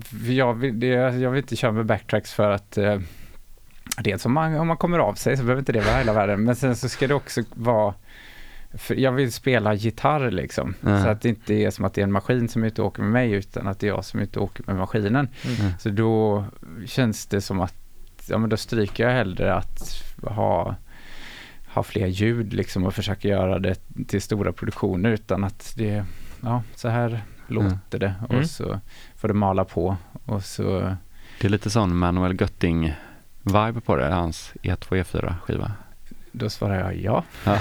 för 0.03 0.31
jag, 0.31 0.53
vill, 0.53 0.80
det, 0.80 0.88
jag 0.88 1.31
vill 1.31 1.41
inte 1.41 1.56
köra 1.56 1.72
med 1.72 1.86
backtracks 1.86 2.34
för 2.34 2.52
att 2.52 2.77
eh, 2.77 2.99
dels 3.98 4.26
om 4.26 4.34
man, 4.34 4.56
om 4.56 4.68
man 4.68 4.77
kommer 4.77 4.99
av 4.99 5.14
sig 5.14 5.38
så 5.38 5.44
behöver 5.44 5.60
inte 5.61 5.72
det 5.72 5.81
vara 5.81 5.98
hela 5.98 6.14
världen, 6.14 6.44
men 6.44 6.56
sen 6.56 6.76
så 6.76 6.90
ska 6.90 7.07
det 7.07 7.14
också 7.14 7.41
vara 7.56 7.94
för 8.73 8.95
jag 8.95 9.11
vill 9.11 9.31
spela 9.31 9.73
gitarr 9.73 10.31
liksom, 10.31 10.73
Ja. 10.81 11.03
så 11.03 11.10
att 11.10 11.22
det 11.22 11.30
inte 11.30 11.53
är 11.53 11.72
som 11.72 11.86
att 11.86 11.94
det 11.94 12.02
är 12.02 12.03
en 12.03 12.11
maskin 12.11 12.49
som 12.49 12.64
är 12.64 12.68
ute 12.68 12.81
och 12.81 12.88
åker 12.88 13.02
med 13.03 13.11
mig, 13.11 13.31
utan 13.31 13.68
att 13.68 13.80
det 13.80 13.88
är 13.88 13.91
jag 13.91 14.06
som 14.06 14.19
är 14.19 14.23
ute 14.23 14.40
och 14.40 14.45
åker 14.45 14.64
med 14.68 14.76
maskinen. 14.76 15.27
Mm. 15.45 15.72
Så 15.80 15.90
då 15.90 16.45
känns 16.86 17.26
det 17.26 17.41
som 17.41 17.61
att, 17.61 17.76
ja 18.30 18.38
men 18.38 18.49
då 18.49 18.57
stryker 18.57 19.03
jag 19.03 19.11
hellre 19.11 19.53
att 19.56 20.03
ha, 20.22 20.76
ha 21.73 21.84
fler 21.84 22.07
ljud 22.07 22.53
liksom 22.53 22.85
och 22.85 22.93
försöka 22.95 23.27
göra 23.27 23.60
det 23.60 23.76
till 24.07 24.22
stora 24.22 24.51
produktioner 24.53 25.10
utan 25.10 25.43
att 25.43 25.73
det, 25.77 26.06
ja 26.41 26.64
så 26.76 26.88
här 26.89 27.22
låter 27.47 27.99
det 27.99 28.14
och 28.27 28.34
Mm. 28.34 28.45
så 28.45 28.80
får 29.15 29.27
det 29.27 29.34
mala 29.34 29.65
på 29.65 29.97
och 30.26 30.43
så, 30.43 30.95
Det 31.41 31.47
är 31.47 31.49
lite 31.49 31.69
sån 31.69 31.95
Manuel 31.97 32.34
Götting-vibe 32.41 33.80
på 33.80 33.95
det, 33.95 34.06
hans 34.14 34.53
E 34.64 34.76
E2 34.76 35.03
E4 35.03 35.34
skiva. 35.43 35.72
då 36.31 36.49
svarar 36.49 36.80
jag 36.80 36.95
ja. 36.95 37.23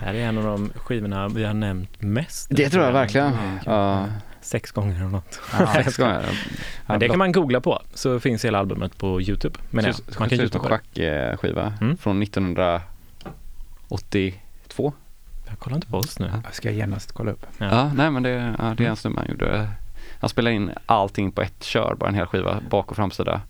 Det 0.00 0.04
här 0.12 0.14
är 0.14 0.28
en 0.28 0.38
av 0.38 0.44
de 0.44 0.70
skivorna 0.76 1.28
vi 1.28 1.44
har 1.44 1.54
nämnt 1.54 2.02
mest. 2.02 2.46
Det 2.50 2.70
tror 2.70 2.84
jag 2.84 2.92
verkligen. 2.92 3.32
Mm. 3.32 3.58
Ja, 3.66 4.06
Sex 4.46 4.72
gånger 4.72 4.94
eller 4.96 5.04
något. 5.08 5.40
Ja, 5.58 5.66
sex 5.74 5.96
gånger. 5.96 6.38
Men 6.86 7.00
det 7.00 7.08
kan 7.08 7.18
man 7.18 7.32
googla 7.32 7.60
på, 7.60 7.82
så 7.94 8.20
finns 8.20 8.44
hela 8.44 8.58
albumet 8.58 8.98
på 8.98 9.20
Youtube. 9.20 9.58
Men 9.70 9.84
ja, 9.84 9.92
man 10.18 10.28
kan 10.28 10.40
ut 10.40 10.54
en 10.54 10.60
schackskiva 10.60 11.72
Mm. 11.80 11.96
från 11.96 12.22
1982. 12.22 14.92
Jag 15.48 15.58
kollar 15.58 15.76
inte 15.76 15.86
på 15.86 15.96
oss 15.96 16.18
nu. 16.18 16.30
Jag 16.44 16.54
ska 16.54 16.70
genast 16.70 17.12
kolla 17.12 17.30
upp. 17.30 17.46
Ja. 17.58 17.66
Ja, 17.66 17.92
nej 17.94 18.10
men 18.10 18.22
det, 18.22 18.54
ja, 18.58 18.74
det 18.76 18.84
är 18.84 18.88
en 18.90 18.96
snubbe 18.96 19.20
han 19.20 19.28
gjorde. 19.28 19.68
Han 20.20 20.30
spelade 20.30 20.56
in 20.56 20.70
allting 20.86 21.32
på 21.32 21.42
ett 21.42 21.62
kör, 21.64 21.94
bara 22.00 22.08
en 22.08 22.14
hel 22.14 22.26
skiva, 22.26 22.60
bak 22.70 22.90
och 22.90 22.96
framsida. 22.96 23.40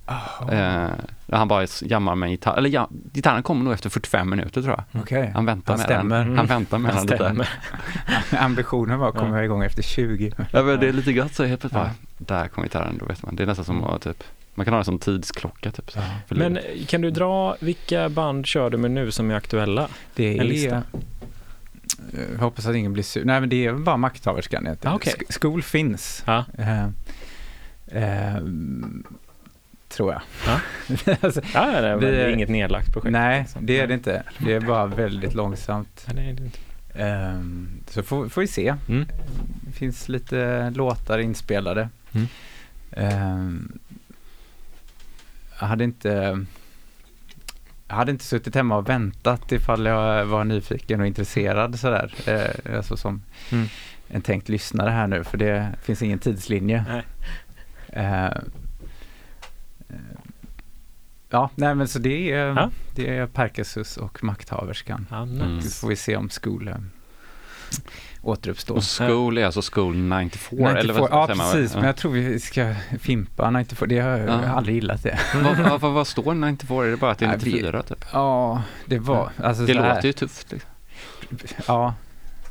Eh, 0.40 0.90
där 1.26 1.36
han 1.38 1.48
bara 1.48 1.66
jammar 1.82 2.14
med 2.14 2.30
gitarr, 2.30 2.56
eller 2.56 2.70
ja, 2.70 2.88
gitarren 3.12 3.43
kommer 3.43 3.64
nog 3.64 3.72
efter 3.72 3.90
45 3.90 4.30
minuter 4.30 4.62
tror 4.62 4.74
jag. 4.93 5.02
Okej, 5.02 5.30
Han 5.34 5.47
väntar 5.47 5.72
Han 5.72 5.78
med 5.78 5.84
stämmer. 5.86 6.24
den. 6.24 6.36
Han 6.36 6.47
väntar 6.47 6.78
med 6.78 6.94
Han 6.94 7.06
den 7.06 7.34
lite. 7.36 7.48
ambitionen 8.38 8.98
var 8.98 9.09
att 9.09 9.14
komma 9.16 9.36
Ja. 9.38 9.44
igång 9.44 9.64
efter 9.64 9.82
20. 9.82 10.32
Ja 10.52 10.62
men 10.62 10.80
det 10.80 10.88
är 10.88 10.93
lite 10.93 11.10
gött 11.12 11.34
så 11.34 11.44
helt 11.44 11.60
plötsligt 11.60 11.82
Ja. 11.84 11.90
bara, 12.18 12.40
där 12.40 12.48
kom 12.48 12.62
gitarren, 12.64 12.98
då 12.98 13.06
vet 13.06 13.22
man. 13.22 13.36
Det 13.36 13.43
är 13.43 13.47
nästan 13.47 13.64
som 13.64 13.84
att 13.84 14.02
typ, 14.02 14.24
man 14.55 14.64
kan 14.64 14.74
ha 14.74 14.78
det 14.78 14.84
som 14.84 14.98
tidsklocka 14.98 15.70
typ. 15.70 15.90
Så, 15.90 16.01
för 16.28 16.34
Men 16.34 16.55
livet. 16.55 16.88
kan 16.88 17.01
du 17.01 17.10
dra, 17.10 17.56
vilka 17.60 18.09
band 18.09 18.47
kör 18.47 18.70
du 18.70 18.76
med 18.76 18.90
nu 18.90 19.10
som 19.10 19.30
är 19.30 19.34
aktuella? 19.34 19.88
Det 20.14 20.38
En 20.38 20.47
lista. 20.47 20.76
är... 20.76 20.82
Jag 22.32 22.38
hoppas 22.38 22.66
att 22.66 22.74
ingen 22.74 22.92
blir 22.92 23.02
sur. 23.02 23.24
Nej 23.24 23.40
men 23.40 23.48
det 23.48 23.66
är 23.66 23.72
bara 23.72 23.96
makthaverskan. 23.96 24.66
Ah. 24.82 24.96
Sk- 24.98 25.32
Skol 25.32 25.62
finns. 25.62 26.22
Ja. 26.26 26.44
Eh, 26.58 26.84
eh, 28.02 28.42
tror 29.88 30.12
jag. 30.12 30.22
Ja. 31.06 31.16
alltså, 31.20 31.40
Ja, 31.54 31.66
det 31.80 31.88
är, 31.88 31.96
Vi- 31.96 32.06
det 32.06 32.22
är 32.24 32.28
inget 32.28 32.48
nedlagt 32.48 32.92
projekt. 32.92 33.12
nej, 33.12 33.40
liksom. 33.40 33.66
det 33.66 33.80
är 33.80 33.86
det 33.86 33.94
inte. 33.94 34.22
Det 34.38 34.52
är 34.52 34.60
bara 34.60 34.86
väldigt 34.86 35.34
långsamt. 35.34 36.06
Nej, 36.14 36.32
det 36.32 36.42
inte. 36.44 36.58
Ehm, 36.94 37.68
så 37.88 38.02
får, 38.02 38.28
får 38.28 38.40
vi 38.40 38.46
se. 38.46 38.74
Mm. 38.88 39.06
Det 39.60 39.72
finns 39.72 40.08
lite 40.08 40.70
låtar 40.70 41.18
inspelade. 41.18 41.88
Mm. 42.12 42.26
Ehm, 42.92 43.78
jag 45.60 45.66
hade 45.66 45.84
inte 45.84 46.44
jag 47.88 47.96
hade 47.96 48.10
inte 48.12 48.24
suttit 48.24 48.54
hemma 48.54 48.76
och 48.76 48.88
väntat 48.88 49.52
ifall 49.52 49.86
jag 49.86 50.26
var 50.26 50.44
nyfiken 50.44 51.00
och 51.00 51.06
intresserad 51.06 51.78
sådär. 51.78 52.14
Eh, 52.26 52.76
alltså 52.76 52.96
som 52.96 53.22
Mm. 53.52 53.66
en 54.08 54.22
tänkt 54.22 54.48
lyssnare 54.48 54.90
här 54.90 55.06
nu 55.06 55.24
för 55.24 55.38
det 55.38 55.72
finns 55.82 56.02
ingen 56.02 56.18
tidslinje. 56.18 56.84
Eh, 57.88 58.24
eh, 58.26 58.32
ja, 61.30 61.50
nej 61.54 61.74
men 61.74 61.88
så 61.88 61.98
det 61.98 62.32
är, 62.32 62.46
Ja. 62.46 62.70
det 62.94 63.16
är 63.16 63.26
Perkasus 63.26 63.96
och 63.96 64.24
Makthaverskan. 64.24 65.06
Ja, 65.10 65.24
nice. 65.24 65.70
Så 65.70 65.80
får 65.80 65.88
vi 65.88 65.96
se 65.96 66.16
om 66.16 66.30
Skol 66.30 66.74
återuppstår. 68.27 68.77
Och 68.77 68.85
School 68.85 69.39
är 69.39 69.44
alltså 69.47 69.61
School 69.73 69.97
94 69.97 70.70
eller 70.70 70.82
94, 70.82 71.01
vad 71.01 71.11
ja 71.11 71.27
säger 71.27 71.36
man? 71.39 71.53
precis, 71.53 71.74
men 71.74 71.82
Ja. 71.82 71.89
jag 71.89 71.97
tror 71.97 72.12
vi 72.12 72.40
ska 72.40 72.74
fimpa 73.01 73.51
94, 73.51 73.86
det 73.86 73.98
har 74.01 74.11
jag, 74.11 74.20
jag 74.28 74.32
har 74.32 74.43
Ja. 74.44 74.48
aldrig 74.51 74.74
gillat 74.74 75.03
det. 75.03 75.19
vad, 75.44 75.57
vad, 75.59 75.81
vad, 75.81 75.93
vad 75.93 76.07
står 76.07 76.35
94? 76.35 76.85
Är 76.86 76.90
det 76.90 76.97
bara 76.97 77.11
att 77.11 77.19
det 77.19 77.24
är 77.24 77.28
Nej, 77.28 77.39
vi- 77.43 77.51
94 77.53 77.82
typ? 77.82 78.05
Ja, 78.12 78.62
det 78.86 78.98
var, 78.98 79.31
alltså 79.43 79.62
Det 79.66 79.74
här, 79.74 79.94
låter 79.94 80.07
ju 80.07 80.12
tufft 80.12 80.53
liksom. 80.53 80.70
Ja, 81.66 81.94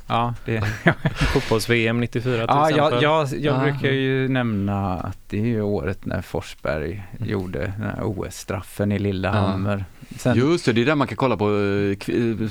ja, 0.07 0.33
det, 0.45 0.61
Fotbolls-VM 1.15 1.99
94 1.99 2.21
till 2.33 2.45
ja 2.47 2.69
exempel. 2.69 3.03
jag, 3.03 3.27
jag, 3.27 3.39
jag 3.39 3.61
brukar 3.61 3.89
ju 3.91 4.27
nämna 4.27 4.93
att 4.99 5.17
det 5.29 5.39
är 5.39 5.45
ju 5.45 5.61
året 5.61 6.05
när 6.05 6.21
Forsberg 6.21 7.03
Mm. 7.17 7.29
gjorde 7.29 7.59
den 7.59 7.81
här 7.81 7.99
OS-straffen 8.03 8.91
i 8.91 8.99
Lillehammer. 8.99 9.85
Sen, 10.17 10.37
Just 10.37 10.65
det, 10.65 10.73
det 10.73 10.81
är 10.81 10.85
där 10.85 10.95
man 10.95 11.07
kan 11.07 11.17
kolla 11.17 11.37
på 11.37 11.45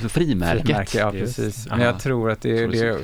frimärket. 0.09 0.67
frimärke, 0.67 0.99
ja 0.99 1.11
precis. 1.11 1.67
Men 1.71 1.81
jag 1.81 1.99
tror 2.01 2.31
att 2.31 2.41
det, 2.41 2.67
det 2.67 2.99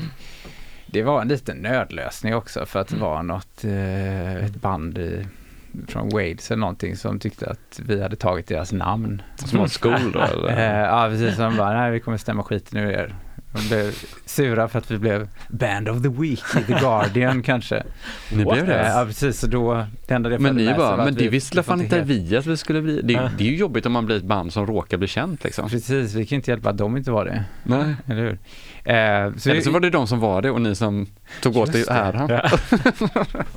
det, 0.86 1.02
var 1.02 1.22
en 1.22 1.28
liten 1.28 1.56
nödlösning 1.56 2.34
också 2.34 2.66
för 2.66 2.80
att 2.80 2.88
det 2.88 2.96
Mm. 2.96 3.08
var 3.08 3.22
något, 3.22 3.64
eh, 3.64 4.44
ett 4.44 4.56
band 4.56 4.98
i, 4.98 5.26
från 5.88 6.08
Wales 6.08 6.50
eller 6.50 6.60
någonting 6.60 6.96
som 6.96 7.18
tyckte 7.18 7.46
att 7.50 7.80
vi 7.86 8.02
hade 8.02 8.16
tagit 8.16 8.46
deras 8.46 8.72
namn. 8.72 9.22
Som 9.36 9.58
har 9.58 9.66
skol 9.66 10.12
då 10.12 10.20
eller? 10.20 10.84
ja, 10.84 11.08
precis. 11.10 11.36
De 11.36 11.56
bara, 11.56 11.80
nej 11.80 11.90
vi 11.90 12.00
kommer 12.00 12.16
stämma 12.18 12.42
skiten 12.42 12.78
ur 12.78 12.90
er. 12.90 13.14
De 13.52 13.68
blev 13.68 13.94
sura 14.26 14.68
för 14.68 14.78
att 14.78 14.90
vi 14.90 14.98
blev 14.98 15.28
Band 15.48 15.88
of 15.88 16.02
the 16.02 16.08
Week 16.08 16.42
i 16.58 16.62
The 16.72 16.72
Guardian 16.80 17.42
kanske. 17.46 17.82
Ni 18.32 18.44
blev 18.44 18.66
det? 18.66 18.86
Ja, 18.88 19.04
precis. 19.06 19.40
Så 19.40 19.46
då, 19.46 19.84
det 20.06 20.14
enda 20.14 20.28
det 20.30 20.38
Men 20.38 20.56
ni 20.56 20.66
bara, 20.66 20.96
var 20.96 21.04
men 21.04 21.14
det 21.14 21.20
vi- 21.22 21.28
visste 21.28 21.56
vi 21.56 21.62
får 21.62 21.72
fan 21.72 21.80
inte 21.80 21.96
helt- 21.96 22.08
vi 22.08 22.36
att 22.36 22.46
vi 22.46 22.56
skulle 22.56 22.82
bli. 22.82 23.00
Det, 23.02 23.12
Ja. 23.12 23.30
det 23.38 23.44
är 23.44 23.48
ju 23.48 23.56
jobbigt 23.56 23.86
om 23.86 23.92
man 23.92 24.06
blir 24.06 24.16
ett 24.16 24.24
band 24.24 24.52
som 24.52 24.66
råkar 24.66 24.96
bli 24.98 25.08
känt 25.08 25.44
liksom. 25.44 25.68
Precis, 25.70 26.14
vi 26.14 26.26
kan 26.26 26.36
inte 26.36 26.50
hjälpa 26.50 26.70
att 26.70 26.78
de 26.78 26.96
inte 26.96 27.10
var 27.10 27.24
det. 27.24 27.44
Nej. 27.62 27.94
Eller 28.06 28.20
hur? 28.22 28.30
Eh, 28.84 29.36
så 29.36 29.50
Eller 29.50 29.60
så 29.60 29.70
var 29.70 29.80
det 29.80 29.90
de 29.90 30.06
som 30.06 30.20
var 30.20 30.42
det 30.42 30.50
och 30.50 30.60
ni 30.60 30.74
som 30.74 31.06
tog 31.42 31.56
åt 31.56 31.68
er 31.68 31.72
det. 31.72 31.90
äran. 31.92 32.28
Ja. 32.30 32.50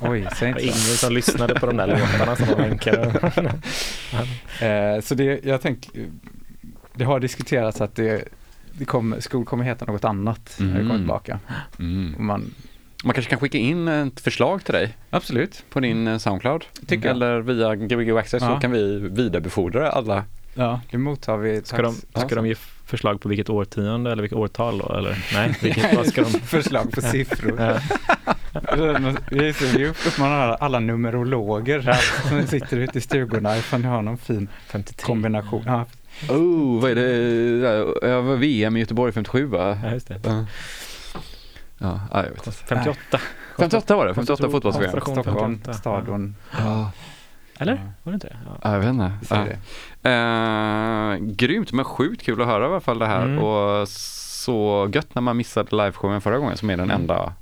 Oj, 0.00 0.26
säg 0.36 0.48
inte 0.48 0.62
ingen 0.62 0.74
som 0.74 1.12
lyssnade 1.12 1.54
på 1.60 1.66
de 1.66 1.76
där 1.76 1.86
låtarna 1.86 2.36
som 2.36 2.46
var 2.46 2.56
länkade. 2.68 3.32
Eh, 4.60 5.00
så 5.00 5.14
det, 5.14 5.44
jag 5.44 5.60
tänker, 5.60 5.90
det 6.94 7.04
har 7.04 7.20
diskuterats 7.20 7.80
att 7.80 7.96
det, 7.96 8.24
det 8.78 8.84
kommer, 8.84 9.20
skol 9.20 9.44
kommer 9.44 9.64
heta 9.64 9.84
något 9.84 10.04
annat 10.04 10.56
när 10.58 10.66
det 10.66 10.72
kommer 10.72 10.84
Mm. 10.84 10.98
tillbaka. 10.98 11.38
Mm. 11.78 12.14
Man, 12.18 12.54
Man 13.04 13.14
kanske 13.14 13.30
kan 13.30 13.38
skicka 13.40 13.58
in 13.58 13.88
ett 13.88 14.20
förslag 14.20 14.64
till 14.64 14.74
dig 14.74 14.96
absolut, 15.10 15.64
på 15.70 15.80
din 15.80 16.08
eh, 16.08 16.18
Soundcloud. 16.18 16.64
tycker. 16.86 17.08
Eller 17.10 17.40
via 17.40 17.74
Gbg 17.76 18.10
Access 18.18 18.42
Ja. 18.42 18.54
så 18.54 18.60
kan 18.60 18.70
vi 18.70 18.98
vidarebefordra 18.98 19.90
alla. 19.90 20.24
Ja, 20.54 20.80
det 20.90 20.98
mottar 20.98 21.36
vi. 21.36 21.62
Ska 21.64 21.82
de, 21.82 21.94
ska 21.94 22.34
de 22.34 22.46
ge 22.46 22.54
förslag 22.86 23.20
på 23.20 23.28
vilket 23.28 23.50
årtionde 23.50 24.12
eller 24.12 24.22
vilket 24.22 24.38
årtal 24.38 24.78
då? 24.78 24.92
Eller 24.94 25.24
nej, 25.34 25.54
vilket, 25.62 25.96
vad 25.96 26.06
ska 26.06 26.22
de? 26.22 26.30
Förslag 26.40 26.92
på 26.92 27.00
siffror. 27.00 27.60
Ja. 27.60 27.78
Vi 29.30 29.48
är 29.48 29.52
så- 29.52 29.78
vi 29.78 29.86
uppmanar 29.88 30.56
alla 30.60 30.80
numerologer 30.80 31.96
som 32.28 32.46
sitter 32.46 32.76
ute 32.76 32.98
i 32.98 33.00
stugorna 33.00 33.56
ifall 33.58 33.80
ni 33.80 33.86
har 33.86 34.02
någon 34.02 34.18
fin 34.18 34.48
53. 34.66 35.04
kombination. 35.06 35.62
Ja, 35.66 35.84
Oh, 36.28 36.80
vad 36.80 36.90
är 36.90 36.94
det? 36.94 38.08
Ja, 38.08 38.20
vad 38.20 38.38
VM 38.38 38.76
i 38.76 38.80
Göteborg 38.80 39.12
57 39.12 39.46
va? 39.46 39.78
Ja, 39.84 39.90
just 39.90 40.08
det. 40.08 40.20
Ja, 40.24 40.44
ja 41.78 42.00
ja, 42.12 42.22
jag 42.24 42.30
vet 42.30 42.46
inte. 42.46 42.50
58. 42.52 43.18
58 43.58 43.96
var 43.96 44.06
det, 44.06 44.14
58 44.14 44.42
Konstellation- 44.44 44.50
fotbolls-VM. 44.52 44.90
Stockholm, 44.90 45.16
58. 45.24 45.72
stadion. 45.74 46.36
Ja, 46.58 46.90
Eller? 47.58 47.74
Var 48.02 48.12
det 48.12 48.14
inte 48.14 48.26
det? 48.26 48.36
Ja. 48.46 48.58
ja, 48.62 48.72
jag 48.72 48.80
vet 48.80 48.88
inte. 48.88 49.12
Ja. 49.30 49.46
det. 50.02 50.10
Eh, 50.10 51.16
grymt, 51.34 51.72
men 51.72 51.84
sjukt 51.84 52.22
kul 52.22 52.40
att 52.42 52.46
höra 52.48 52.64
i 52.64 52.68
alla 52.68 52.80
fall 52.80 52.98
det 52.98 53.06
här. 53.06 53.22
Mm. 53.24 53.38
Och 53.38 53.88
så 53.88 54.90
gött 54.94 55.14
när 55.14 55.22
man 55.22 55.36
missade 55.36 55.76
liveshowen 55.76 56.20
förra 56.20 56.38
gången 56.38 56.56
som 56.56 56.70
är 56.70 56.76
den 56.76 56.90
enda 56.90 57.32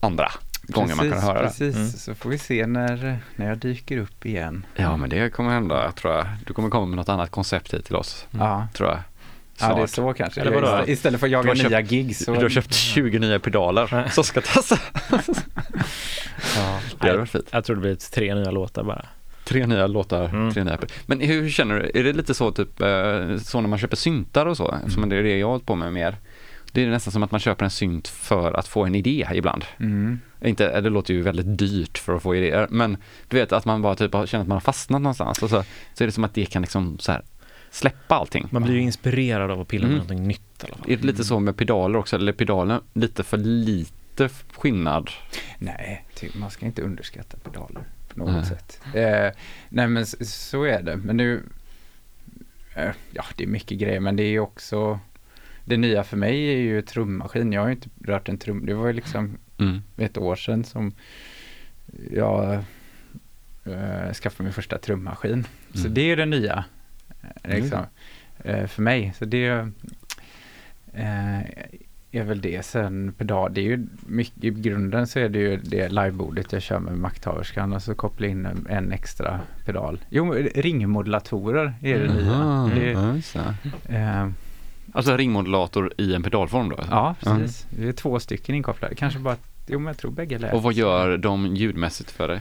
andra 0.00 0.30
gången 0.68 0.96
man 0.96 1.04
kan 1.10 1.12
Precis, 1.12 1.28
höra 1.28 1.42
det. 1.42 1.46
Precis, 1.48 1.74
Mm. 1.76 1.88
så 1.88 2.14
får 2.14 2.30
vi 2.30 2.38
se 2.38 2.66
när, 2.66 3.18
när 3.36 3.48
jag 3.48 3.58
dyker 3.58 3.98
upp 3.98 4.26
igen. 4.26 4.66
Ja, 4.76 4.96
men 4.96 5.10
det 5.10 5.30
kommer 5.32 5.50
hända 5.50 5.92
tror 5.92 6.14
jag. 6.14 6.26
Du 6.46 6.54
kommer 6.54 6.70
komma 6.70 6.86
med 6.86 6.96
något 6.96 7.08
annat 7.08 7.30
koncept 7.30 7.74
hit 7.74 7.84
till 7.84 7.96
oss, 7.96 8.26
Mm. 8.34 8.46
Ja. 8.46 8.68
tror 8.74 8.88
jag. 8.88 8.98
ja, 9.60 9.66
det 9.66 9.72
är 9.82 9.86
Snart. 9.86 9.90
så 9.90 10.12
kanske. 10.12 10.40
Eller 10.40 10.50
vadå? 10.54 10.66
Istället- 10.66 10.88
Istället 10.88 11.20
för 11.20 11.26
att 11.26 11.30
jaga 11.30 11.52
nya 11.54 11.80
gig 11.80 12.16
så... 12.16 12.34
Du 12.34 12.40
har 12.42 12.48
köpt 12.48 12.74
20 12.74 13.18
nya 13.18 13.38
pedaler 13.38 14.08
som 14.10 14.24
ska 14.24 14.40
testas. 14.40 14.80
Ja. 16.56 16.80
Det 17.00 17.06
hade 17.06 17.18
varit 17.18 17.30
fint. 17.30 17.48
Jag 17.50 17.64
tror 17.64 17.76
det 17.76 17.82
blir 17.82 17.94
tre 17.94 18.34
nya 18.34 18.50
låtar 18.50 18.82
bara. 18.84 19.06
Tre 19.44 19.66
nya 19.66 19.86
låtar, 19.86 20.24
Mm. 20.24 20.52
tre 20.54 20.64
nya. 20.64 20.78
Men 21.06 21.20
hur 21.20 21.50
känner 21.50 21.74
du? 21.80 22.00
Är 22.00 22.04
det 22.04 22.12
lite 22.12 22.34
så 22.34 22.50
typ, 22.52 22.80
eh, 22.80 23.36
så 23.42 23.60
när 23.60 23.68
man 23.68 23.78
köper 23.78 23.96
syntar 23.96 24.46
och 24.46 24.56
så? 24.56 24.68
Mm. 24.68 24.80
Eftersom 24.86 25.08
det 25.08 25.16
är 25.16 25.22
det 25.22 25.38
jag 25.38 25.46
har 25.46 25.50
hållit 25.52 25.66
på 25.66 25.74
med 25.74 25.92
mer. 25.92 26.16
Det 26.74 26.82
är 26.84 26.90
nästan 26.90 27.12
som 27.12 27.22
att 27.22 27.30
man 27.30 27.40
köper 27.40 27.64
en 27.64 27.70
synt 27.70 28.08
för 28.08 28.52
att 28.52 28.68
få 28.68 28.84
en 28.84 28.94
idé 28.94 29.26
ibland. 29.34 29.64
Mm. 29.80 30.20
Inte, 30.44 30.80
det 30.80 30.90
låter 30.90 31.14
ju 31.14 31.22
väldigt 31.22 31.58
dyrt 31.58 31.98
för 31.98 32.16
att 32.16 32.22
få 32.22 32.36
idéer, 32.36 32.66
men 32.70 32.96
du 33.28 33.36
vet 33.36 33.52
att 33.52 33.64
man 33.64 33.82
bara 33.82 33.94
typ 33.96 34.12
känner 34.12 34.42
att 34.42 34.48
man 34.48 34.56
har 34.56 34.60
fastnat 34.60 35.02
någonstans 35.02 35.42
och 35.42 35.50
så, 35.50 35.64
så 35.94 36.04
är 36.04 36.06
det 36.06 36.12
som 36.12 36.24
att 36.24 36.34
det 36.34 36.46
kan 36.46 36.62
liksom 36.62 36.98
så 36.98 37.12
här 37.12 37.22
släppa 37.70 38.14
allting. 38.14 38.48
Man 38.50 38.62
blir 38.62 38.74
ju 38.74 38.80
inspirerad 38.80 39.50
av 39.50 39.60
att 39.60 39.68
pilla 39.68 39.82
med 39.86 39.94
Mm. 39.94 40.06
någonting 40.06 40.28
nytt 40.28 40.40
i 40.62 40.66
alla 40.66 40.76
fall. 40.76 40.90
Är 40.92 40.96
det 40.96 41.04
lite 41.06 41.24
så 41.24 41.40
med 41.40 41.56
pedaler 41.56 41.98
också, 41.98 42.16
eller 42.16 42.32
är 42.32 42.36
pedalen 42.36 42.80
lite 42.92 43.22
för 43.24 43.36
lite 43.36 44.28
skillnad? 44.56 45.10
Nej, 45.58 46.04
man 46.34 46.50
ska 46.50 46.66
inte 46.66 46.82
underskatta 46.82 47.36
pedaler 47.36 47.82
på 48.08 48.18
något 48.18 48.34
Nej. 48.34 48.44
sätt. 48.46 48.80
Eh, 48.94 49.40
nej 49.68 49.86
men 49.88 50.06
så 50.26 50.62
är 50.64 50.82
det. 50.82 50.96
Men 50.96 51.16
nu, 51.16 51.42
eh, 52.74 52.90
ja 53.12 53.24
det 53.36 53.44
är 53.44 53.48
mycket 53.48 53.78
grejer 53.78 54.00
men 54.00 54.16
det 54.16 54.22
är 54.22 54.38
också, 54.38 55.00
det 55.64 55.76
nya 55.76 56.04
för 56.04 56.16
mig 56.16 56.48
är 56.54 56.56
ju 56.58 56.82
trummaskin. 56.82 57.52
Jag 57.52 57.60
har 57.60 57.68
ju 57.68 57.74
inte 57.74 57.88
rört 58.04 58.28
en 58.28 58.38
trum, 58.38 58.66
det 58.66 58.74
var 58.74 58.86
ju 58.86 58.92
liksom 58.92 59.38
Mm. 59.58 59.82
ett 59.96 60.18
år 60.18 60.36
sedan 60.36 60.64
som 60.64 60.92
jag 62.10 62.52
eh, 63.64 64.12
skaffade 64.12 64.44
min 64.44 64.52
första 64.52 64.78
trummaskin. 64.78 65.46
Så 65.74 65.80
Mm. 65.80 65.94
det 65.94 66.10
är 66.10 66.16
det 66.16 66.26
nya. 66.26 66.64
eh, 67.42 67.54
Liksom, 67.60 67.80
eh, 68.44 68.66
för 68.66 68.82
mig. 68.82 69.12
Så 69.18 69.24
det 69.24 69.46
eh, 70.92 71.40
är 72.10 72.24
väl 72.24 72.40
det. 72.40 72.64
Sen 72.64 73.12
pedal, 73.18 73.54
det 73.54 73.60
är 73.60 73.64
ju 73.64 73.86
mycket, 74.06 74.44
i 74.44 74.50
grunden 74.50 75.06
så 75.06 75.18
är 75.18 75.28
det 75.28 75.38
ju 75.38 75.56
det 75.56 75.88
livebordet 75.88 76.52
jag 76.52 76.62
kör 76.62 76.78
med 76.78 76.98
makthaverskan 76.98 77.72
och 77.72 77.82
så 77.82 77.94
koppla 77.94 78.26
in 78.26 78.46
en, 78.46 78.66
en 78.70 78.92
extra 78.92 79.40
pedal. 79.64 79.98
Jo, 80.08 80.32
ringmodulatorer 80.54 81.74
är 81.82 81.98
det 81.98 82.08
Aha, 82.30 82.66
nya. 82.66 82.74
Det, 82.74 83.20
ja, 83.84 84.30
Alltså 84.96 85.16
ringmodulator 85.16 85.92
i 85.98 86.14
en 86.14 86.22
pedalform 86.22 86.68
då? 86.68 86.78
ja, 86.90 87.14
precis. 87.20 87.66
Det 87.70 87.88
är 87.88 87.92
två 87.92 88.20
stycken 88.20 88.54
inkopplade. 88.54 88.94
Kanske 88.94 89.18
bara, 89.18 89.36
jo 89.66 89.78
men 89.78 89.86
jag 89.86 89.96
tror 89.96 90.10
bägge 90.10 90.38
lät. 90.38 90.54
Och 90.54 90.62
vad 90.62 90.72
gör 90.74 91.16
de 91.18 91.56
ljudmässigt 91.56 92.10
för 92.10 92.28
dig? 92.28 92.40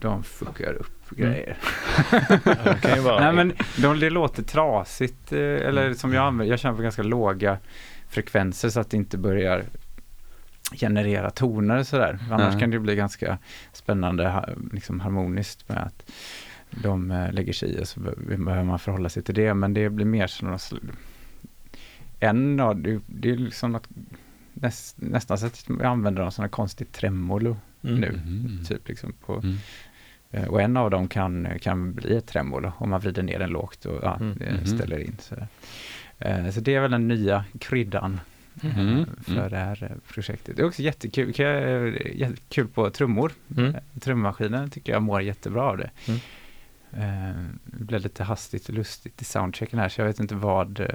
De 0.00 0.22
fuckar 0.22 0.72
upp 0.72 0.92
Mm. 1.18 1.30
grejer. 1.32 1.56
Ju 2.96 3.00
vara 3.02 3.20
Nej 3.20 3.32
men 3.32 3.52
de, 3.82 4.00
det 4.00 4.10
låter 4.10 4.42
trasigt 4.42 5.32
eh, 5.32 5.38
eller 5.38 5.94
som 5.94 6.12
jag 6.12 6.24
använder, 6.26 6.52
jag 6.52 6.58
kör 6.60 6.72
på 6.72 6.82
ganska 6.82 7.02
låga 7.02 7.58
frekvenser 8.08 8.68
så 8.68 8.80
att 8.80 8.90
det 8.90 8.96
inte 8.96 9.18
börjar 9.18 9.64
generera 10.72 11.30
toner 11.30 11.82
sådär. 11.82 12.18
Annars 12.30 12.52
Nej. 12.54 12.60
kan 12.60 12.70
det 12.70 12.78
bli 12.78 12.94
ganska 12.96 13.38
spännande 13.72 14.44
liksom 14.72 15.00
harmoniskt 15.00 15.68
med 15.68 15.78
att 15.78 16.10
de 16.70 17.10
eh, 17.10 17.32
lägger 17.32 17.52
sig 17.52 17.68
i 17.78 17.82
och 17.82 17.88
så 17.88 18.00
be- 18.00 18.36
behöver 18.36 18.64
man 18.64 18.78
förhålla 18.78 19.08
sig 19.08 19.22
till 19.22 19.34
det. 19.34 19.54
Men 19.54 19.74
det 19.74 19.88
blir 19.90 20.06
mer 20.06 20.26
som 20.26 20.48
en 22.20 22.60
av, 22.60 22.80
det, 22.82 23.00
det 23.06 23.30
är 23.30 23.36
liksom 23.36 23.72
något, 23.72 23.88
näst, 24.54 24.96
nästan 25.00 25.38
så 25.38 25.46
att 25.46 25.64
jag 25.68 25.82
använder 25.82 26.22
någon 26.22 26.32
sån 26.32 26.42
här 26.42 26.50
konstigt 26.50 26.92
tremolo 26.92 27.56
Mm. 27.84 28.00
nu. 28.00 28.06
Mm. 28.08 28.64
Typ 28.64 28.88
liksom 28.88 29.12
på, 29.26 29.34
Mm. 29.34 29.56
Eh, 30.30 30.44
Och 30.48 30.62
en 30.62 30.76
av 30.76 30.90
dem 30.90 31.08
kan, 31.08 31.48
kan 31.60 31.92
bli 31.94 32.16
ett 32.16 32.26
tremolo 32.26 32.72
om 32.78 32.90
man 32.90 33.00
vrider 33.00 33.22
ner 33.22 33.38
den 33.38 33.50
lågt 33.50 33.84
och 33.84 33.98
ja, 34.02 34.16
Mm. 34.16 34.36
det 34.38 34.52
Mhm. 34.52 34.66
ställer 34.66 34.98
in. 34.98 35.16
Så, 35.20 35.34
eh, 36.18 36.50
så 36.50 36.60
det 36.60 36.74
är 36.74 36.80
väl 36.80 36.90
den 36.90 37.08
nya 37.08 37.44
kryddan 37.60 38.20
eh, 38.62 38.78
Mm. 38.78 39.06
för 39.26 39.32
Mm. 39.32 39.50
det 39.50 39.56
här 39.56 39.82
eh, 39.90 40.12
projektet. 40.14 40.56
Det 40.56 40.62
är 40.62 40.66
också 40.66 40.82
jättekul, 40.82 41.32
kan 41.32 41.46
jag- 41.46 41.86
eh, 41.88 42.16
jättekul 42.16 42.68
på 42.68 42.90
trummor. 42.90 43.32
Mm. 43.56 43.74
Eh, 43.74 43.80
Trummaskinen 44.00 44.70
tycker 44.70 44.92
jag 44.92 45.02
mår 45.02 45.22
jättebra 45.22 45.62
av 45.62 45.76
det. 45.76 45.90
Mm. 46.08 46.20
Eh, 46.92 47.42
Det 47.64 47.84
blev 47.84 48.00
lite 48.00 48.24
hastigt 48.24 48.68
och 48.68 48.74
lustigt 48.74 49.22
i 49.22 49.24
soundchecken 49.24 49.78
här 49.78 49.88
så 49.88 50.00
jag 50.00 50.06
vet 50.06 50.20
inte 50.20 50.34
vad, 50.34 50.80
eh, 50.80 50.86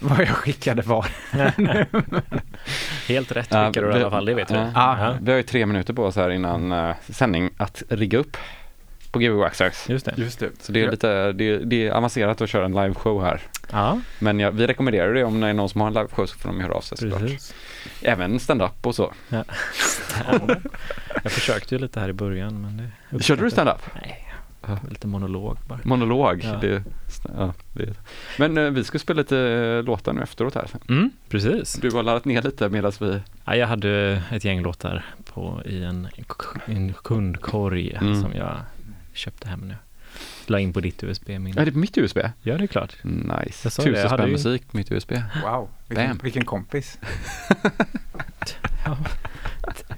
vad 0.00 0.20
jag 0.20 0.28
skickade 0.28 0.82
var. 0.82 1.06
Helt 3.08 3.32
rätt 3.32 3.48
Ja, 3.50 3.66
skickar 3.66 3.82
du 3.82 3.90
i 3.90 3.94
alla 3.94 4.10
fall, 4.10 4.24
det 4.24 4.34
vet 4.34 4.48
du. 4.48 4.54
ja. 4.54 4.70
Ja. 4.74 5.16
Vi 5.22 5.30
har 5.30 5.36
ju 5.36 5.42
tre 5.42 5.66
minuter 5.66 5.92
på 5.94 6.04
oss 6.04 6.16
här 6.16 6.30
innan 6.30 6.72
eh, 6.72 6.94
sändning 7.08 7.50
att 7.56 7.82
rigga 7.88 8.18
upp 8.18 8.36
på 9.10 9.18
Gbg 9.18 9.30
Waxtrax. 9.38 9.88
Just 9.90 10.06
det. 10.06 10.14
Just 10.16 10.38
det. 10.38 10.50
Så 10.60 10.72
det 10.72 10.82
är 10.84 10.90
lite, 10.90 11.32
det 11.32 11.44
är, 11.50 11.58
det 11.58 11.86
är 11.86 11.90
avancerat 11.92 12.40
att 12.40 12.50
köra 12.50 12.64
en 12.64 12.72
liveshow 12.74 13.22
här. 13.24 13.40
Ja, 13.72 14.00
Men 14.18 14.40
jag, 14.40 14.52
vi 14.52 14.66
rekommenderar 14.66 15.14
det 15.14 15.24
om 15.24 15.40
det 15.40 15.46
är 15.48 15.52
någon 15.52 15.68
som 15.68 15.80
har 15.80 15.88
en 15.88 15.94
liveshow 15.94 16.26
så 16.26 16.38
får 16.38 16.48
de 16.48 16.60
höra 16.60 16.74
av 16.74 16.80
sig 16.80 16.98
såklart. 16.98 17.22
Även 18.02 18.40
stand-up 18.40 18.86
och 18.86 18.94
så. 18.94 19.12
Jag 21.22 21.32
försökte 21.32 21.74
ju 21.74 21.80
lite 21.80 22.00
här 22.00 22.08
i 22.08 22.12
början 22.12 22.60
men 22.60 22.90
det 23.10 23.22
Körde 23.22 23.42
du 23.42 23.50
stand-up? 23.50 23.80
Nej, 24.02 24.31
Ja. 24.66 24.78
lite 24.90 25.06
monolog 25.06 25.58
bara. 25.68 25.78
Monolog? 25.84 26.40
Ja. 26.44 26.56
Det, 26.60 26.82
ja, 27.36 27.54
det. 27.72 27.94
Men 28.38 28.58
eh, 28.58 28.70
vi 28.70 28.84
ska 28.84 28.98
spela 28.98 29.18
lite 29.18 29.38
eh, 29.38 29.82
låtar 29.84 30.12
nu 30.12 30.22
efteråt 30.22 30.54
här. 30.54 30.66
Mm, 30.88 31.10
precis. 31.28 31.72
Du 31.72 31.90
har 31.90 32.02
laddat 32.02 32.24
ner 32.24 32.42
lite 32.42 32.68
medan 32.68 32.92
vi... 33.00 33.20
Ja, 33.44 33.56
jag 33.56 33.66
hade 33.66 34.22
ett 34.30 34.44
gäng 34.44 34.62
låtar 34.62 35.04
på, 35.34 35.62
i 35.64 35.84
en, 35.84 36.08
en 36.66 36.94
kundkorg 37.02 37.92
Mm. 38.00 38.22
som 38.22 38.32
jag 38.34 38.56
köpte 39.12 39.48
hem 39.48 39.60
nu. 39.60 39.74
La 40.46 40.58
in 40.60 40.72
på 40.72 40.80
ditt 40.80 41.02
Är 41.02 41.06
USB-minne. 41.06 41.64
det 41.64 41.72
på 41.72 41.78
mitt 41.78 41.98
USB? 41.98 42.18
Ja, 42.42 42.58
det 42.58 42.64
är 42.64 42.66
klart. 42.66 42.96
Nice. 43.04 43.70
Tusen 43.70 44.08
spänn 44.08 44.26
ju- 44.26 44.32
musik 44.32 44.70
på 44.70 44.76
mitt 44.76 44.92
USB. 44.92 45.12
Wow, 45.44 45.68
vilken, 45.88 46.08
Bam. 46.08 46.18
vilken 46.22 46.44
kompis. 46.44 46.98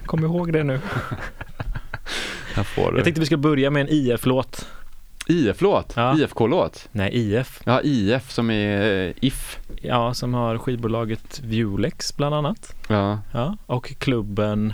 Kom 0.06 0.24
ihåg 0.24 0.52
det 0.52 0.64
nu. 0.64 0.80
Jag 2.56 2.66
får 2.66 2.94
Jag 2.96 3.04
tänkte 3.04 3.20
vi 3.20 3.26
skulle 3.26 3.38
börja 3.38 3.70
med 3.70 3.80
en 3.80 3.88
IF-låt. 3.90 4.66
IF-låt? 5.28 5.92
Ja. 5.96 6.18
IFK-låt? 6.18 6.88
Nej, 6.92 7.10
IF. 7.12 7.60
Ja, 7.64 7.80
IF 7.82 8.30
som 8.30 8.50
är 8.50 9.06
eh, 9.08 9.12
If. 9.20 9.58
Ja, 9.82 10.14
som 10.14 10.34
har 10.34 10.58
skivbolaget 10.58 11.40
Vulex 11.44 12.16
bland 12.16 12.34
annat. 12.34 12.74
Ja. 12.88 13.18
Ja, 13.32 13.56
och 13.66 13.94
klubben 13.98 14.72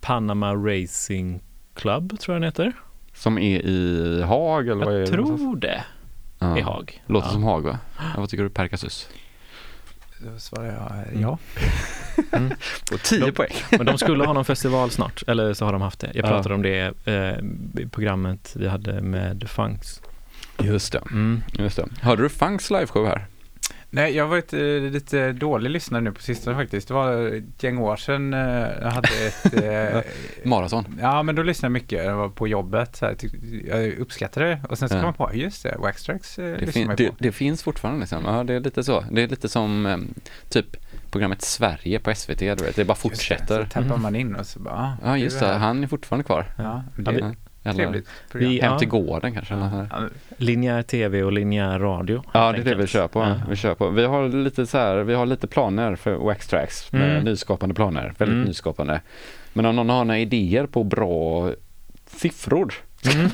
Panama 0.00 0.54
Racing 0.54 1.42
Club 1.74 2.18
tror 2.20 2.34
jag 2.34 2.42
den 2.42 2.48
heter. 2.48 2.72
Som 3.14 3.38
är 3.38 3.60
i 3.60 4.22
Haag 4.22 4.68
eller 4.68 4.84
vad 4.84 4.94
är 4.94 4.98
Jag 4.98 5.08
det? 5.10 5.16
någonstans? 5.16 5.40
tror 5.40 5.56
det 5.56 5.84
ja. 6.38 6.58
i 6.58 6.60
Haag. 6.60 7.02
Låter 7.06 7.26
ja. 7.28 7.32
som 7.32 7.42
Haag 7.44 7.60
va? 7.64 7.78
Ja, 7.98 8.20
vad 8.20 8.28
tycker 8.28 8.44
du 8.44 8.50
Perkasus? 8.50 9.08
Då 10.18 10.38
svarar 10.38 10.66
jag 10.66 11.14
Mm. 11.14 11.36
Ja. 12.30 12.38
På 12.90 12.98
10 12.98 13.20
De- 13.26 13.32
poäng. 13.32 13.50
Men 13.70 13.86
de 13.86 13.98
skulle 13.98 14.24
ha 14.24 14.32
någon 14.32 14.44
festival 14.44 14.90
snart, 14.90 15.22
eller 15.26 15.54
så 15.54 15.64
har 15.64 15.72
de 15.72 15.82
haft 15.82 16.00
det. 16.00 16.10
Jag 16.14 16.24
Ja. 16.24 16.28
pratade 16.28 16.54
om 16.54 16.62
det 16.62 16.94
eh, 17.04 17.82
i 17.82 17.88
programmet 17.92 18.52
vi 18.56 18.68
hade 18.68 19.00
med 19.00 19.44
Funks. 19.50 20.00
Just 20.62 20.92
det. 20.92 21.02
Mm. 21.10 21.42
Just 21.52 21.76
det. 21.76 21.86
Hörde 22.00 22.22
du 22.22 22.28
Funks 22.28 22.70
liveshow 22.70 23.06
här? 23.06 23.26
Nej, 23.90 24.16
jag 24.16 24.24
har 24.24 24.28
varit 24.30 24.52
eh, 24.52 24.60
lite 24.92 25.32
dålig 25.32 25.70
lyssnare 25.70 26.02
nu 26.02 26.12
på 26.12 26.22
sistone 26.22 26.56
faktiskt. 26.56 26.88
Det 26.88 26.94
var 26.94 27.26
ett 27.36 27.62
gäng 27.62 27.78
år 27.78 27.96
sedan 27.96 28.34
eh, 28.34 28.40
jag 28.80 28.90
hade 28.90 29.08
ett... 29.26 29.54
Eh, 29.64 30.02
Maraton. 30.44 30.98
ja, 31.00 31.22
men 31.22 31.34
då 31.34 31.42
lyssnade 31.42 31.66
jag 31.70 31.72
mycket. 31.72 32.04
Jag 32.04 32.16
var 32.16 32.28
på 32.28 32.48
jobbet. 32.48 32.96
Så 32.96 33.06
här, 33.06 33.14
tyck- 33.14 33.66
jag 33.68 33.98
uppskattade 33.98 34.46
det. 34.46 34.60
Och 34.68 34.78
sen 34.78 34.88
så 34.88 34.94
kom 34.94 35.02
Ja. 35.02 35.06
jag 35.08 35.16
på, 35.16 35.34
just 35.36 35.62
det, 35.62 35.76
Waxtrax 35.78 36.38
eh, 36.38 36.56
Det, 36.60 36.72
fin- 36.72 36.94
det, 36.96 37.10
det 37.18 37.32
finns 37.32 37.62
fortfarande 37.62 38.00
liksom. 38.00 38.24
Ja, 38.24 38.44
det 38.44 38.54
är 38.54 38.60
lite 38.60 38.84
så. 38.84 39.04
Det 39.10 39.22
är 39.22 39.28
lite 39.28 39.48
som 39.48 39.86
eh, 39.86 39.96
typ 40.48 40.76
programmet 41.10 41.42
Sverige 41.42 41.98
på 41.98 42.14
SVT, 42.14 42.38
du 42.38 42.64
vet. 42.64 42.76
Det 42.76 42.84
bara 42.84 42.92
Just 42.92 43.02
det, 43.02 43.08
fortsätter. 43.08 43.62
Så 43.64 43.68
tappar 43.70 43.86
Mm. 43.86 44.02
man 44.02 44.16
in 44.16 44.34
och 44.36 44.46
så 44.46 44.58
bara, 44.60 44.74
ah, 44.74 44.92
Ja, 45.04 45.16
just 45.18 45.40
det. 45.40 45.46
Han 45.46 45.82
är 45.82 45.86
fortfarande 45.88 46.24
kvar. 46.24 46.44
Ja, 46.58 46.82
det 46.96 47.10
är 47.10 47.14
Eller 47.64 47.74
trevligt 47.74 48.08
program. 48.30 48.50
Vi- 48.50 48.60
Hem 48.60 48.72
Ja. 48.72 48.78
till 48.78 48.88
gården 48.88 49.32
kanske. 49.34 49.54
eller. 49.54 49.88
Ja, 49.90 49.98
Linjär 50.36 50.82
tv 50.82 51.22
och 51.22 51.32
linjär 51.32 51.78
radio. 51.78 52.22
Ja, 52.34 52.52
det 52.52 52.58
är 52.58 52.64
det 52.64 52.74
vi 52.74 52.86
kör 52.86 53.08
på. 53.08 53.20
Ja. 53.20 53.34
Vi 53.48 53.56
kör 53.56 53.74
på. 53.74 53.88
Vi 53.90 54.04
har 54.04 54.28
lite 54.28 54.66
så 54.66 54.78
här, 54.78 54.96
vi 54.96 55.14
har 55.14 55.26
lite 55.26 55.46
planer 55.46 55.96
för 55.96 56.14
Wax 56.14 56.46
Tracks. 56.46 56.92
Med 56.92 57.10
Mm. 57.10 57.24
Nyskapande 57.24 57.74
planer. 57.74 58.02
Väldigt 58.18 58.34
Mm. 58.34 58.42
nyskapande. 58.48 59.00
Men 59.52 59.66
om 59.66 59.76
någon 59.76 59.88
har 59.88 60.04
några 60.04 60.18
idéer 60.18 60.66
på 60.66 60.84
bra 60.84 61.50
siffror 62.06 62.74
Mm. 63.06 63.30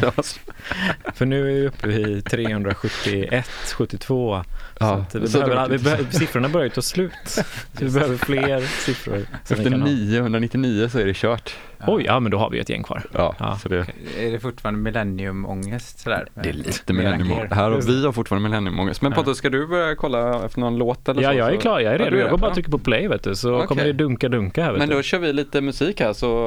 Till 0.00 0.10
oss. 0.16 0.40
För 1.14 1.26
nu 1.26 1.40
är 1.40 1.54
vi 1.54 1.66
uppe 1.66 1.88
i 1.88 2.22
371, 2.22 3.46
72. 3.74 4.44
Ja, 4.80 5.06
så 5.12 5.18
att 5.18 5.24
vi 5.24 5.28
så 5.28 5.38
behöver, 5.38 5.68
vi 5.68 5.78
behöver, 5.78 6.10
siffrorna 6.10 6.48
börjar 6.48 6.64
ju 6.64 6.70
ta 6.70 6.82
slut. 6.82 7.12
Så 7.26 7.42
vi 7.84 7.90
behöver 7.90 8.16
fler 8.16 8.60
siffror. 8.60 9.26
Efter 9.42 9.70
kan 9.70 9.82
ha. 9.82 9.88
999 9.88 10.88
så 10.92 10.98
är 10.98 11.06
det 11.06 11.14
kört. 11.14 11.54
Oj, 11.86 12.04
ja 12.04 12.20
men 12.20 12.30
då 12.32 12.38
har 12.38 12.50
vi 12.50 12.58
ett 12.58 12.68
gäng 12.68 12.82
kvar. 12.82 13.02
Ja, 13.12 13.34
Ja, 13.38 13.56
så 13.62 13.68
det, 13.68 13.76
Är 14.18 14.30
det 14.32 14.40
fortfarande 14.40 14.80
millenniumångest 14.80 15.98
sådär? 15.98 16.26
det 16.34 16.48
är 16.48 16.52
lite 16.52 16.92
millennium. 16.92 17.48
Här 17.50 17.70
har 17.70 17.80
vi 17.80 18.04
har 18.04 18.12
fortfarande 18.12 18.48
millenniumångest. 18.48 19.02
Men 19.02 19.12
Ja. 19.12 19.16
Pontus, 19.16 19.38
ska 19.38 19.50
du 19.50 19.66
börja 19.66 19.94
kolla 19.94 20.44
efter 20.44 20.60
någon 20.60 20.76
låt 20.78 21.08
eller 21.08 21.22
Ja, 21.22 21.30
så? 21.30 21.36
jag 21.36 21.52
är 21.52 21.56
klar. 21.56 21.80
Jag 21.80 21.94
är 21.94 21.98
Ja, 21.98 22.04
redo. 22.04 22.10
du 22.10 22.16
är 22.16 22.20
Jag 22.20 22.30
går 22.30 22.38
bara 22.38 22.50
Ja. 22.50 22.54
trycka 22.54 22.70
på 22.70 22.78
play 22.78 23.08
vet 23.08 23.22
du, 23.22 23.34
så 23.34 23.54
Okej. 23.54 23.66
kommer 23.66 23.84
det 23.84 23.92
dunka 23.92 24.28
dunka 24.28 24.64
här 24.64 24.70
vet 24.72 24.78
Men 24.78 24.88
du. 24.88 24.94
då 24.94 25.02
kör 25.02 25.18
vi 25.18 25.32
lite 25.32 25.60
musik 25.60 26.00
här 26.00 26.12
så 26.12 26.46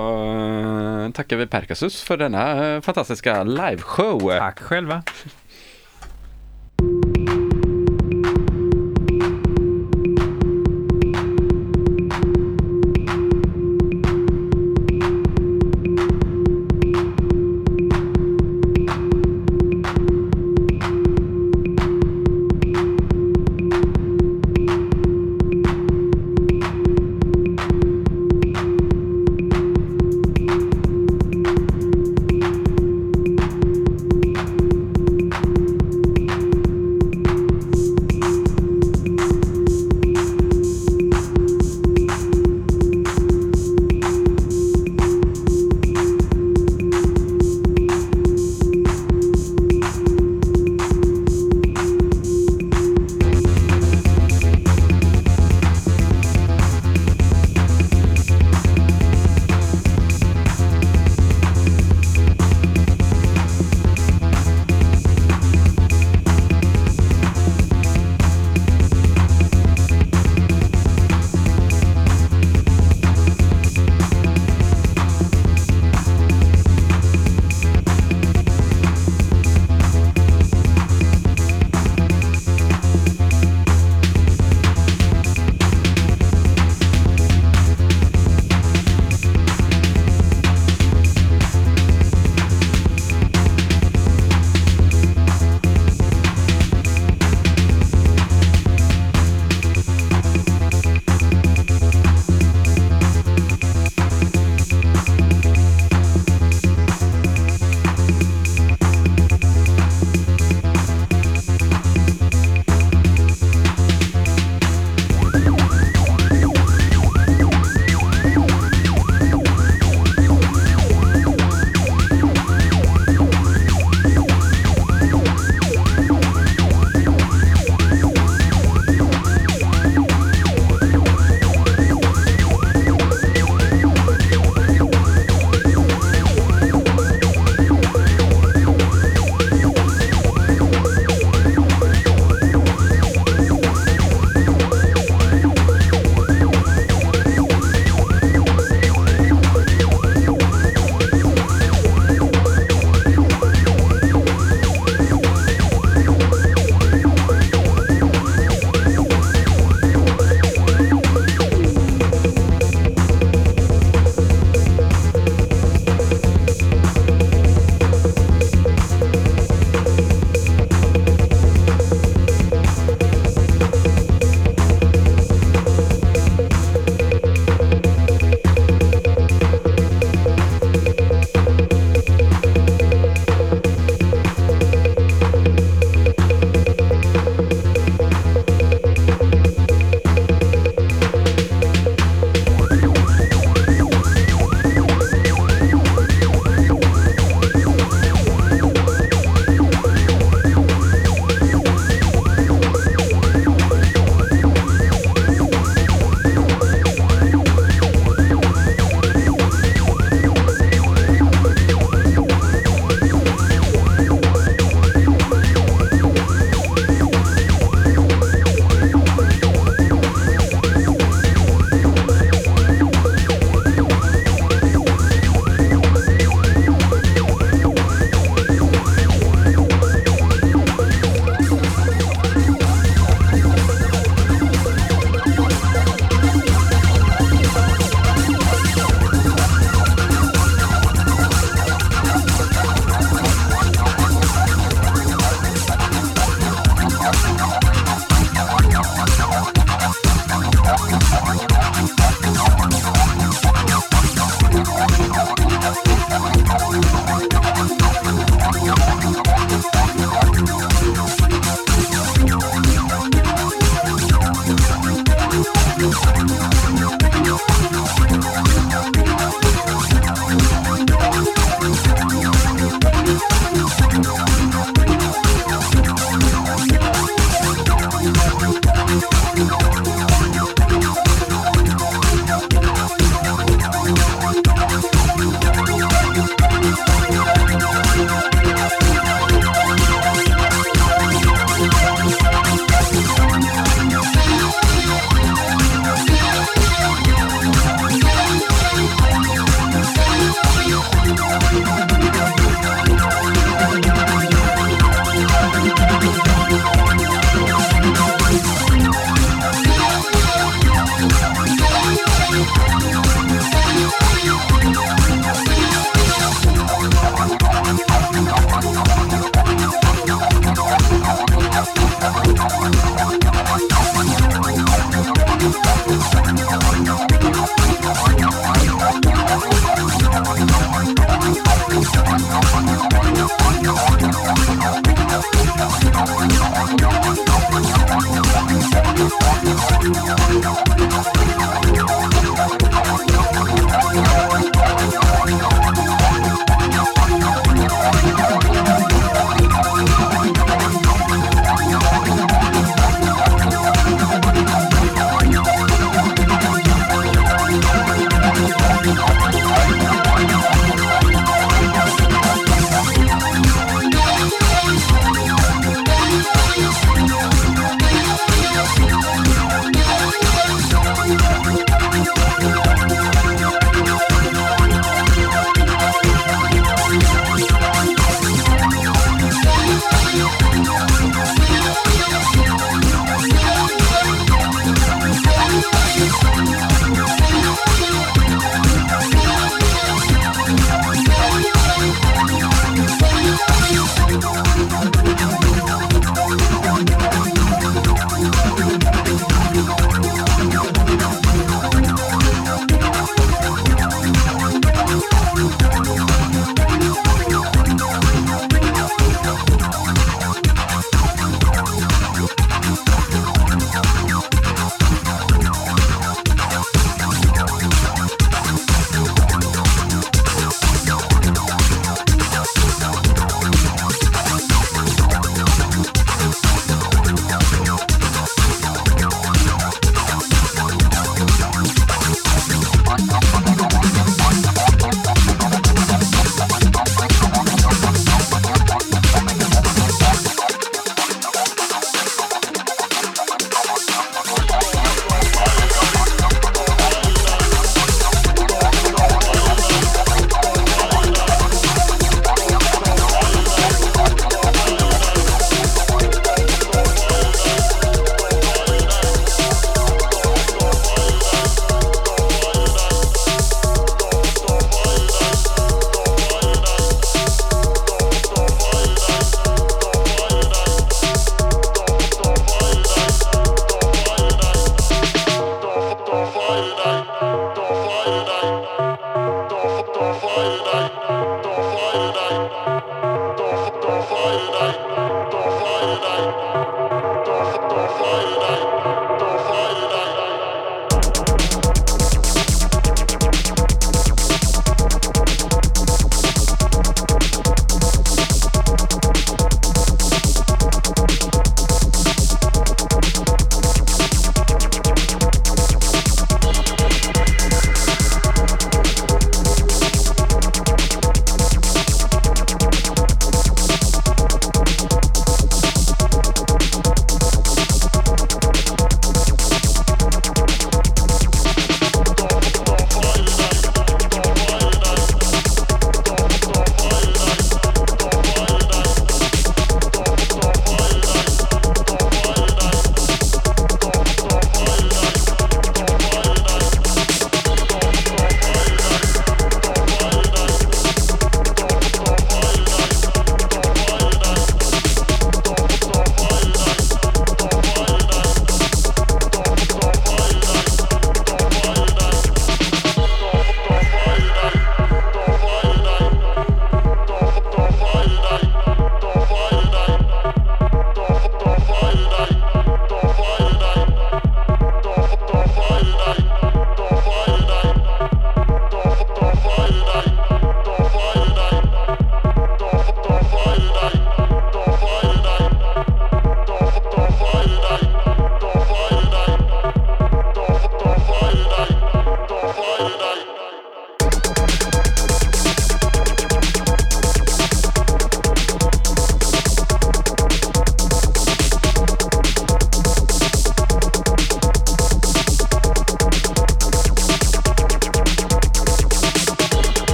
uh, 1.06 1.12
tackar 1.12 1.38
vi 1.38 1.48
Perkasus 1.48 2.02
för 2.04 2.18
denna 2.18 2.76
eh, 2.76 2.82
fantastiska 2.82 3.44
liveshow. 3.44 4.20
Tack 4.40 4.60
själva. 4.60 5.04